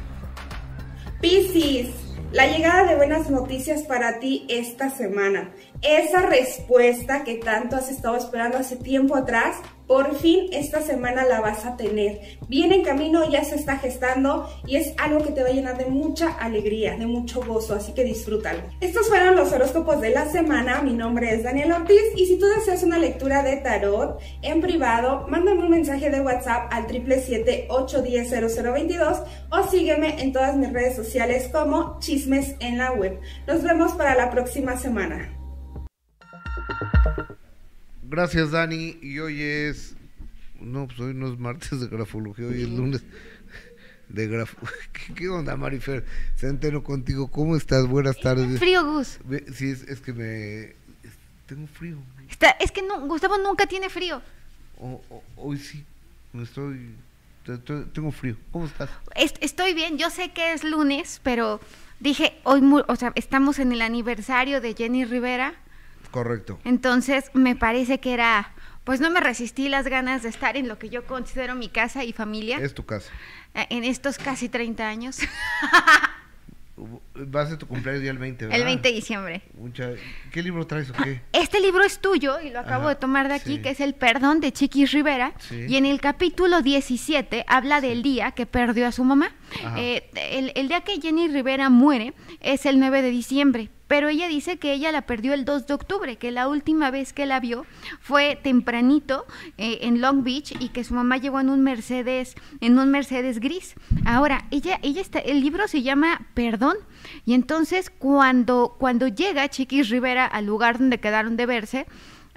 [1.20, 1.90] Piscis,
[2.34, 5.52] la llegada de buenas noticias para ti esta semana.
[5.82, 9.56] Esa respuesta que tanto has estado esperando hace tiempo atrás
[9.86, 12.38] por fin esta semana la vas a tener.
[12.48, 15.78] Viene en camino, ya se está gestando y es algo que te va a llenar
[15.78, 18.60] de mucha alegría, de mucho gozo, así que disfrútalo.
[18.80, 20.82] Estos fueron los horóscopos de la semana.
[20.82, 25.26] Mi nombre es Daniel Ortiz y si tú deseas una lectura de tarot en privado,
[25.28, 31.98] mándame un mensaje de WhatsApp al 777-810-0022 o sígueme en todas mis redes sociales como
[32.00, 33.20] Chismes en la Web.
[33.46, 35.30] Nos vemos para la próxima semana.
[38.14, 38.96] Gracias, Dani.
[39.02, 39.96] Y hoy es.
[40.60, 43.02] No, pues hoy no es martes de grafología, hoy es lunes
[44.08, 44.56] de grafo.
[45.16, 46.04] ¿Qué, onda, Marifer?
[46.36, 47.26] Se entero contigo.
[47.26, 47.88] ¿Cómo estás?
[47.88, 48.60] Buenas tardes.
[48.60, 49.18] Frío, Gus.
[49.52, 50.76] Sí, es, que me.
[51.46, 51.96] Tengo frío.
[52.30, 54.22] Está, es que no, Gustavo nunca tiene frío.
[55.34, 55.84] hoy sí.
[56.40, 56.94] Estoy.
[57.92, 58.36] Tengo frío.
[58.52, 58.90] ¿Cómo estás?
[59.40, 59.98] estoy bien.
[59.98, 61.58] Yo sé que es lunes, pero
[61.98, 65.56] dije, hoy, o sea, estamos en el aniversario de Jenny Rivera
[66.14, 66.60] Correcto.
[66.62, 68.52] Entonces me parece que era,
[68.84, 72.04] pues no me resistí las ganas de estar en lo que yo considero mi casa
[72.04, 72.58] y familia.
[72.58, 73.10] Es tu casa.
[73.52, 75.18] Eh, en estos casi 30 años.
[76.78, 78.60] Va a ser tu cumpleaños el 20, ¿verdad?
[78.60, 79.42] El 20 de diciembre.
[80.30, 81.20] ¿Qué libro traes o qué?
[81.32, 84.38] Este libro es tuyo y lo acabo de tomar de aquí, que es El Perdón
[84.38, 85.32] de Chiquis Rivera.
[85.50, 89.32] Y en el capítulo 17 habla del día que perdió a su mamá.
[89.76, 94.28] Eh, el, el día que Jenny Rivera muere es el 9 de diciembre pero ella
[94.28, 97.40] dice que ella la perdió el 2 de octubre, que la última vez que la
[97.40, 97.66] vio
[98.00, 99.26] fue tempranito
[99.58, 103.40] eh, en Long Beach y que su mamá llegó en un Mercedes, en un Mercedes
[103.40, 103.74] gris.
[104.06, 106.76] Ahora, ella, ella está, el libro se llama Perdón,
[107.26, 111.86] y entonces cuando, cuando llega Chiquis Rivera al lugar donde quedaron de verse,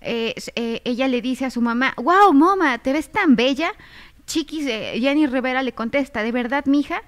[0.01, 3.71] eh, eh, ella le dice a su mamá, wow, mamá, te ves tan bella.
[4.25, 7.01] Chiquis, Jenny Rivera le contesta, ¿de verdad, mija?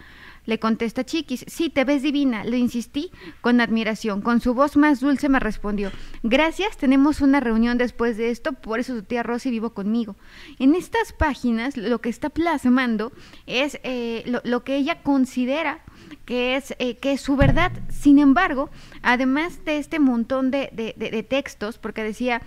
[0.50, 3.12] Le contesta Chiquis, sí, te ves divina, le insistí
[3.42, 4.24] con admiración.
[4.24, 5.92] Con su voz más dulce me respondió,
[6.24, 10.16] gracias, tenemos una reunión después de esto, por eso tu tía Rosy vivo conmigo.
[10.58, 13.12] En estas páginas lo que está plasmando
[13.46, 15.84] es eh, lo, que ella considera
[16.26, 17.72] que es, eh, que es su verdad.
[17.90, 18.72] Sin embargo,
[19.04, 22.42] además de este montón de, de textos, porque decía,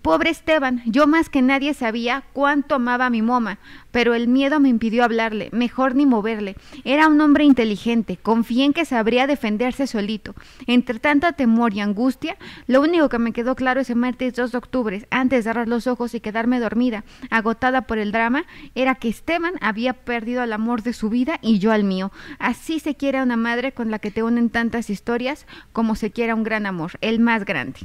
[0.00, 3.58] Pobre Esteban, yo más que nadie sabía cuánto amaba a mi moma,
[3.90, 6.56] pero el miedo me impidió hablarle, mejor ni moverle.
[6.84, 10.34] Era un hombre inteligente, confié en que sabría defenderse solito.
[10.66, 12.36] Entre tanta temor y angustia,
[12.66, 15.86] lo único que me quedó claro ese martes 2 de octubre, antes de cerrar los
[15.86, 18.44] ojos y quedarme dormida, agotada por el drama,
[18.74, 22.12] era que Esteban había perdido el amor de su vida y yo al mío.
[22.38, 26.10] Así se quiere a una madre con la que te unen tantas historias como se
[26.10, 27.80] quiera un gran amor, el más grande.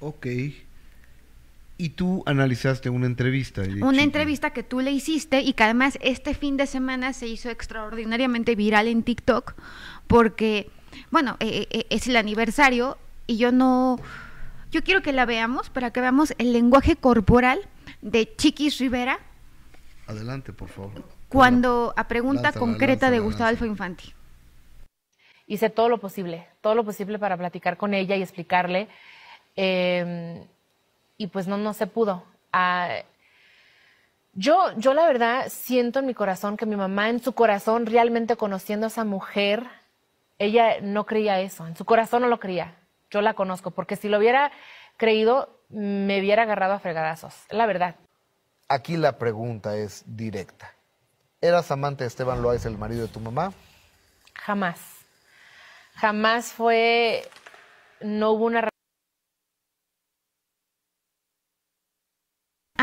[0.00, 0.26] Ok.
[1.76, 3.62] Y tú analizaste una entrevista.
[3.82, 7.50] Una entrevista que tú le hiciste y que además este fin de semana se hizo
[7.50, 9.54] extraordinariamente viral en TikTok
[10.06, 10.70] porque,
[11.10, 12.96] bueno, eh, eh, es el aniversario
[13.26, 13.98] y yo no...
[14.70, 17.60] Yo quiero que la veamos para que veamos el lenguaje corporal
[18.02, 19.18] de Chiquis Rivera.
[20.06, 20.92] Adelante, por favor.
[21.28, 24.12] Cuando a pregunta concreta de Gustavo Alfo Infanti.
[25.46, 28.88] Hice todo lo posible, todo lo posible para platicar con ella y explicarle.
[29.56, 30.44] Eh,
[31.24, 32.22] y pues no, no se pudo.
[32.52, 32.98] Ah,
[34.34, 38.36] yo, yo la verdad siento en mi corazón que mi mamá en su corazón, realmente
[38.36, 39.64] conociendo a esa mujer,
[40.38, 42.74] ella no creía eso, en su corazón no lo creía.
[43.10, 44.52] Yo la conozco, porque si lo hubiera
[44.98, 47.94] creído, me hubiera agarrado a fregadazos, la verdad.
[48.68, 50.74] Aquí la pregunta es directa.
[51.40, 53.54] ¿Eras amante de Esteban Loaiz, el marido de tu mamá?
[54.34, 54.78] Jamás.
[55.94, 57.26] Jamás fue,
[58.02, 58.73] no hubo una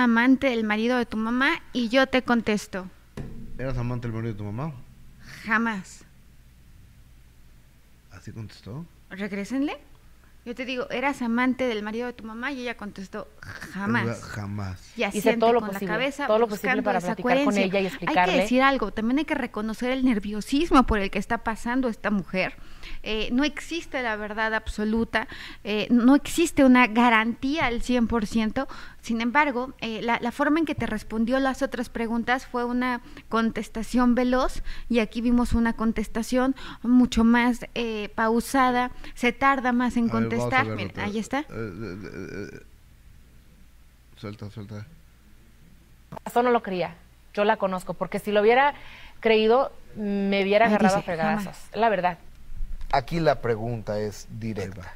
[0.01, 2.87] amante del marido de tu mamá y yo te contesto.
[3.57, 4.73] ¿Eras amante del marido de tu mamá?
[5.43, 6.03] Jamás.
[8.11, 8.85] ¿Así contestó?
[9.09, 9.79] Regrésenle.
[10.43, 14.23] Yo te digo, eras amante del marido de tu mamá y ella contestó jamás.
[14.23, 14.91] Jamás.
[14.97, 18.21] Y Hice todo lo posible, cabeza, todo lo posible para platicar con ella y explicarle.
[18.21, 21.89] Hay que decir algo, también hay que reconocer el nerviosismo por el que está pasando
[21.89, 22.55] esta mujer.
[23.03, 25.27] Eh, no existe la verdad absoluta,
[25.63, 28.67] eh, no existe una garantía al 100%,
[29.01, 33.01] sin embargo, eh, la, la, forma en que te respondió las otras preguntas fue una
[33.29, 37.59] contestación veloz y aquí vimos una contestación mucho más
[38.15, 40.67] pausada, se tarda más en contestar.
[40.97, 41.45] ahí está.
[44.17, 44.85] suelta, suelta.
[46.25, 46.95] Eso no lo creía,
[47.33, 48.75] yo la conozco, porque si lo hubiera
[49.19, 52.17] creído, me hubiera agarrado a fregazos, la verdad.
[52.91, 54.93] Aquí la pregunta es directa.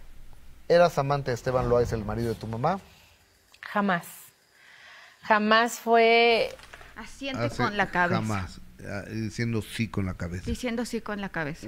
[0.68, 2.80] ¿Eras amante de Esteban Loaiz, el marido de tu mamá?
[3.76, 4.08] Jamás.
[5.24, 6.56] Jamás fue...
[6.96, 8.22] Asiente con la cabeza.
[8.22, 8.62] Jamás.
[8.88, 10.46] Ah, diciendo sí con la cabeza.
[10.46, 11.68] Diciendo sí con la cabeza.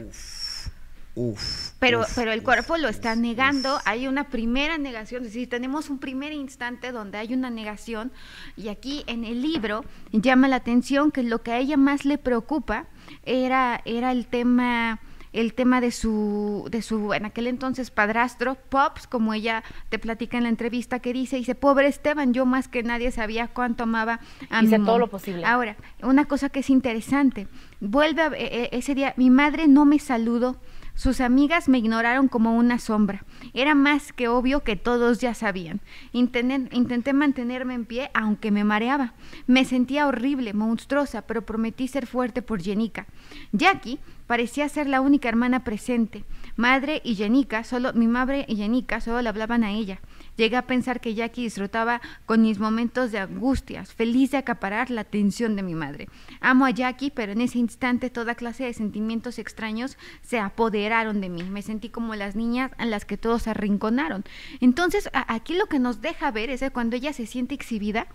[1.16, 1.72] Uf.
[1.80, 3.82] pero, pero el cuerpo lo está negando.
[3.84, 5.24] Hay una primera negación.
[5.24, 8.14] Es decir, tenemos un primer instante donde hay una negación.
[8.56, 12.18] Y aquí en el libro llama la atención que lo que a ella más le
[12.18, 12.86] preocupa
[13.24, 15.02] era, era el tema
[15.34, 20.38] el tema de su, de su, en aquel entonces padrastro, Pops, como ella te platica
[20.38, 24.20] en la entrevista que dice, dice, pobre Esteban, yo más que nadie sabía cuánto amaba
[24.50, 25.46] a Hice todo lo posible.
[25.46, 27.48] Ahora, una cosa que es interesante,
[27.80, 30.58] vuelve a, e, e, ese día, mi madre no me saludó,
[30.98, 33.24] sus amigas me ignoraron como una sombra.
[33.54, 35.80] Era más que obvio que todos ya sabían.
[36.12, 39.14] Intenté, intenté, mantenerme en pie aunque me mareaba.
[39.46, 43.06] Me sentía horrible, monstruosa, pero prometí ser fuerte por Jenica.
[43.52, 46.24] Jackie parecía ser la única hermana presente.
[46.56, 50.00] Madre y Jenica, solo mi madre y Jenica solo le hablaban a ella.
[50.36, 55.02] Llegué a pensar que Jackie disfrutaba con mis momentos de angustias, feliz de acaparar la
[55.02, 56.10] atención de mi madre.
[56.42, 61.30] Amo a Jackie, pero en ese instante toda clase de sentimientos extraños se apoderaron de
[61.30, 61.44] mí.
[61.44, 64.26] Me sentí como las niñas a las que todos arrinconaron.
[64.60, 68.08] Entonces, aquí lo que nos deja ver es que cuando ella se siente exhibida,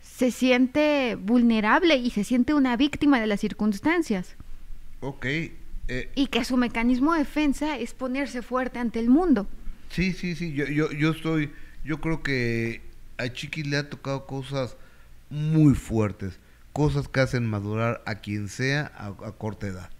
[0.00, 4.36] se siente vulnerable y se siente una víctima de las circunstancias.
[5.06, 5.24] Ok.
[5.26, 9.46] Eh, y que su mecanismo de defensa es ponerse fuerte ante el mundo.
[9.88, 11.52] Sí, sí, sí, yo, yo, yo estoy,
[11.84, 12.82] yo creo que
[13.16, 14.76] a Chiqui le ha tocado cosas
[15.30, 16.40] muy fuertes,
[16.72, 19.90] cosas que hacen madurar a quien sea a, corta edad.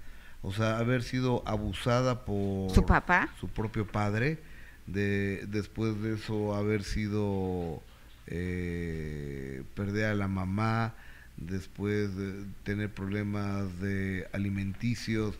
[0.42, 4.40] O sea, haber sido abusada por su papá, su propio padre,
[4.88, 7.80] de después de eso haber sido
[8.26, 10.94] eh, perder a la mamá,
[11.36, 15.34] después de tener problemas de alimenticios,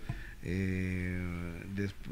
[0.48, 1.18] Eh,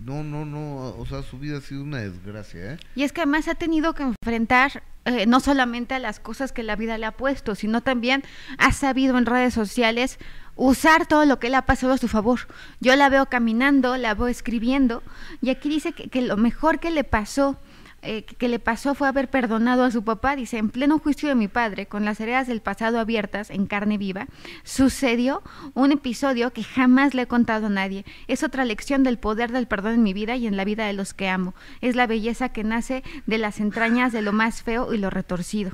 [0.02, 2.72] no, no, no, o sea, su vida ha sido una desgracia.
[2.72, 2.78] ¿eh?
[2.96, 6.64] Y es que además ha tenido que enfrentar eh, no solamente a las cosas que
[6.64, 8.24] la vida le ha puesto, sino también
[8.58, 10.18] ha sabido en redes sociales
[10.56, 12.40] usar todo lo que le ha pasado a su favor.
[12.80, 15.04] Yo la veo caminando, la veo escribiendo,
[15.40, 17.56] y aquí dice que, que lo mejor que le pasó
[18.04, 21.34] eh, que le pasó fue haber perdonado a su papá, dice, en pleno juicio de
[21.34, 24.26] mi padre, con las heridas del pasado abiertas en carne viva,
[24.62, 25.42] sucedió
[25.74, 28.04] un episodio que jamás le he contado a nadie.
[28.28, 30.92] Es otra lección del poder del perdón en mi vida y en la vida de
[30.92, 31.54] los que amo.
[31.80, 35.72] Es la belleza que nace de las entrañas de lo más feo y lo retorcido.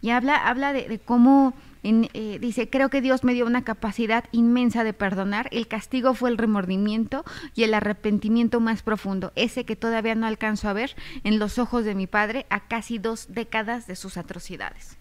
[0.00, 1.54] Y habla, habla de cómo
[1.84, 5.48] eh, dice, creo que Dios me dio una capacidad inmensa de perdonar.
[5.50, 10.68] El castigo fue el remordimiento y el arrepentimiento más profundo, ese que todavía no alcanzo
[10.68, 10.94] a ver
[11.24, 14.96] en los ojos de mi padre a casi dos décadas de sus atrocidades.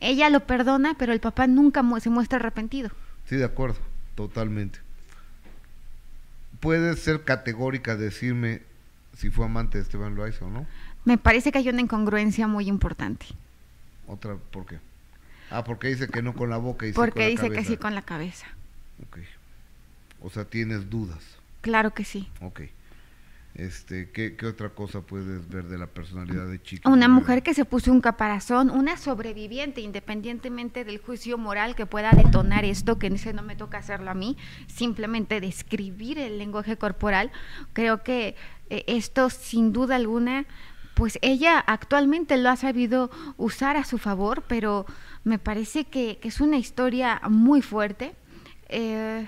[0.00, 2.90] Ella lo perdona, pero el papá nunca se muestra arrepentido.
[3.26, 3.78] Sí, de acuerdo,
[4.14, 4.80] totalmente.
[6.60, 8.62] ¿Puede ser categórica decirme
[9.16, 10.66] si fue amante de Esteban Loaiza o no?
[11.04, 13.26] Me parece que hay una incongruencia muy importante.
[14.08, 14.78] ¿Otra por qué?
[15.50, 18.02] Ah, porque dice que no con la boca y Porque dice que sí con la
[18.02, 18.46] cabeza.
[19.06, 19.18] Ok.
[20.22, 21.22] O sea, tienes dudas.
[21.60, 22.28] Claro que sí.
[22.40, 22.62] Ok.
[23.56, 26.90] Este, ¿qué, otra cosa puedes ver de la personalidad de Chica?
[26.90, 32.10] Una mujer que se puso un caparazón, una sobreviviente, independientemente del juicio moral que pueda
[32.10, 34.36] detonar esto, que ese no me toca hacerlo a mí,
[34.66, 37.32] simplemente describir el lenguaje corporal.
[37.72, 38.36] Creo que
[38.68, 40.44] eh, esto, sin duda alguna,
[40.92, 44.84] pues ella actualmente lo ha sabido usar a su favor, pero
[45.26, 48.12] me parece que, es una historia muy fuerte.
[48.68, 49.26] Eh,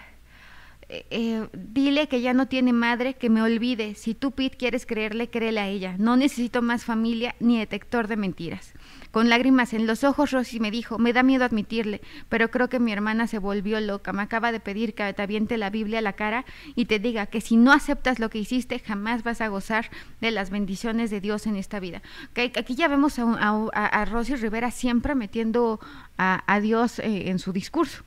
[0.89, 3.97] eh, dile que ya no tiene madre, que me olvide.
[3.97, 5.97] Si tú, Pete, quieres creerle, créele a ella.
[5.99, 8.75] No necesito más familia ni detector de mentiras.
[9.11, 12.79] Con lágrimas en los ojos, Rosy me dijo, me da miedo admitirle, pero creo que
[12.79, 14.13] mi hermana se volvió loca.
[14.13, 16.45] Me acaba de pedir que te aviente la Biblia a la cara
[16.75, 19.91] y te diga que si no aceptas lo que hiciste, jamás vas a gozar
[20.21, 22.03] de las bendiciones de Dios en esta vida.
[22.35, 25.81] Que aquí ya vemos a, Rosy Rivera siempre metiendo
[26.17, 28.03] a, Dios eh, en su discurso.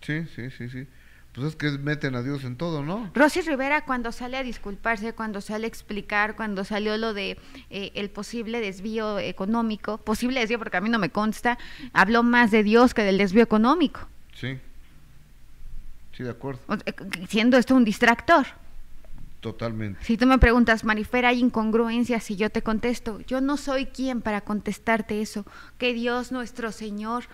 [0.00, 0.86] Sí, sí, sí, sí.
[1.32, 3.08] Pues es que meten a Dios en todo, ¿no?
[3.14, 7.38] Rosy Rivera cuando sale a disculparse, cuando sale a explicar, cuando salió lo de
[7.70, 11.56] eh, el posible desvío económico, posible desvío porque a mí no me consta,
[11.92, 14.08] habló más de Dios que del desvío económico.
[14.34, 14.58] Sí.
[16.16, 16.60] Sí, de acuerdo.
[17.28, 18.46] Siendo esto un distractor.
[19.40, 20.04] Totalmente.
[20.04, 24.20] Si tú me preguntas, Marifera, hay incongruencias y yo te contesto, yo no soy quien
[24.20, 25.46] para contestarte eso.
[25.78, 27.24] Que Dios nuestro Señor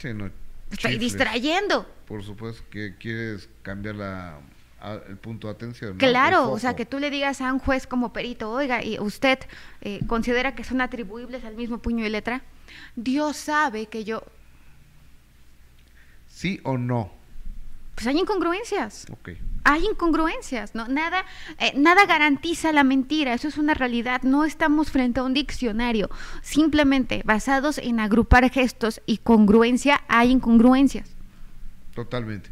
[0.00, 0.30] sí, no,
[0.70, 1.86] Estoy distrayendo.
[2.06, 4.40] Por supuesto que quieres cambiar la,
[5.08, 5.98] el punto de atención.
[5.98, 9.38] Claro, o sea, que tú le digas a un juez como perito, oiga, ¿y usted
[9.82, 12.42] eh, considera que son atribuibles al mismo puño y letra?
[12.96, 14.22] Dios sabe que yo...
[16.28, 17.19] ¿Sí o no?
[17.94, 19.06] Pues hay incongruencias.
[19.64, 20.88] Hay incongruencias, ¿no?
[20.88, 21.24] Nada,
[21.58, 26.08] eh, nada garantiza la mentira, eso es una realidad, no estamos frente a un diccionario,
[26.42, 31.14] simplemente basados en agrupar gestos y congruencia, hay incongruencias.
[31.94, 32.48] Totalmente,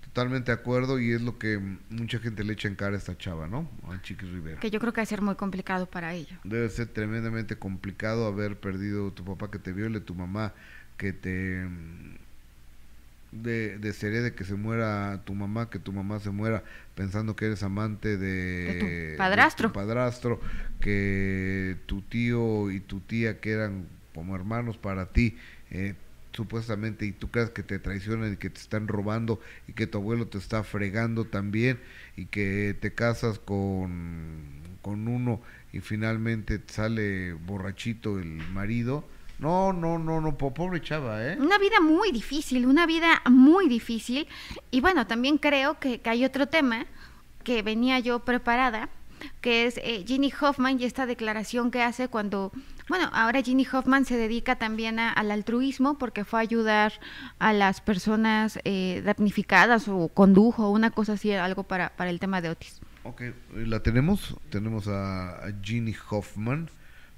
[0.00, 1.58] totalmente de acuerdo y es lo que
[1.90, 3.68] mucha gente le echa en cara a esta chava, ¿no?
[3.88, 4.60] A Chiquis Rivera.
[4.60, 6.38] Que yo creo que debe ser muy complicado para ella.
[6.44, 10.54] Debe ser tremendamente complicado haber perdido tu papá que te viole, tu mamá
[10.96, 11.66] que te
[13.32, 16.64] de, de sería de que se muera tu mamá, que tu mamá se muera
[16.94, 19.72] pensando que eres amante de, tu padrastro.
[19.72, 20.40] padrastro,
[20.80, 25.36] que tu tío y tu tía que eran como hermanos para ti,
[25.70, 25.94] eh,
[26.32, 29.98] supuestamente, y tú crees que te traicionan y que te están robando y que tu
[29.98, 31.78] abuelo te está fregando también
[32.16, 34.42] y que te casas con,
[34.82, 35.40] con uno
[35.72, 39.04] y finalmente sale borrachito el marido,
[39.38, 41.36] no, no, no, no, pobre chava, ¿eh?
[41.38, 44.26] Una vida muy difícil, una vida muy difícil.
[44.72, 46.86] Y bueno, también creo que, hay otro tema
[47.44, 48.88] que venía yo preparada,
[49.40, 52.50] que es eh, Ginny Hoffman y esta declaración que hace cuando,
[52.88, 56.92] bueno, ahora Ginny Hoffman se dedica también al altruismo porque fue a ayudar
[57.38, 62.40] a las personas eh, damnificadas o condujo, una cosa así, algo para, para el tema
[62.40, 62.80] de Otis.
[63.04, 63.22] Ok,
[63.54, 66.70] la tenemos, tenemos a, a Ginny Hoffman,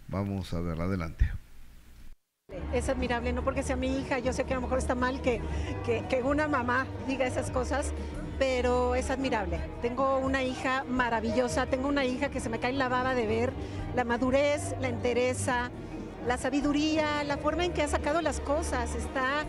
[0.08, 1.30] vamos a verla adelante.
[2.72, 5.20] Es admirable, no porque sea mi hija, yo sé que a lo mejor está mal
[5.20, 5.40] que,
[5.84, 7.92] que, una mamá diga esas cosas,
[8.38, 9.60] pero es admirable.
[9.82, 13.52] Tengo una hija maravillosa, tengo una hija que se me cae la baba de ver
[13.94, 15.70] la madurez, la entereza,
[16.26, 19.46] la sabiduría, la forma en que ha sacado las cosas, está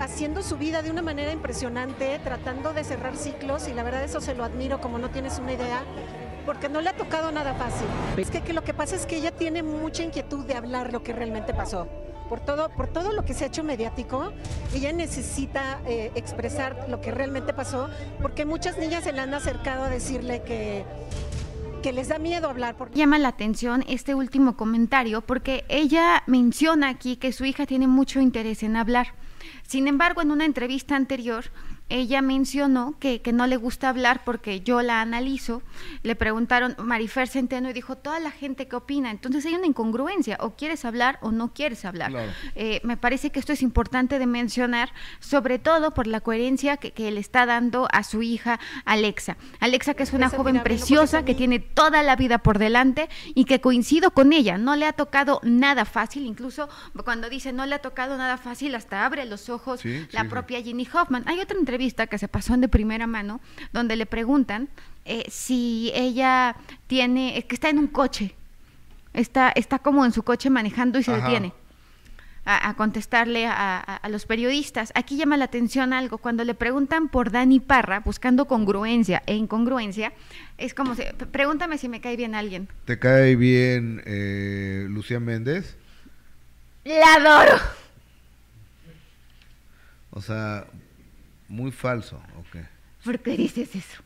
[0.00, 4.20] haciendo su vida de una manera impresionante, tratando de cerrar ciclos y la verdad eso
[4.20, 5.82] se lo admiro como no tienes una idea,
[6.44, 7.88] porque no le ha tocado nada fácil.
[8.16, 11.02] Es que, que lo que pasa es que ella tiene mucha inquietud de hablar lo
[11.02, 11.88] que realmente pasó
[12.28, 14.32] por todo, por todo lo que se ha hecho mediático,
[14.74, 17.88] ella necesita eh, expresar lo que realmente pasó,
[18.20, 20.84] porque muchas niñas se le han acercado a decirle que
[21.82, 22.74] que les da miedo hablar.
[22.94, 28.20] Llama la atención este último comentario porque ella menciona aquí que su hija tiene mucho
[28.20, 29.14] interés en hablar.
[29.62, 31.44] Sin embargo, en una entrevista anterior,
[31.88, 35.62] ella mencionó que, que, no le gusta hablar porque yo la analizo.
[36.02, 39.10] Le preguntaron, Marifer Centeno, y dijo, toda la gente que opina.
[39.10, 42.12] Entonces hay una incongruencia, o quieres hablar o no quieres hablar.
[42.54, 46.92] Eh, me parece que esto es importante de mencionar, sobre todo por la coherencia que,
[46.92, 49.36] que le está dando a su hija Alexa.
[49.60, 53.60] Alexa, que es una joven preciosa, que tiene toda la vida por delante y que
[53.60, 56.68] coincido con ella, no le ha tocado nada fácil, incluso
[57.04, 60.86] cuando dice no le ha tocado nada fácil, hasta abre los ojos la propia Ginny
[60.92, 61.22] Hoffman.
[61.26, 63.40] Hay otra entrevista que se pasó de primera mano,
[63.72, 64.68] donde le preguntan
[65.04, 66.56] eh, si ella
[66.86, 68.34] tiene, que está en un coche,
[69.14, 71.52] está, está como en su coche manejando y se detiene.
[72.50, 74.90] A, contestarle a, los periodistas.
[74.94, 80.14] Aquí llama la atención algo, cuando le preguntan por Dani Parra, buscando congruencia e incongruencia,
[80.56, 82.68] es como, si, pregúntame si me cae bien alguien.
[82.86, 85.76] ¿Te cae bien eh, Lucía Méndez?
[86.84, 87.58] La adoro.
[90.10, 90.66] O sea,
[91.48, 92.62] muy falso, ok.
[93.04, 94.02] ¿Por qué dices eso?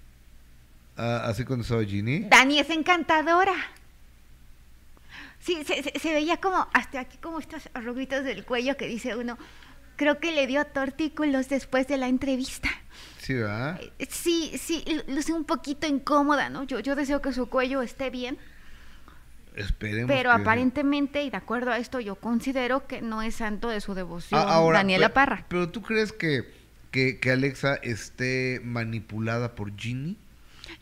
[0.96, 2.20] Ah, ¿Así contestaba Ginny?
[2.20, 3.54] Dani es encantadora.
[5.40, 9.36] Sí, se, veía como, hasta aquí como estos arruguitos del cuello que dice uno,
[9.96, 12.68] creo que le dio tortículos después de la entrevista.
[13.18, 13.80] Sí, ¿verdad?
[13.98, 16.62] Eh, sí, sí, luce un poquito incómoda, ¿no?
[16.62, 18.38] Yo, yo deseo que su cuello esté bien.
[19.56, 20.08] Esperemos.
[20.08, 23.94] Pero aparentemente, y de acuerdo a esto, yo considero que no es santo de su
[23.94, 25.44] devoción ah, Daniela Parra.
[25.48, 26.61] Pero tú crees que
[26.92, 30.18] que, Alexa esté manipulada por Ginny?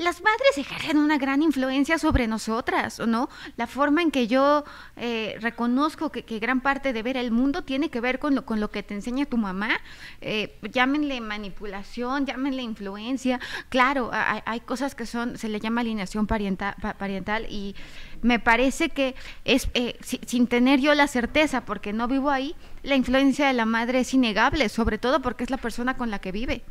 [0.00, 3.28] Las madres ejercen una gran influencia sobre nosotras, ¿no?
[3.58, 4.64] La forma en que yo
[4.96, 8.60] eh, reconozco que, gran parte de ver el mundo tiene que ver con lo, con
[8.60, 9.78] lo que te enseña tu mamá.
[10.22, 13.40] Eh, llámenle manipulación, llámenle influencia.
[13.68, 17.76] Claro, hay, cosas que son, se le llama alineación parental, parental y
[18.22, 19.14] me parece que
[19.44, 23.66] es, eh, sin tener yo la certeza, porque no vivo ahí, la influencia de la
[23.66, 26.62] madre es innegable, sobre todo porque es la persona con la que vive.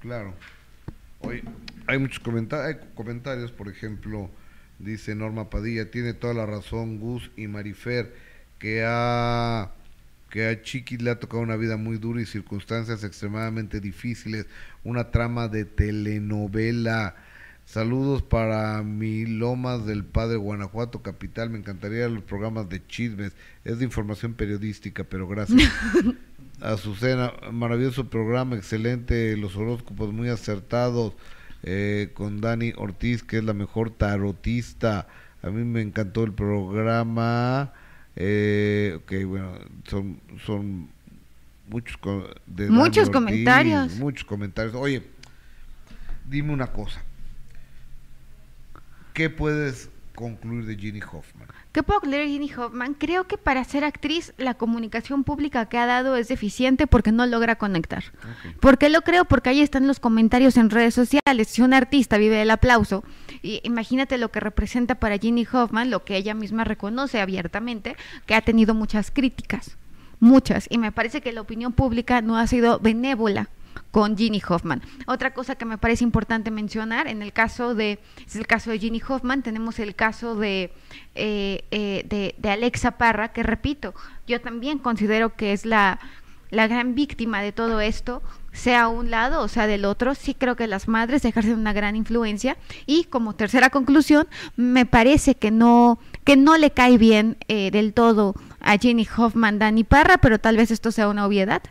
[0.00, 0.34] Claro.
[1.20, 1.42] Hoy
[1.86, 4.30] hay muchos comentarios, comentarios, por ejemplo,
[4.78, 8.14] dice Norma Padilla, tiene toda la razón Gus y Marifer,
[8.58, 9.72] que a,
[10.30, 14.46] que a Chiqui le ha tocado una vida muy dura y circunstancias extremadamente difíciles,
[14.84, 17.16] una trama de telenovela
[17.66, 21.50] Saludos para mi Lomas del Padre Guanajuato Capital.
[21.50, 23.32] Me encantaría los programas de chismes.
[23.64, 25.68] Es de información periodística, pero gracias.
[26.60, 29.36] Azucena, maravilloso programa, excelente.
[29.36, 31.14] Los horóscopos muy acertados.
[31.62, 35.08] Eh, con Dani Ortiz, que es la mejor tarotista.
[35.42, 37.72] A mí me encantó el programa.
[38.14, 39.52] Eh, ok, bueno,
[39.88, 40.88] son, son
[41.68, 41.98] muchos,
[42.46, 43.96] de muchos comentarios.
[43.96, 44.74] Muchos comentarios.
[44.74, 45.02] Oye,
[46.28, 47.02] dime una cosa
[49.16, 51.48] ¿Qué puedes concluir de Ginny Hoffman?
[51.76, 52.94] ¿Qué puedo de Ginny Hoffman?
[52.94, 57.26] Creo que para ser actriz la comunicación pública que ha dado es deficiente porque no
[57.26, 58.02] logra conectar.
[58.60, 59.26] ¿Por qué lo creo?
[59.26, 61.48] Porque ahí están los comentarios en redes sociales.
[61.48, 63.04] Si un artista vive del aplauso,
[63.42, 67.94] y imagínate lo que representa para Ginny Hoffman, lo que ella misma reconoce abiertamente,
[68.24, 69.76] que ha tenido muchas críticas,
[70.18, 73.50] muchas, y me parece que la opinión pública no ha sido benévola
[73.90, 74.82] con Ginny Hoffman.
[75.06, 78.78] Otra cosa que me parece importante mencionar, en el caso de, es el caso de
[78.78, 80.72] Ginny Hoffman, tenemos el caso de,
[81.14, 83.94] eh, eh, de, Alexa Parra, que repito,
[84.26, 85.98] yo también considero que es la,
[86.50, 88.22] la gran víctima de todo esto,
[88.52, 91.94] sea un lado o sea del otro, sí creo que las madres ejercen una gran
[91.94, 94.26] influencia y como tercera conclusión,
[94.56, 99.58] me parece que no, que no le cae bien eh, del todo a Ginny Hoffman,
[99.58, 101.62] Dani Parra, pero tal vez esto sea una obviedad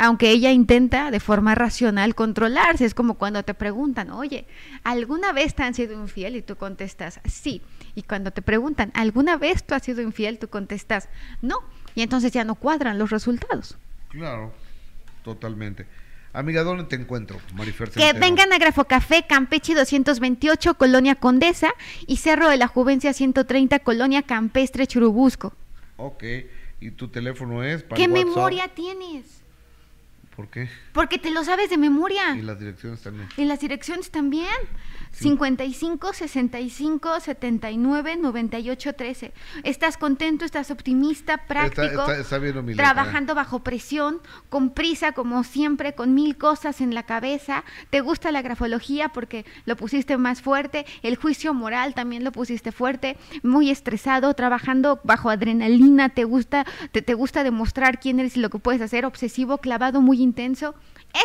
[0.00, 2.86] aunque ella intenta de forma racional controlarse.
[2.86, 4.46] Es como cuando te preguntan, oye,
[4.82, 6.36] ¿alguna vez te han sido infiel?
[6.36, 7.60] Y tú contestas, sí.
[7.94, 10.38] Y cuando te preguntan, ¿alguna vez tú has sido infiel?
[10.38, 11.10] Tú contestas,
[11.42, 11.58] no.
[11.94, 13.76] Y entonces ya no cuadran los resultados.
[14.08, 14.54] Claro,
[15.22, 15.84] totalmente.
[16.32, 17.90] Amiga, ¿dónde te encuentro, Marifer?
[17.90, 21.74] Que vengan a Grafocafé, Campeche 228, Colonia Condesa,
[22.06, 25.52] y Cerro de la Juvencia 130, Colonia Campestre, Churubusco.
[25.98, 26.24] Ok,
[26.80, 27.84] ¿y tu teléfono es?
[27.94, 29.39] ¿Qué memoria tienes?
[30.40, 30.70] ¿Por qué?
[30.94, 32.34] Porque te lo sabes de memoria.
[32.34, 33.28] Y las direcciones también.
[33.36, 34.48] Y las direcciones también.
[35.12, 39.32] 55 65 79 98 13.
[39.64, 42.06] Estás contento, estás optimista, práctico,
[42.76, 47.64] trabajando bajo presión, con prisa como siempre, con mil cosas en la cabeza.
[47.90, 52.72] Te gusta la grafología porque lo pusiste más fuerte, el juicio moral también lo pusiste
[52.72, 58.40] fuerte, muy estresado, trabajando bajo adrenalina, te gusta te, te gusta demostrar quién eres y
[58.40, 60.74] lo que puedes hacer, obsesivo, clavado, muy intenso.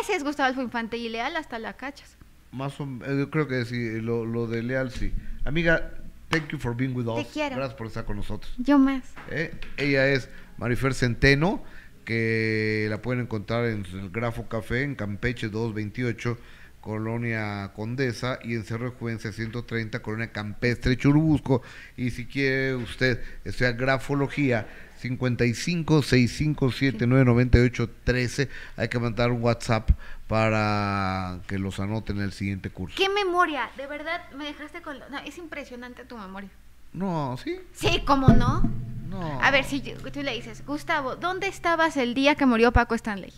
[0.00, 2.16] Ese es Gustavo Infante y leal hasta la cachas.
[2.50, 5.12] Más o, eh, yo creo que sí, lo, lo de leal sí.
[5.44, 5.92] Amiga,
[6.28, 7.26] thank you for being with us.
[7.26, 7.56] Te quiero.
[7.56, 8.52] Gracias por estar con nosotros.
[8.58, 9.04] Yo más.
[9.30, 9.54] ¿Eh?
[9.76, 10.28] Ella es
[10.58, 11.62] Marifer Centeno,
[12.04, 16.38] que la pueden encontrar en el Grafo Café, en Campeche 228,
[16.80, 21.62] Colonia Condesa, y en Cerro de Juvencia 130, Colonia Campestre, Churubusco.
[21.96, 24.66] Y si quiere usted estudiar grafología,
[24.98, 28.48] 55 657 98 13.
[28.76, 29.90] Hay que mandar un WhatsApp
[30.28, 32.96] para que los anoten en el siguiente curso.
[32.96, 33.70] ¿Qué memoria?
[33.76, 34.98] De verdad, me dejaste con...
[35.10, 36.50] No, es impresionante tu memoria.
[36.92, 37.60] No, ¿sí?
[37.72, 38.62] Sí, ¿cómo no?
[39.08, 39.40] No.
[39.42, 43.32] A ver, si tú le dices, Gustavo, ¿dónde estabas el día que murió Paco Stanley?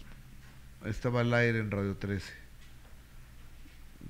[0.84, 2.32] Estaba al aire en Radio 13,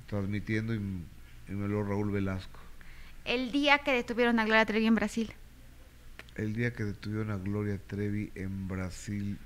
[0.07, 2.59] transmitiendo y, y me lo Raúl Velasco.
[3.25, 5.33] El día que detuvieron a Gloria Trevi en Brasil
[6.39, 9.37] el día que detuvieron a Gloria Trevi en Brasil,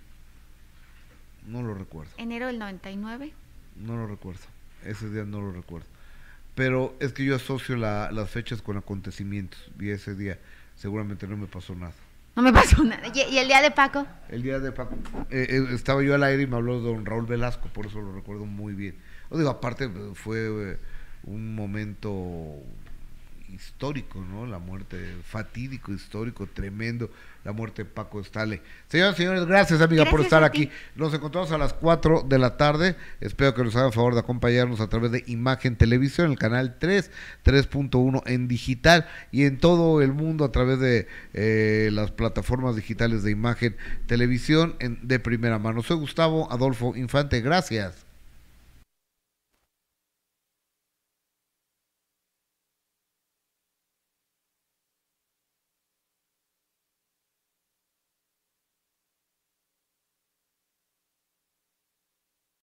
[1.48, 2.12] no lo recuerdo.
[2.18, 3.34] ¿Enero del 99?
[3.78, 4.42] No lo recuerdo,
[4.86, 5.88] ese día no lo recuerdo.
[6.56, 10.38] Pero es que yo asocio las fechas con acontecimientos y ese día
[10.76, 11.94] seguramente no me pasó nada.
[12.36, 13.08] No me pasó nada.
[13.14, 14.06] ¿Y, el día de Paco?
[14.30, 14.96] El día de Paco.
[15.32, 18.14] Eh, eh, estaba yo al aire y me habló don Raúl Velasco, por eso lo
[18.14, 18.96] recuerdo muy bien.
[19.30, 20.78] O digo, aparte fue eh,
[21.24, 22.62] un momento
[23.54, 24.46] histórico, ¿no?
[24.46, 27.10] La muerte, fatídico, histórico, tremendo,
[27.44, 28.62] la muerte de Paco Estale.
[28.88, 30.70] Señoras y señores, gracias amiga por estar aquí.
[30.96, 32.96] Nos encontramos a las 4 de la tarde.
[33.22, 37.12] Espero que nos hagan favor de acompañarnos a través de Imagen Televisión, el canal 3,
[37.46, 43.24] 3.1 en digital y en todo el mundo a través de eh, las plataformas digitales
[43.24, 43.76] de Imagen
[44.08, 45.84] Televisión en, de primera mano.
[45.84, 48.13] Soy Gustavo Adolfo Infante, gracias.